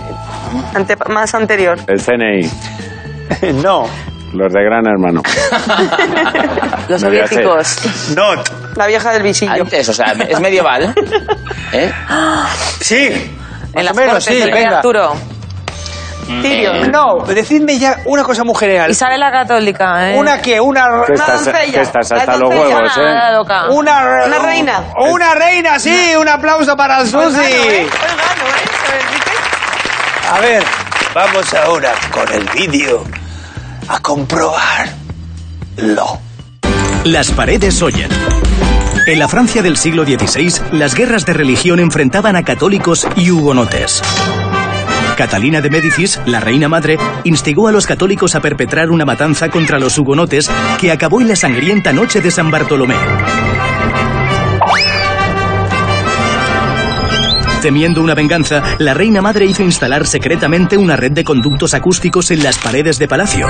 Ante- 0.74 0.96
más 1.10 1.34
anterior. 1.34 1.78
el 1.86 2.00
CNI, 2.00 2.50
no, 3.62 3.84
los 4.34 4.52
de 4.52 4.62
Gran 4.64 4.86
Hermano. 4.86 5.22
los 6.88 7.00
soviéticos. 7.00 7.76
not. 8.16 8.48
La 8.76 8.86
vieja 8.86 9.12
del 9.12 9.22
visillo. 9.22 9.52
Antes, 9.62 9.88
o 9.88 9.92
sea, 9.94 10.12
es 10.28 10.40
medieval. 10.40 10.94
¿Eh? 11.72 11.90
Sí, 12.80 13.08
En 13.74 13.74
más 13.74 13.84
las 13.84 13.92
o 13.92 13.94
menos, 14.00 14.12
cortes 14.14 14.24
sí, 14.24 14.34
del 14.40 14.50
rey 14.52 14.62
venga. 14.64 14.76
Arturo. 14.78 15.12
Tyrion. 16.27 16.91
No, 16.91 17.25
decidme 17.27 17.79
ya 17.79 17.99
una 18.05 18.23
cosa 18.23 18.45
muy 18.45 18.55
general. 18.55 18.91
Isabel 18.91 19.20
la 19.20 19.31
Católica, 19.31 20.11
¿eh? 20.11 20.18
¿Una 20.18 20.41
qué? 20.41 20.61
Una... 20.61 21.05
Que 21.07 21.14
estás, 21.14 21.45
doncella. 21.45 21.83
hasta 21.83 22.37
los 22.37 22.51
huevos, 22.51 22.97
¿eh? 22.97 23.33
loca. 23.33 23.68
Una, 23.70 24.25
Una 24.27 24.39
reina. 24.39 24.85
Una 24.99 25.35
reina, 25.35 25.79
sí. 25.79 26.14
Un 26.18 26.29
aplauso 26.29 26.77
para 26.77 27.05
Susi. 27.05 27.16
Pues 27.16 27.37
¿eh? 27.39 27.87
Pues 27.91 28.12
¿eh? 28.12 28.12
A 30.31 30.41
ver, 30.41 30.64
vamos 31.14 31.55
ahora 31.55 31.93
con 32.11 32.33
el 32.33 32.45
vídeo 32.55 33.05
a 33.89 33.99
comprobarlo. 34.01 34.93
Las 37.05 37.31
paredes 37.33 37.83
oyen. 37.83 38.09
En 39.07 39.18
la 39.18 39.27
Francia 39.27 39.62
del 39.62 39.77
siglo 39.77 40.05
XVI, 40.05 40.53
las 40.70 40.95
guerras 40.95 41.27
de 41.27 41.33
religión 41.33 41.81
enfrentaban 41.81 42.37
a 42.37 42.45
católicos 42.45 43.07
y 43.16 43.33
hugonotes. 43.33 44.01
Catalina 45.16 45.60
de 45.60 45.70
Médicis, 45.70 46.20
la 46.26 46.40
reina 46.40 46.68
madre, 46.68 46.98
instigó 47.24 47.68
a 47.68 47.72
los 47.72 47.86
católicos 47.86 48.34
a 48.34 48.40
perpetrar 48.40 48.90
una 48.90 49.04
matanza 49.04 49.50
contra 49.50 49.78
los 49.78 49.98
hugonotes 49.98 50.50
que 50.80 50.90
acabó 50.90 51.20
en 51.20 51.28
la 51.28 51.36
sangrienta 51.36 51.92
noche 51.92 52.20
de 52.20 52.30
San 52.30 52.50
Bartolomé. 52.50 52.96
Temiendo 57.60 58.02
una 58.02 58.14
venganza, 58.14 58.62
la 58.78 58.92
reina 58.92 59.22
madre 59.22 59.46
hizo 59.46 59.62
instalar 59.62 60.06
secretamente 60.06 60.76
una 60.76 60.96
red 60.96 61.12
de 61.12 61.22
conductos 61.22 61.74
acústicos 61.74 62.32
en 62.32 62.42
las 62.42 62.58
paredes 62.58 62.98
de 62.98 63.06
palacio. 63.06 63.46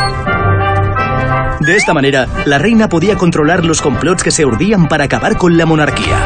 De 1.60 1.76
esta 1.76 1.94
manera, 1.94 2.26
la 2.44 2.58
reina 2.58 2.88
podía 2.88 3.16
controlar 3.16 3.64
los 3.64 3.80
complots 3.80 4.22
que 4.22 4.30
se 4.30 4.44
urdían 4.44 4.88
para 4.88 5.04
acabar 5.04 5.38
con 5.38 5.56
la 5.56 5.64
monarquía. 5.64 6.18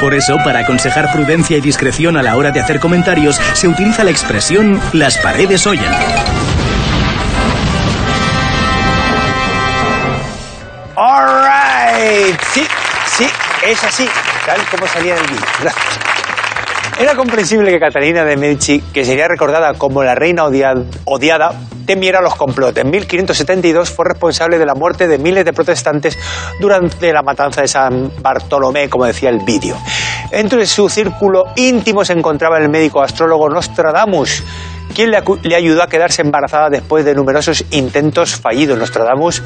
Por 0.00 0.14
eso, 0.14 0.36
para 0.44 0.60
aconsejar 0.60 1.10
prudencia 1.12 1.56
y 1.56 1.60
discreción 1.60 2.16
a 2.16 2.22
la 2.22 2.36
hora 2.36 2.50
de 2.50 2.60
hacer 2.60 2.80
comentarios, 2.80 3.40
se 3.54 3.68
utiliza 3.68 4.04
la 4.04 4.10
expresión 4.10 4.80
las 4.92 5.16
paredes 5.18 5.66
oyen. 5.66 5.90
All 10.96 11.26
right. 11.26 12.38
Sí, 12.52 12.66
sí, 13.16 13.26
es 13.62 13.82
así, 13.82 14.08
tal 14.46 14.60
como 14.70 14.86
salía 14.86 15.14
el 15.14 15.22
vídeo. 15.26 15.46
Gracias. 15.60 16.23
Era 16.98 17.16
comprensible 17.16 17.72
que 17.72 17.80
Catalina 17.80 18.24
de 18.24 18.36
Medici, 18.36 18.80
que 18.92 19.04
sería 19.04 19.26
recordada 19.26 19.74
como 19.74 20.04
la 20.04 20.14
reina 20.14 20.44
odia- 20.44 20.74
odiada, 21.04 21.52
temiera 21.86 22.20
los 22.20 22.36
complots. 22.36 22.78
En 22.78 22.88
1572 22.90 23.90
fue 23.90 24.06
responsable 24.08 24.58
de 24.58 24.64
la 24.66 24.74
muerte 24.74 25.08
de 25.08 25.18
miles 25.18 25.44
de 25.44 25.52
protestantes 25.52 26.16
durante 26.60 27.12
la 27.12 27.22
matanza 27.22 27.62
de 27.62 27.68
San 27.68 28.12
Bartolomé, 28.22 28.88
como 28.88 29.06
decía 29.06 29.28
el 29.30 29.40
vídeo. 29.44 29.76
Entre 30.30 30.64
su 30.66 30.88
círculo 30.88 31.44
íntimo 31.56 32.04
se 32.04 32.12
encontraba 32.12 32.58
el 32.58 32.68
médico 32.68 33.02
astrólogo 33.02 33.48
Nostradamus, 33.50 34.44
quien 34.94 35.10
le 35.10 35.54
ayudó 35.56 35.82
a 35.82 35.88
quedarse 35.88 36.22
embarazada 36.22 36.70
después 36.70 37.04
de 37.04 37.14
numerosos 37.14 37.64
intentos 37.72 38.36
fallidos. 38.36 38.78
Nostradamus 38.78 39.42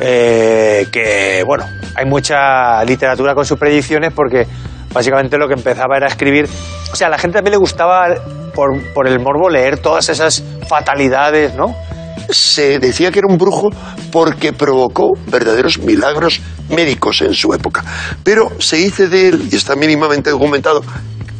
eh, 0.00 0.86
que, 0.92 1.42
bueno, 1.44 1.64
hay 1.96 2.06
mucha 2.06 2.84
literatura 2.84 3.34
con 3.34 3.44
sus 3.44 3.58
predicciones 3.58 4.12
porque 4.14 4.46
básicamente 4.92 5.38
lo 5.38 5.48
que 5.48 5.54
empezaba 5.54 5.96
era 5.96 6.06
escribir. 6.06 6.48
O 6.92 6.96
sea, 6.96 7.08
a 7.08 7.10
la 7.10 7.18
gente 7.18 7.36
también 7.36 7.52
le 7.52 7.58
gustaba, 7.58 8.14
por, 8.54 8.70
por 8.92 9.08
el 9.08 9.18
morbo, 9.20 9.48
leer 9.48 9.78
todas 9.78 10.08
esas 10.08 10.42
fatalidades, 10.68 11.54
¿no? 11.54 11.74
Se 12.30 12.78
decía 12.78 13.10
que 13.10 13.18
era 13.18 13.28
un 13.28 13.38
brujo 13.38 13.68
porque 14.10 14.52
provocó 14.52 15.12
verdaderos 15.26 15.78
milagros 15.78 16.40
médicos 16.68 17.22
en 17.22 17.34
su 17.34 17.52
época. 17.54 17.84
Pero 18.22 18.52
se 18.58 18.76
dice 18.76 19.08
de 19.08 19.28
él, 19.28 19.48
y 19.50 19.56
está 19.56 19.76
mínimamente 19.76 20.30
documentado, 20.30 20.82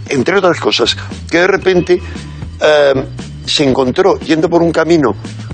entre 0.08 0.38
otras 0.38 0.58
cosas, 0.58 0.96
que 1.30 1.38
de 1.38 1.46
repente 1.46 2.02
eh, 2.60 3.06
se 3.46 3.64
encontró 3.64 4.18
yendo 4.20 4.48
por 4.48 4.62
un 4.62 4.72
camino 4.72 5.10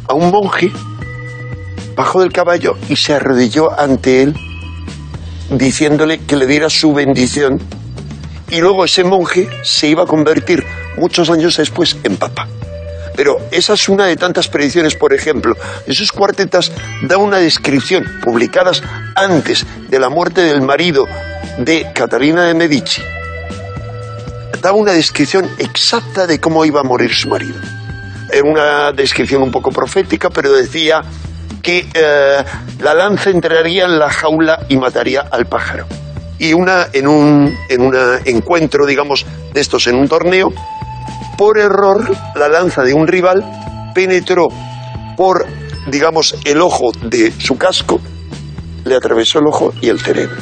a 0.09 0.14
un 0.14 0.30
monje, 0.30 0.70
bajó 1.96 2.20
del 2.20 2.32
caballo 2.32 2.76
y 2.88 2.96
se 2.96 3.14
arrodilló 3.14 3.78
ante 3.78 4.22
él, 4.22 4.34
diciéndole 5.51 6.20
que 6.20 6.36
le 6.36 6.46
diera 6.46 6.70
su 6.70 6.92
bendición. 6.92 7.59
Y 8.51 8.61
luego 8.61 8.84
ese 8.84 9.05
monje 9.05 9.49
se 9.62 9.88
iba 9.88 10.05
a 10.05 10.07
convertir 10.07 10.64
muchos 10.96 11.28
años 11.30 11.57
después 11.57 11.96
en 12.03 12.16
papa. 12.16 12.49
Pero 13.18 13.38
esa 13.51 13.74
es 13.74 13.88
una 13.88 14.07
de 14.07 14.16
tantas 14.16 14.46
predicciones, 14.46 14.94
por 14.94 15.12
ejemplo. 15.12 15.57
Esos 15.86 16.12
cuartetas 16.12 16.70
dan 17.03 17.20
una 17.20 17.38
descripción, 17.38 18.05
publicadas 18.22 18.82
antes 19.16 19.66
de 19.88 19.99
la 19.99 20.09
muerte 20.09 20.42
del 20.42 20.62
marido 20.62 21.05
de 21.59 21.90
Catalina 21.92 22.44
de 22.44 22.55
Medici. 22.55 23.03
Da 24.62 24.72
una 24.72 24.92
descripción 24.92 25.51
exacta 25.59 26.26
de 26.26 26.40
cómo 26.40 26.64
iba 26.64 26.80
a 26.80 26.84
morir 26.84 27.12
su 27.12 27.28
marido. 27.28 27.57
Era 28.30 28.44
una 28.44 28.92
descripción 28.92 29.42
un 29.42 29.51
poco 29.51 29.72
profética, 29.72 30.30
pero 30.30 30.53
decía 30.53 31.03
que 31.61 31.88
eh, 31.92 32.44
la 32.78 32.94
lanza 32.94 33.30
entraría 33.30 33.84
en 33.84 33.99
la 33.99 34.11
jaula 34.11 34.64
y 34.68 34.76
mataría 34.76 35.22
al 35.22 35.46
pájaro. 35.46 35.86
Y 36.39 36.53
una, 36.53 36.86
en 36.93 37.09
un 37.09 37.57
en 37.68 37.80
un 37.80 37.97
encuentro, 38.24 38.86
digamos, 38.86 39.26
de 39.53 39.61
estos 39.61 39.86
en 39.89 39.97
un 39.97 40.09
torneo, 40.09 40.53
por 41.36 41.59
error, 41.59 42.11
la 42.34 42.49
lanza 42.49 42.82
de 42.82 42.95
un 42.95 43.07
rival 43.07 43.45
penetró 43.95 44.49
por, 45.16 45.47
digamos, 45.86 46.36
el 46.45 46.61
ojo 46.61 46.93
de 47.03 47.32
su 47.32 47.57
casco, 47.59 48.01
le 48.84 48.95
atravesó 48.95 49.41
el 49.41 49.47
ojo 49.47 49.72
y 49.80 49.89
el 49.89 50.01
cerebro. 50.01 50.36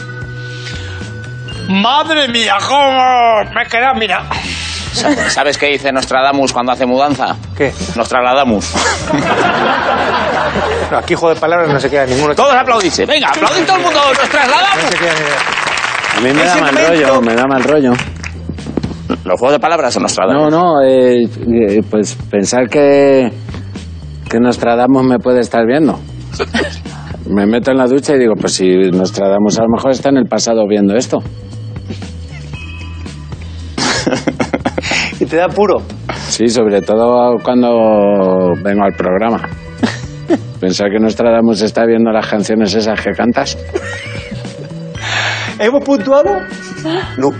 Madre 1.69 2.29
mía, 2.29 2.57
cómo 2.67 3.43
me 3.55 3.63
he 3.63 3.67
quedado, 3.67 3.95
mira. 3.99 4.29
¿Sabes 5.29 5.59
qué 5.59 5.67
dice 5.67 5.93
Nostradamus 5.93 6.53
cuando 6.53 6.73
hace 6.73 6.87
mudanza? 6.87 7.37
¿Qué? 7.57 7.73
Nos 7.95 8.09
trasladamos. 8.09 8.73
No, 10.91 10.99
aquí 10.99 11.15
juego 11.15 11.35
de 11.35 11.41
palabras 11.41 11.69
no 11.69 11.81
se 11.81 11.91
queda 11.91 12.07
ninguno. 12.07 12.35
Todos 12.35 12.55
aplaudís. 12.55 12.97
Venga, 13.07 13.29
aplaudid 13.29 13.65
todo 13.65 13.77
el 13.77 13.83
mundo. 13.83 14.01
Nos 14.09 14.19
No 14.19 14.91
se 14.91 14.99
queda. 14.99 15.76
A 16.17 16.21
mí 16.21 16.33
me 16.33 16.45
da 16.45 16.57
mal 16.57 16.73
momento- 16.75 16.89
rollo, 16.89 17.21
me 17.23 17.35
da 17.35 17.47
mal 17.47 17.63
rollo. 17.65 17.93
Los 19.25 19.39
juegos 19.39 19.53
de 19.53 19.61
palabras 19.61 19.93
son 19.95 20.03
Nostradamus. 20.05 20.51
No, 20.51 20.75
no, 20.75 20.83
eh, 20.83 21.23
eh, 21.25 21.83
pues 21.91 22.17
pensar 22.31 22.69
que, 22.69 23.31
que 24.29 24.39
Nostradamus 24.41 25.05
me 25.05 25.19
puede 25.19 25.41
estar 25.41 25.65
viendo. 25.67 25.99
Me 27.29 27.45
meto 27.47 27.71
en 27.73 27.79
la 27.79 27.87
ducha 27.87 28.15
y 28.15 28.19
digo, 28.21 28.35
pues 28.41 28.55
si 28.55 28.69
Nostradamus 28.93 29.59
a 29.59 29.63
lo 29.63 29.69
mejor 29.69 29.91
está 29.91 30.09
en 30.11 30.19
el 30.19 30.27
pasado 30.27 30.67
viendo 30.69 30.95
esto. 30.95 31.19
Y 35.19 35.25
te 35.25 35.37
da 35.37 35.49
puro. 35.49 35.79
Sí, 36.29 36.47
sobre 36.49 36.83
todo 36.83 37.37
cuando 37.43 38.53
vengo 38.63 38.85
al 38.85 38.93
programa. 38.93 39.41
Pensar 40.61 40.91
que 40.91 40.99
Nostradamus 40.99 41.63
está 41.63 41.87
viendo 41.87 42.11
las 42.11 42.27
canciones 42.27 42.75
esas 42.75 43.01
que 43.01 43.13
cantas. 43.13 43.57
¿Hemos 45.59 45.85
puntuado? 45.85 46.31
No, 47.19 47.31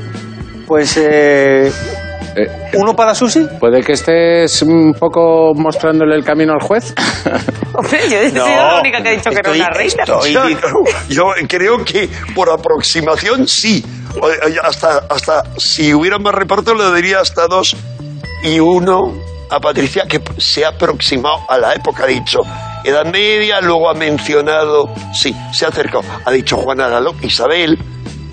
Pues 0.67 0.97
eh, 0.97 1.71
Eh, 2.39 2.47
uno 2.75 2.95
para 2.95 3.15
Susi. 3.15 3.47
¿Puede 3.59 3.81
que 3.83 3.93
estés 3.93 4.61
un 4.63 4.93
poco 4.93 5.53
mostrándole 5.55 6.17
el 6.17 6.23
camino 6.25 6.53
al 6.53 6.61
juez? 6.61 6.93
Hombre, 7.75 7.99
yo 8.11 8.19
he 8.19 8.31
sido 8.31 8.47
la 8.47 8.79
única 8.81 9.03
que 9.03 9.09
ha 9.09 9.13
dicho 9.13 9.31
que 9.31 9.39
era 9.39 9.51
una 9.53 9.71
reina. 9.71 10.03
estoy- 10.05 10.57
yo, 11.09 11.25
creo 11.49 11.83
que 11.85 12.11
por 12.35 12.51
aproximación 12.51 13.47
sí. 13.49 13.85
Eh, 14.17 14.57
Hasta, 14.63 15.05
hasta 15.09 15.45
si 15.57 15.95
hubiera 15.95 16.19
más 16.19 16.35
reparto 16.35 16.75
le 16.75 16.85
daría 16.85 17.21
hasta 17.21 17.47
dos 17.47 17.75
y 18.45 18.59
uno 18.61 19.15
a 19.51 19.61
Patricia 19.61 20.05
que 20.09 20.21
se 20.39 20.65
ha 20.65 20.71
aproximado 20.71 21.39
a 21.49 21.57
la 21.59 21.73
época, 21.75 22.05
ha 22.05 22.07
dicho 22.07 22.41
Edad 22.85 23.07
Media, 23.07 23.61
luego 23.63 23.89
ha 23.89 23.95
mencionado, 23.95 24.91
sí, 25.15 25.35
se 25.53 25.65
ha 25.65 25.69
acercado, 25.69 26.03
ha 26.25 26.31
dicho 26.33 26.57
Juana 26.57 26.89
la 26.89 27.01
Loca, 27.01 27.19
Isabel, 27.23 27.79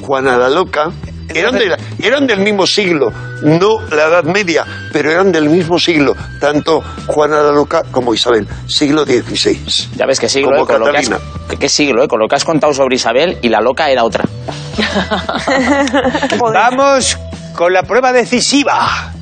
Juana 0.04 0.38
la 0.38 0.50
Loca, 0.50 0.92
eran, 1.34 1.58
de 1.58 1.68
la- 1.68 1.78
eran 2.00 2.28
del 2.28 2.40
mismo 2.42 2.68
siglo, 2.68 3.12
no 3.42 3.80
la 3.90 4.04
Edad 4.08 4.24
Media, 4.26 4.66
pero 4.92 5.10
eran 5.10 5.32
del 5.32 5.48
mismo 5.50 5.80
siglo, 5.80 6.14
tanto 6.42 6.82
Juana 7.08 7.42
la 7.42 7.52
Loca 7.52 7.84
como 7.90 8.14
Isabel, 8.14 8.46
siglo 8.68 9.06
XVI. 9.06 9.58
Ya 9.96 10.06
ves 10.06 10.20
qué 10.20 10.28
siglo, 10.28 10.52
Como 10.52 10.64
eh, 10.64 10.68
con 10.68 10.80
lo 10.82 10.92
que 10.92 10.98
has, 10.98 11.10
qué- 11.50 11.58
qué 11.58 11.70
siglo, 11.70 12.04
eh, 12.04 12.08
con 12.10 12.20
lo 12.20 12.28
que 12.28 12.36
has 12.36 12.44
contado 12.44 12.74
sobre 12.74 12.96
Isabel 12.98 13.38
y 13.42 13.48
la 13.50 13.62
loca 13.62 13.90
era 13.90 14.04
otra. 14.04 14.26
Vamos 16.40 17.18
con 17.56 17.72
la 17.72 17.84
prueba 17.84 18.12
decisiva. 18.12 19.14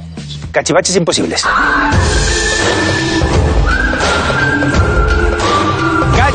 Cachivaches 0.52 0.96
imposibles. 0.96 1.46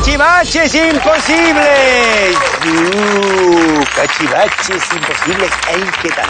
Cachivaches 0.01 0.75
imposibles. 0.75 2.37
Uh, 2.65 3.83
cachivaches 3.95 4.83
imposibles. 4.93 5.51
¡Ay, 5.67 5.83
qué 6.01 6.09
tal! 6.09 6.25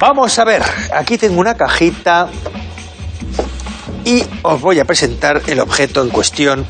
Vamos 0.00 0.38
a 0.38 0.44
ver. 0.44 0.62
Aquí 0.94 1.16
tengo 1.18 1.38
una 1.40 1.54
cajita 1.54 2.28
y 4.04 4.24
os 4.42 4.60
voy 4.60 4.80
a 4.80 4.84
presentar 4.84 5.42
el 5.46 5.60
objeto 5.60 6.02
en 6.02 6.08
cuestión. 6.10 6.66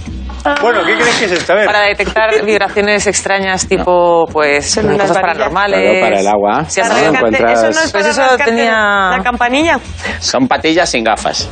Bueno, 0.61 0.81
¿qué 0.85 0.95
crees 0.95 1.17
que 1.17 1.25
es 1.27 1.33
esto? 1.33 1.53
A 1.53 1.57
ver. 1.57 1.67
Para 1.67 1.81
detectar 1.83 2.45
vibraciones 2.45 3.07
extrañas 3.07 3.67
tipo, 3.67 4.27
pues, 4.31 4.75
cosas 4.75 4.85
varillas. 4.87 5.19
paranormales. 5.19 5.81
Claro, 5.81 6.01
para 6.01 6.21
el 6.21 6.27
agua. 6.29 6.65
Sí, 6.69 6.81
Para 6.81 6.95
así 6.95 7.05
¿no? 7.05 7.11
encuentras- 7.15 7.53
Eso 7.53 7.63
no 7.63 7.69
es 7.71 7.77
Pues 7.79 7.93
para 7.93 8.09
eso 8.11 8.21
rascarte 8.21 8.45
tenía- 8.45 9.11
la 9.17 9.21
campanilla. 9.25 9.81
Son 10.21 10.47
patillas 10.47 10.89
sin 10.91 11.03
gafas. 11.05 11.49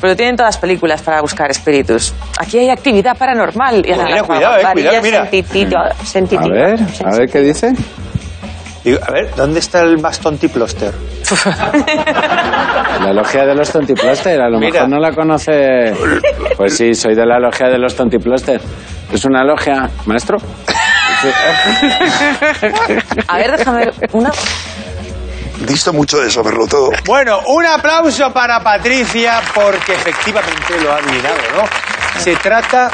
Pero 0.00 0.16
tienen 0.16 0.36
todas 0.36 0.54
las 0.54 0.58
películas 0.60 1.02
para 1.02 1.20
buscar 1.20 1.50
espíritus. 1.50 2.14
Aquí 2.40 2.58
hay 2.58 2.70
actividad 2.70 3.16
paranormal. 3.16 3.78
Y 3.78 3.82
Pues 3.82 3.98
mira, 4.04 4.22
cuidado, 4.22 4.56
eh, 4.56 4.62
cuidado, 4.72 4.96
mira. 5.02 5.22
A 6.44 6.48
ver, 6.52 6.80
a 7.04 7.10
ver 7.18 7.28
qué 7.30 7.40
dice. 7.40 7.72
Digo, 8.84 8.98
a 9.02 9.10
ver, 9.10 9.34
¿dónde 9.34 9.58
está 9.58 9.80
el 9.80 9.98
más 9.98 10.20
tontiploster? 10.20 10.92
La 13.00 13.12
logia 13.12 13.44
de 13.44 13.54
los 13.54 13.70
tontiploster, 13.72 14.40
a 14.40 14.48
lo 14.48 14.58
Mira. 14.58 14.72
mejor 14.72 14.88
no 14.88 14.98
la 15.00 15.10
conoce. 15.12 15.92
Pues 16.56 16.76
sí, 16.76 16.94
soy 16.94 17.14
de 17.16 17.26
la 17.26 17.38
logia 17.40 17.68
de 17.68 17.78
los 17.78 17.94
tontiploster. 17.96 18.60
¿Es 19.12 19.24
una 19.24 19.42
logia, 19.44 19.88
maestro? 20.06 20.38
A 23.28 23.38
ver, 23.38 23.56
déjame 23.58 23.78
ver 23.86 23.94
una. 24.12 24.30
Dista 25.60 25.92
mucho 25.92 26.18
de 26.18 26.30
saberlo 26.30 26.66
todo. 26.66 26.90
Bueno, 27.06 27.40
un 27.46 27.64
aplauso 27.64 28.32
para 28.32 28.60
Patricia 28.60 29.40
porque 29.54 29.94
efectivamente 29.94 30.80
lo 30.82 30.92
ha 30.92 30.96
adivinado, 30.96 31.36
¿no? 31.54 32.20
Se 32.20 32.34
trata 32.36 32.90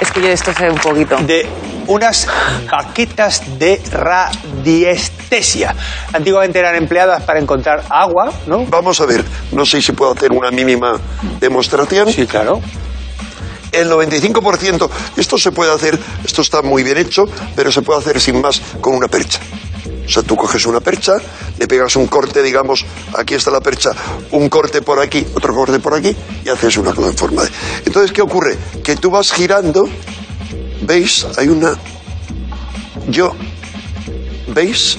Es 0.00 0.10
que 0.10 0.20
yo 0.20 0.26
de 0.26 0.32
esto 0.32 0.52
sé 0.52 0.68
un 0.70 0.78
poquito. 0.78 1.16
de 1.18 1.48
unas 1.86 2.26
baquetas 2.70 3.58
de 3.58 3.80
radiestesia. 3.90 5.74
Antiguamente 6.12 6.58
eran 6.58 6.74
empleadas 6.76 7.22
para 7.22 7.40
encontrar 7.40 7.82
agua, 7.88 8.30
¿no? 8.46 8.64
Vamos 8.66 9.00
a 9.00 9.06
ver, 9.06 9.24
no 9.52 9.64
sé 9.64 9.80
si 9.80 9.92
puedo 9.92 10.12
hacer 10.12 10.30
una 10.32 10.50
mínima 10.50 10.98
demostración. 11.40 12.12
Sí, 12.12 12.26
claro. 12.26 12.60
El 13.72 13.90
95%, 13.90 14.88
esto 15.16 15.38
se 15.38 15.52
puede 15.52 15.72
hacer, 15.72 15.98
esto 16.24 16.42
está 16.42 16.62
muy 16.62 16.82
bien 16.82 16.96
hecho, 16.98 17.24
pero 17.54 17.70
se 17.70 17.82
puede 17.82 18.00
hacer 18.00 18.20
sin 18.20 18.40
más 18.40 18.60
con 18.80 18.94
una 18.94 19.08
percha. 19.08 19.40
O 20.08 20.10
sea, 20.10 20.22
tú 20.22 20.36
coges 20.36 20.64
una 20.64 20.80
percha, 20.80 21.16
le 21.58 21.68
pegas 21.68 21.94
un 21.96 22.06
corte, 22.06 22.42
digamos, 22.42 22.86
aquí 23.14 23.34
está 23.34 23.50
la 23.50 23.60
percha, 23.60 23.90
un 24.30 24.48
corte 24.48 24.80
por 24.80 24.98
aquí, 25.00 25.26
otro 25.34 25.54
corte 25.54 25.80
por 25.80 25.92
aquí, 25.92 26.16
y 26.46 26.48
haces 26.48 26.78
una 26.78 26.94
cosa 26.94 27.08
en 27.08 27.16
forma 27.16 27.42
de... 27.42 27.50
Entonces, 27.84 28.10
¿qué 28.12 28.22
ocurre? 28.22 28.56
Que 28.82 28.96
tú 28.96 29.10
vas 29.10 29.30
girando, 29.30 29.86
¿veis? 30.80 31.26
Hay 31.36 31.48
una... 31.48 31.76
Yo... 33.08 33.34
¿Veis? 34.46 34.96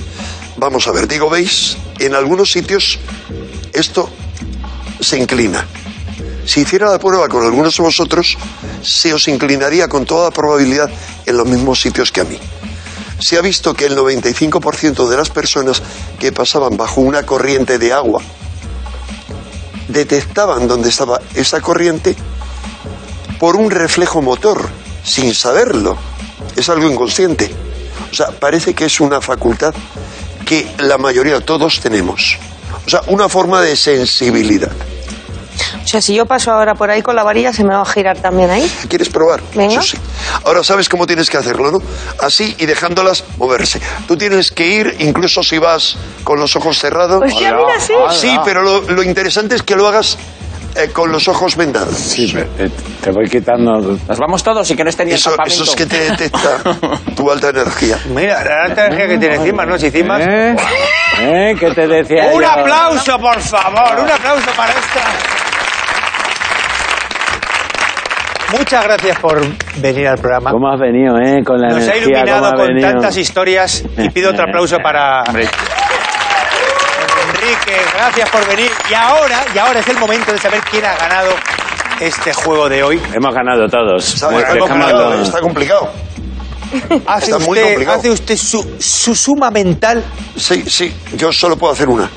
Vamos 0.57 0.88
a 0.88 0.91
ver, 0.91 1.07
digo, 1.07 1.28
¿veis? 1.28 1.76
En 1.97 2.14
algunos 2.14 2.51
sitios 2.51 2.99
esto 3.74 4.07
se 4.99 5.18
inclina. 5.18 5.66
Si 6.45 6.62
hiciera 6.62 6.91
la 6.91 6.99
prueba 6.99 7.28
con 7.28 7.43
algunos 7.43 7.76
de 7.76 7.82
vosotros, 7.84 8.38
se 8.84 9.12
os 9.12 9.28
inclinaría 9.28 9.88
con 9.88 10.05
toda 10.05 10.30
probabilidad 10.30 10.89
en 11.26 11.36
los 11.36 11.47
mismos 11.47 11.82
sitios 11.82 12.12
que 12.12 12.22
a 12.22 12.26
mí. 12.26 12.38
Se 13.20 13.38
ha 13.38 13.41
visto 13.41 13.74
que 13.74 13.86
el 13.86 13.97
95% 13.97 15.07
de 15.07 15.17
las 15.17 15.30
personas 15.30 15.82
que 16.20 16.32
pasaban 16.32 16.78
bajo 16.78 17.01
una 17.01 17.26
corriente 17.26 17.78
de 17.78 17.93
agua 17.93 18.22
detectaban 19.89 20.67
dónde 20.67 20.89
estaba 20.89 21.20
esa 21.36 21.61
corriente 21.61 22.15
por 23.39 23.55
un 23.55 23.72
reflejo 23.72 24.22
motor, 24.22 24.70
sin 25.03 25.34
saberlo. 25.34 25.97
Es 26.55 26.70
algo 26.70 26.89
inconsciente. 26.89 27.51
O 28.11 28.15
sea, 28.15 28.28
parece 28.28 28.74
que 28.74 28.86
es 28.86 28.99
una 28.99 29.22
facultad 29.22 29.74
que 30.45 30.67
la 30.80 30.97
mayoría, 30.97 31.39
todos 31.41 31.80
tenemos. 31.80 32.38
O 32.86 32.89
sea, 32.89 33.01
una 33.07 33.30
forma 33.30 33.61
de 33.61 33.76
sensibilidad. 33.76 34.72
O 35.84 35.88
sea, 35.88 36.01
si 36.01 36.14
yo 36.16 36.26
paso 36.26 36.51
ahora 36.51 36.76
por 36.76 36.89
ahí 36.89 37.01
con 37.01 37.16
la 37.16 37.24
varilla, 37.24 37.53
se 37.53 37.64
me 37.64 37.74
va 37.74 37.82
a 37.82 37.86
girar 37.86 38.18
también 38.20 38.49
ahí. 38.49 38.72
¿Quieres 38.88 39.10
probar? 39.10 39.41
Venga. 39.55 39.74
Eso 39.74 39.82
sí. 39.82 39.97
Ahora 40.45 40.64
sabes 40.64 40.89
cómo 40.89 41.05
tienes 41.07 41.30
que 41.30 41.38
hacerlo, 41.38 41.72
¿no? 41.72 41.80
Así 42.22 42.55
y 42.57 42.66
dejándolas 42.66 43.24
moverse. 43.38 43.80
Tú 44.07 44.18
tienes 44.18 44.51
que 44.51 44.68
ir, 44.68 44.95
incluso 44.99 45.43
si 45.43 45.57
vas 45.57 45.97
con 46.24 46.39
los 46.39 46.55
ojos 46.55 46.78
cerrados. 46.80 47.20
Pues 47.20 47.38
ya, 47.39 47.53
mira, 47.53 47.80
sí. 47.80 47.93
Sí, 48.12 48.38
pero 48.45 48.62
lo, 48.64 48.82
lo 48.82 49.03
interesante 49.03 49.55
es 49.55 49.64
que 49.64 49.76
lo 49.76 49.88
hagas 49.88 50.18
eh, 50.76 50.89
con 50.93 51.12
los 51.12 51.28
ojos 51.28 51.55
vendados. 51.55 51.95
Sí, 51.95 52.32
eh, 52.38 52.70
te 53.01 53.12
voy 53.12 53.28
quitando. 53.28 53.72
Nos 54.07 54.18
vamos 54.20 54.43
todos 54.43 54.70
y 54.70 54.76
que 54.76 54.84
no 54.84 54.89
esté 54.89 55.03
ni 55.03 55.12
el 55.12 55.18
Eso, 55.18 55.36
eso 55.45 55.64
es 55.64 55.76
que 55.76 55.86
te 55.86 55.99
detecta 56.12 56.60
tu 57.16 57.30
alta 57.32 57.49
energía. 57.49 57.97
Mira, 58.14 58.43
la 58.43 58.66
alta 58.66 58.86
energía 58.86 59.07
que 59.07 59.18
tiene 59.18 59.36
encima, 59.36 59.66
¿no? 59.66 59.78
Si 59.80 59.88
encima... 59.88 60.20
¿Eh? 60.22 60.55
¿Eh? 61.22 61.55
¿Qué 61.60 61.72
te 61.72 61.88
decía 61.88 62.30
Un 62.34 62.41
yo? 62.41 62.49
aplauso, 62.49 63.18
por 63.20 63.39
favor, 63.41 63.99
un 64.03 64.10
aplauso 64.10 64.51
para 64.55 64.72
esta. 64.72 65.28
Muchas 68.58 68.84
gracias 68.84 69.20
por 69.20 69.39
venir 69.78 70.08
al 70.08 70.18
programa. 70.18 70.52
¿Cómo 70.52 70.70
has 70.72 70.80
venido, 70.80 71.18
eh? 71.20 71.43
Con 71.45 71.62
la 71.62 71.68
Nos 71.70 71.78
ha 71.88 71.95
energía, 71.95 71.97
iluminado 71.97 72.39
¿cómo 72.39 72.45
has 72.47 72.54
con 72.60 72.68
venido? 72.68 72.89
tantas 72.91 73.18
historias 73.18 73.84
y 73.97 74.10
pido 74.10 74.32
otro 74.32 74.43
aplauso 74.43 74.78
para 74.84 75.24
Enrique. 77.28 77.76
Gracias 77.95 78.30
por 78.30 78.47
venir. 78.47 78.72
Y 78.89 78.93
ahora, 78.93 79.45
y 79.54 79.58
ahora 79.58 79.80
es 79.80 79.88
el 79.88 79.97
momento 79.97 80.32
de 80.32 80.38
saber 80.39 80.62
quién 80.70 80.86
ha 80.86 80.95
ganado 80.95 81.32
este 82.00 82.34
juego 82.34 82.68
de 82.70 82.84
hoy. 82.84 83.02
Hemos 83.14 83.34
ganado 83.34 83.68
todos. 83.68 84.14
Está 84.16 84.28
complicado, 84.30 85.14
está 85.22 85.41
complicado. 85.41 85.89
Hace 87.08 87.32
Está 87.32 87.39
muy 87.39 87.58
usted, 87.58 87.64
complicado. 87.70 87.97
hace 88.00 88.12
usted 88.12 88.38
su, 88.38 88.76
su 88.80 89.16
suma 89.16 89.50
mental, 89.50 90.04
Sí, 90.36 90.64
sí, 90.68 90.93
yo 91.18 91.32
solo 91.32 91.58
puedo 91.58 91.74
hacer 91.74 91.89
una. 91.89 92.08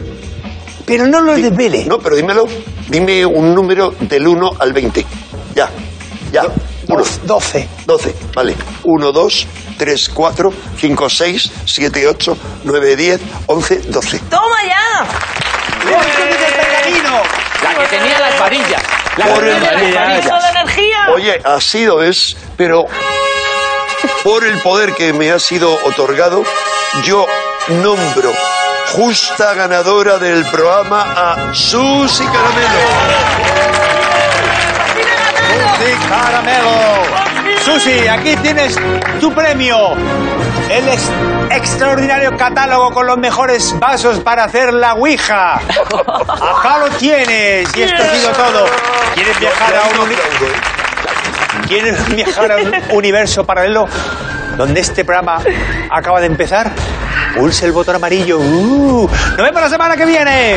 pero 0.85 1.07
no 1.07 1.21
lo 1.23 1.35
desvele. 1.35 1.85
No, 1.87 1.99
pero 1.99 2.17
dímelo. 2.17 2.47
Dime 2.89 3.25
un 3.25 3.55
número 3.55 3.95
del 4.01 4.27
1 4.29 4.51
al 4.59 4.73
20. 4.75 5.07
Ya, 5.55 5.71
ya. 6.33 6.43
Uno. 6.89 7.05
12. 7.25 7.69
12, 7.87 8.15
vale. 8.35 8.57
1, 8.83 9.13
2, 9.13 9.47
3, 9.79 10.09
4, 10.09 10.53
5, 10.81 11.09
6, 11.11 11.51
7, 11.65 12.09
8, 12.09 12.37
9, 12.65 12.97
10, 12.97 13.21
11, 13.47 13.77
12. 13.89 14.19
¡Toma 14.31 14.57
ya! 14.67 15.07
La 17.63 17.75
que 17.79 17.87
tenía 17.87 18.19
las 18.19 18.39
varillas. 18.39 18.83
La 19.17 19.25
que 19.27 19.31
Por 19.33 19.45
el- 19.45 19.55
tenía 19.55 19.71
las 19.73 19.95
varillas. 19.95 20.25
¡Piso 20.25 20.35
de 20.41 20.49
energía! 20.49 20.99
Oye, 21.15 21.41
ha 21.45 21.61
sido 21.61 22.03
es, 22.03 22.37
pero 22.57 22.85
por 24.25 24.45
el 24.45 24.59
poder 24.61 24.95
que 24.95 25.13
me 25.13 25.31
ha 25.31 25.39
sido 25.39 25.73
otorgado, 25.85 26.43
yo 27.05 27.27
nombro 27.69 28.33
justa 28.95 29.55
ganadora 29.55 30.19
del 30.19 30.45
programa 30.47 31.13
a 31.17 31.55
Susi 31.55 32.25
Caramelo. 32.25 33.62
Susi 35.83 36.09
Caramelo. 36.09 37.03
Susi, 37.65 38.09
aquí 38.09 38.37
tienes 38.37 38.77
tu 39.21 39.33
premio. 39.33 39.95
El 40.71 40.89
ex- 40.89 41.11
extraordinario 41.51 42.37
catálogo 42.37 42.93
con 42.93 43.07
los 43.07 43.19
mejores 43.19 43.75
vasos 43.81 44.21
para 44.21 44.45
hacer 44.45 44.73
la 44.73 44.95
Ouija. 44.95 45.55
Acá 45.57 46.79
lo 46.79 46.89
tienes. 46.99 47.69
Y 47.77 47.83
esto 47.83 48.03
ha 48.03 48.15
sido 48.15 48.31
todo. 48.31 48.67
¿Quieres 49.15 49.39
viajar 49.41 49.75
a 49.75 49.83
un, 49.89 49.99
uni- 50.09 51.67
¿Quieres 51.67 52.15
viajar 52.15 52.53
a 52.53 52.57
un 52.59 52.73
universo 52.93 53.45
paralelo 53.45 53.87
donde 54.57 54.81
este 54.81 55.05
programa 55.05 55.39
acaba 55.91 56.21
de 56.21 56.27
empezar? 56.27 56.71
Pulse 57.37 57.67
el 57.67 57.73
botón 57.73 57.97
amarillo. 57.97 58.39
Uh, 58.39 59.09
nos 59.09 59.37
vemos 59.37 59.61
la 59.61 59.69
semana 59.69 59.97
que 59.97 60.05
viene. 60.07 60.57